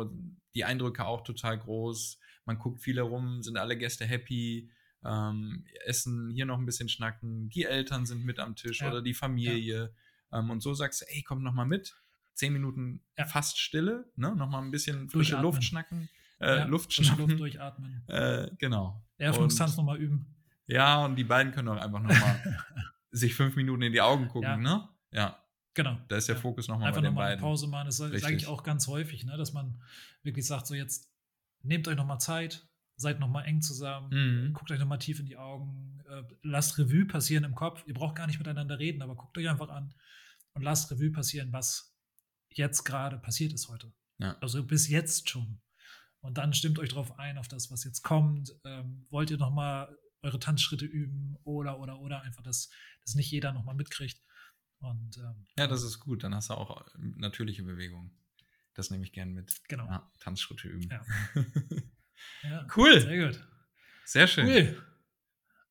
die 0.55 0.65
Eindrücke 0.65 1.07
auch 1.07 1.23
total 1.23 1.59
groß. 1.59 2.19
Man 2.45 2.59
guckt 2.59 2.81
viel 2.81 2.97
herum, 2.97 3.43
sind 3.43 3.57
alle 3.57 3.77
Gäste 3.79 4.05
happy, 4.05 4.71
ähm, 5.05 5.65
essen 5.87 6.31
hier 6.31 6.45
noch 6.45 6.59
ein 6.59 6.67
bisschen 6.67 6.89
schnacken. 6.89 7.49
Die 7.51 7.65
Eltern 7.65 8.05
sind 8.05 8.25
mit 8.25 8.39
am 8.39 8.57
Tisch 8.57 8.81
Ja, 8.81 8.89
oder 8.89 9.03
die 9.03 9.15
Familie. 9.15 9.95
Ähm, 10.33 10.51
und 10.51 10.61
so 10.61 10.75
sagst 10.75 11.01
du, 11.03 11.07
ey, 11.09 11.23
komm 11.23 11.43
noch 11.43 11.55
mal 11.55 11.65
mit. 11.67 11.95
Zehn 12.39 12.53
Minuten 12.53 13.03
Ja. 13.19 13.27
fast 13.27 13.59
Stille, 13.59 14.11
ne? 14.15 14.35
noch 14.37 14.49
mal 14.49 14.61
ein 14.63 14.71
bisschen 14.71 15.09
frische 15.11 15.33
Durchatmen. 15.33 15.43
Luft 15.43 15.65
schnacken. 15.65 16.09
Äh, 16.41 16.57
Ja, 16.59 16.65
Luft 16.67 16.93
schnappen. 16.93 17.27
Luft 17.27 17.41
durchatmen. 17.41 18.05
Äh, 18.07 18.49
genau. 18.59 19.05
Eröffnungstanz 19.19 19.77
nochmal 19.77 19.99
üben. 19.99 20.37
Ja, 20.69 21.05
und 21.05 21.17
die 21.17 21.25
beiden 21.25 21.53
können 21.53 21.69
auch 21.69 21.77
einfach 21.83 22.01
nochmal 22.01 22.59
sich 23.11 23.35
fünf 23.35 23.57
Minuten 23.57 23.83
in 23.83 23.93
die 23.93 24.01
Augen 24.01 24.29
gucken, 24.29 24.49
Ja. 24.49 24.57
ne? 24.57 24.89
Ja, 25.13 25.43
Genau. 25.75 25.99
da 26.09 26.17
ist 26.17 26.29
der 26.29 26.37
Ja. 26.37 26.41
Fokus 26.41 26.69
nochmal 26.69 26.83
bei 26.83 26.89
Einfach 26.91 27.03
den 27.03 27.07
nochmal 27.07 27.25
eine 27.27 27.33
beiden. 27.37 27.43
Pause 27.43 27.67
machen. 27.67 27.87
Das 27.87 27.97
sage 27.97 28.37
ich 28.37 28.47
auch 28.47 28.63
ganz 28.63 28.87
häufig, 28.87 29.25
ne? 29.25 29.37
dass 29.37 29.53
man 29.53 29.83
wirklich 30.23 30.47
sagt, 30.47 30.69
so 30.69 30.75
jetzt 30.75 31.13
nehmt 31.63 31.89
euch 31.89 31.97
nochmal 31.97 32.21
Zeit, 32.21 32.69
seid 32.95 33.19
nochmal 33.19 33.47
eng 33.47 33.63
zusammen, 33.63 34.11
Mhm. 34.49 34.53
guckt 34.53 34.71
euch 34.71 34.79
nochmal 34.79 34.99
tief 34.99 35.19
in 35.19 35.27
die 35.27 35.37
Augen, 35.37 36.01
äh, 36.09 36.23
lasst 36.43 36.79
Revue 36.79 37.05
passieren 37.07 37.43
im 37.43 37.57
Kopf. 37.57 37.83
Ihr 37.87 37.95
braucht 37.95 38.15
gar 38.15 38.29
nicht 38.29 38.39
miteinander 38.39 38.79
reden, 38.79 39.03
aber 39.03 39.17
guckt 39.17 39.37
euch 39.39 39.49
einfach 39.49 39.71
an 39.71 39.93
und 40.55 40.63
lasst 40.63 40.91
Revue 40.93 41.11
passieren, 41.11 41.53
was 41.53 41.97
jetzt 42.51 42.85
gerade 42.85 43.19
passiert 43.19 43.53
ist 43.53 43.69
heute. 43.69 43.93
Ja. 44.19 44.37
Also 44.41 44.65
bis 44.65 44.89
jetzt 44.89 45.29
schon. 45.31 45.61
Und 46.21 46.39
dann 46.39 46.53
stimmt 46.53 46.79
euch 46.79 46.89
darauf 46.89 47.19
ein, 47.19 47.39
auf 47.39 47.47
das, 47.49 47.71
was 47.71 47.85
jetzt 47.85 48.03
kommt. 48.03 48.53
Ähm, 48.65 49.07
wollt 49.11 49.31
ihr 49.31 49.39
nochmal 49.39 49.97
eure 50.23 50.41
Tanzschritte 50.41 50.85
üben 50.85 51.37
oder, 51.45 51.79
oder, 51.79 52.01
oder 52.01 52.23
einfach, 52.23 52.43
dass, 52.43 52.71
dass 53.03 53.15
nicht 53.15 53.31
jeder 53.31 53.53
nochmal 53.53 53.77
mitkriegt. 53.77 54.21
Und 54.81 55.17
ähm, 55.19 55.47
Ja, 55.57 55.67
das 55.69 55.83
ist 55.83 56.01
gut. 56.01 56.25
Dann 56.25 56.35
hast 56.35 56.51
du 56.51 56.55
auch 56.55 56.87
äh, 56.87 56.91
natürliche 57.17 57.63
Bewegung. 57.63 58.11
Das 58.75 58.91
nehme 58.91 59.05
ich 59.05 59.13
gern 59.13 59.33
mit. 59.33 59.61
Genau. 59.69 59.87
Ja, 59.87 60.11
Tanzschritte 60.21 60.69
üben. 60.69 60.89
Ja. 60.91 61.05
ja, 62.43 62.67
Cool. 62.77 63.01
sehr 63.01 63.27
gut. 63.29 63.49
Sehr 64.05 64.27
schön. 64.27 64.47
Cool. 64.47 64.83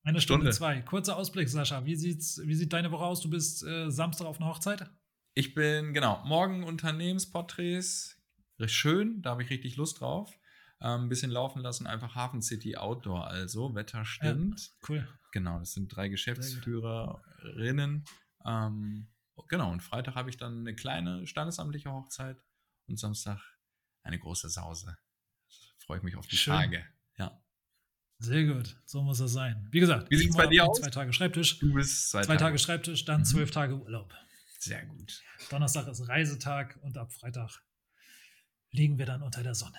Eine 0.03 0.21
Stunde, 0.21 0.51
Stunde. 0.51 0.51
zwei. 0.51 0.82
Kurzer 0.82 1.17
Ausblick, 1.17 1.49
Sascha. 1.49 1.86
Wie, 1.86 1.95
sieht's, 1.97 2.41
wie 2.45 2.55
sieht 2.55 2.71
deine 2.71 2.91
Woche 2.91 3.03
aus? 3.03 3.19
Du 3.21 3.30
bist 3.30 3.63
äh, 3.65 3.89
Samstag 3.91 4.25
auf 4.28 4.38
einer 4.39 4.49
Hochzeit? 4.49 4.89
Ich 5.38 5.53
bin, 5.53 5.93
genau, 5.93 6.23
morgen 6.25 6.63
Unternehmensporträts. 6.63 8.17
Recht 8.57 8.73
Schön, 8.73 9.21
da 9.21 9.29
habe 9.29 9.43
ich 9.43 9.51
richtig 9.51 9.75
Lust 9.75 10.01
drauf. 10.01 10.35
Ähm, 10.81 11.03
ein 11.03 11.09
bisschen 11.09 11.29
laufen 11.29 11.61
lassen, 11.61 11.85
einfach 11.85 12.15
Hafen 12.15 12.41
City 12.41 12.75
Outdoor, 12.75 13.27
also 13.27 13.75
Wetter 13.75 14.03
stimmt. 14.03 14.71
Cool. 14.89 15.07
Genau, 15.31 15.59
das 15.59 15.73
sind 15.73 15.89
drei 15.95 16.07
Geschäftsführerinnen. 16.07 18.03
Ähm, 18.47 19.09
genau, 19.47 19.71
und 19.71 19.83
Freitag 19.83 20.15
habe 20.15 20.31
ich 20.31 20.38
dann 20.38 20.61
eine 20.61 20.73
kleine 20.73 21.27
standesamtliche 21.27 21.91
Hochzeit 21.91 22.43
und 22.88 22.97
Samstag 22.97 23.39
eine 24.01 24.17
große 24.17 24.49
Sause. 24.49 24.97
Freue 25.85 25.99
ich 25.99 26.03
mich 26.03 26.15
auf 26.15 26.25
die 26.25 26.38
Schön. 26.38 26.55
Tage. 26.55 26.83
Ja. 27.19 27.39
Sehr 28.17 28.43
gut. 28.45 28.81
So 28.85 29.03
muss 29.03 29.19
es 29.19 29.33
sein. 29.33 29.67
Wie 29.69 29.81
gesagt, 29.81 30.09
Wie 30.09 30.17
sieht's 30.17 30.33
morgen 30.33 30.47
bei 30.47 30.51
dir 30.51 30.65
aus? 30.65 30.79
Zwei 30.81 30.89
Tage 30.89 31.13
Schreibtisch. 31.13 31.59
Du 31.59 31.71
bist 31.75 32.09
zwei, 32.09 32.23
Zwei 32.23 32.38
Tage 32.38 32.57
Schreibtisch, 32.57 33.05
dann 33.05 33.21
Mhm. 33.21 33.25
zwölf 33.25 33.51
Tage 33.51 33.75
Urlaub. 33.79 34.11
Sehr 34.60 34.86
gut. 34.86 35.22
Donnerstag 35.49 35.88
ist 35.88 36.08
Reisetag 36.08 36.78
und 36.82 36.97
ab 36.97 37.12
Freitag 37.14 37.62
liegen 38.72 38.97
wir 38.97 39.05
dann 39.05 39.22
unter 39.22 39.43
der 39.43 39.55
Sonne. 39.55 39.78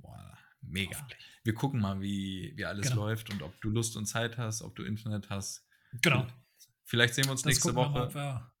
Boah, 0.00 0.38
mega. 0.62 1.06
Wir 1.42 1.54
gucken 1.54 1.80
mal, 1.80 2.00
wie, 2.00 2.52
wie 2.56 2.64
alles 2.64 2.88
Genau. 2.90 3.06
läuft 3.06 3.30
und 3.30 3.42
ob 3.42 3.60
du 3.60 3.70
Lust 3.70 3.96
und 3.96 4.06
Zeit 4.06 4.38
hast, 4.38 4.62
ob 4.62 4.76
du 4.76 4.84
Internet 4.84 5.28
hast. 5.30 5.66
Genau. 6.02 6.26
Vielleicht 6.84 7.14
sehen 7.14 7.24
wir 7.24 7.32
uns 7.32 7.42
Das 7.42 7.46
nächste 7.46 7.68
wir 7.68 7.88
mal, 7.88 7.88
ob 7.88 7.94
Woche. 8.10 8.14
wir 8.14 8.52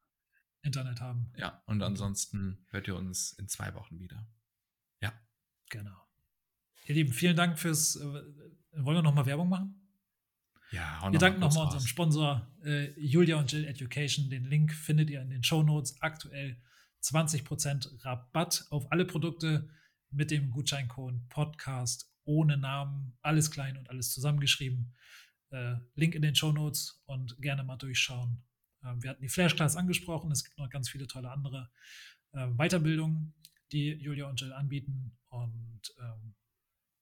Internet 0.62 1.00
haben. 1.00 1.32
Ja, 1.36 1.62
und 1.66 1.82
ansonsten 1.82 2.66
hört 2.70 2.86
ihr 2.88 2.96
uns 2.96 3.32
in 3.34 3.48
zwei 3.48 3.72
Wochen 3.74 3.98
wieder. 3.98 4.26
Ja. 5.00 5.12
Genau. 5.70 5.96
Ihr 6.86 6.94
Lieben, 6.96 7.12
vielen 7.12 7.36
Dank 7.36 7.58
fürs. 7.58 7.96
Äh, 7.96 8.02
wollen 8.02 8.96
wir 8.98 9.02
nochmal 9.02 9.26
Werbung 9.26 9.48
machen? 9.48 9.79
Ja, 10.72 11.08
Wir 11.10 11.18
danken 11.18 11.40
nochmal 11.40 11.64
unserem 11.64 11.86
Sponsor 11.86 12.46
äh, 12.64 12.90
Julia 13.00 13.36
und 13.36 13.50
Jill 13.50 13.64
Education. 13.64 14.30
Den 14.30 14.44
Link 14.44 14.72
findet 14.72 15.10
ihr 15.10 15.20
in 15.20 15.30
den 15.30 15.42
Show 15.42 15.62
Notes. 15.62 16.00
Aktuell 16.00 16.56
20% 17.02 18.04
Rabatt 18.04 18.66
auf 18.70 18.90
alle 18.92 19.04
Produkte 19.04 19.68
mit 20.10 20.30
dem 20.30 20.50
Gutscheincode 20.50 21.28
Podcast 21.28 22.12
ohne 22.24 22.56
Namen. 22.56 23.18
Alles 23.22 23.50
klein 23.50 23.76
und 23.76 23.90
alles 23.90 24.12
zusammengeschrieben. 24.12 24.94
Äh, 25.50 25.74
Link 25.96 26.14
in 26.14 26.22
den 26.22 26.36
Show 26.36 26.52
Notes 26.52 27.02
und 27.06 27.40
gerne 27.40 27.64
mal 27.64 27.76
durchschauen. 27.76 28.44
Ähm, 28.84 29.02
wir 29.02 29.10
hatten 29.10 29.22
die 29.22 29.28
Flashclass 29.28 29.76
angesprochen. 29.76 30.30
Es 30.30 30.44
gibt 30.44 30.58
noch 30.58 30.70
ganz 30.70 30.88
viele 30.88 31.08
tolle 31.08 31.32
andere 31.32 31.70
äh, 32.32 32.46
Weiterbildungen, 32.56 33.34
die 33.72 33.90
Julia 33.94 34.28
und 34.28 34.40
Jill 34.40 34.52
anbieten. 34.52 35.18
Und 35.30 35.80
ähm, 35.98 36.34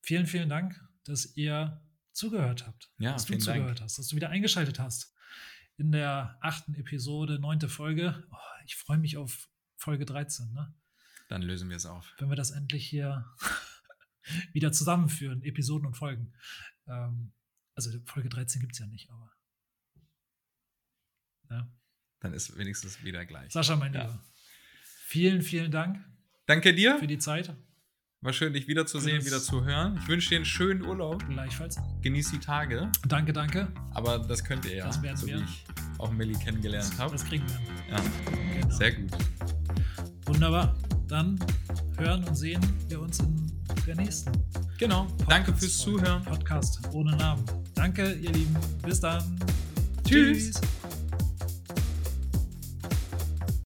vielen, 0.01 0.27
vielen 0.27 0.49
Dank, 0.49 0.83
dass 1.05 1.37
ihr 1.37 1.83
zugehört 2.19 2.67
habt. 2.67 2.91
Ja, 2.99 3.13
dass 3.13 3.25
du 3.25 3.33
vielen 3.33 3.45
Dank. 3.45 3.57
zugehört 3.59 3.81
hast, 3.81 3.99
dass 3.99 4.09
du 4.09 4.17
wieder 4.17 4.31
eingeschaltet 4.31 4.79
hast. 4.79 5.15
In 5.77 5.93
der 5.93 6.37
achten 6.41 6.75
Episode, 6.75 7.39
neunte 7.39 7.69
Folge. 7.69 8.27
Oh, 8.33 8.37
ich 8.67 8.77
freue 8.77 8.99
mich 8.99 9.17
auf 9.17 9.49
Folge 9.77 10.05
13, 10.05 10.53
ne? 10.53 10.75
Dann 11.29 11.43
lösen 11.43 11.69
wir 11.69 11.77
es 11.77 11.87
auf. 11.87 12.15
wenn 12.19 12.29
wir 12.31 12.37
das 12.37 12.51
endlich 12.51 12.89
hier 12.89 13.25
wieder 14.53 14.73
zusammenführen, 14.73 15.43
Episoden 15.43 15.87
und 15.87 15.95
Folgen. 15.95 16.33
Ähm, 16.87 17.33
also 17.75 17.91
Folge 18.07 18.29
13 18.29 18.61
gibt 18.61 18.73
es 18.73 18.79
ja 18.81 18.87
nicht, 18.87 19.11
aber. 19.11 19.33
Ja. 21.51 21.71
Dann 22.21 22.35
ist 22.35 22.57
wenigstens 22.59 23.05
wieder 23.05 23.25
gleich. 23.25 23.53
Sascha, 23.53 23.77
mein 23.77 23.95
Ja. 23.95 24.03
Lieber, 24.03 24.25
vielen, 25.07 25.43
vielen 25.43 25.71
Dank 25.71 26.05
Danke 26.47 26.75
dir. 26.75 26.99
für 26.99 27.07
die 27.07 27.19
Zeit. 27.19 27.55
War 28.21 28.33
schön, 28.33 28.53
dich 28.53 28.67
wiederzusehen, 28.67 29.25
wieder 29.25 29.41
zu 29.41 29.65
hören. 29.65 29.97
Ich 30.03 30.09
wünsche 30.09 30.31
dir 30.31 30.37
einen 30.37 30.45
schönen 30.45 30.83
Urlaub. 30.83 31.25
Gleichfalls. 31.29 31.77
Genieß 32.03 32.33
die 32.33 32.41
Tage. 32.41 32.91
Danke, 33.07 33.33
danke. 33.33 33.69
Aber 33.95 34.19
das 34.19 34.43
könnt 34.43 34.65
ihr 34.65 34.75
ja, 34.75 34.87
Das 34.87 35.01
werden 35.03 35.17
so 35.17 35.27
wir. 35.29 35.39
wie 35.39 35.45
ich 35.45 35.65
auch 35.99 36.11
Millie 36.11 36.37
kennengelernt 36.37 36.99
habe. 36.99 37.13
Das 37.13 37.25
kriegen 37.25 37.45
wir. 37.47 37.97
Ja, 37.97 38.03
Genau. 38.61 38.75
sehr 38.77 38.93
gut. 38.93 39.11
Wunderbar. 40.27 40.77
Dann 41.07 41.39
hören 41.97 42.25
und 42.25 42.35
sehen 42.35 42.61
wir 42.89 43.01
uns 43.01 43.21
in 43.21 43.53
der 43.87 43.95
nächsten. 43.95 44.33
Genau. 44.79 45.07
Danke 45.29 45.55
fürs. 45.55 45.79
Zuhören. 45.79 46.25
Podcast 46.25 46.81
ohne 46.93 47.17
Namen. 47.17 47.45
Danke, 47.77 48.13
ihr 48.15 48.33
Lieben. 48.33 48.57
Bis 48.85 48.99
dann. 48.99 49.39
Tschüss. 50.05 50.61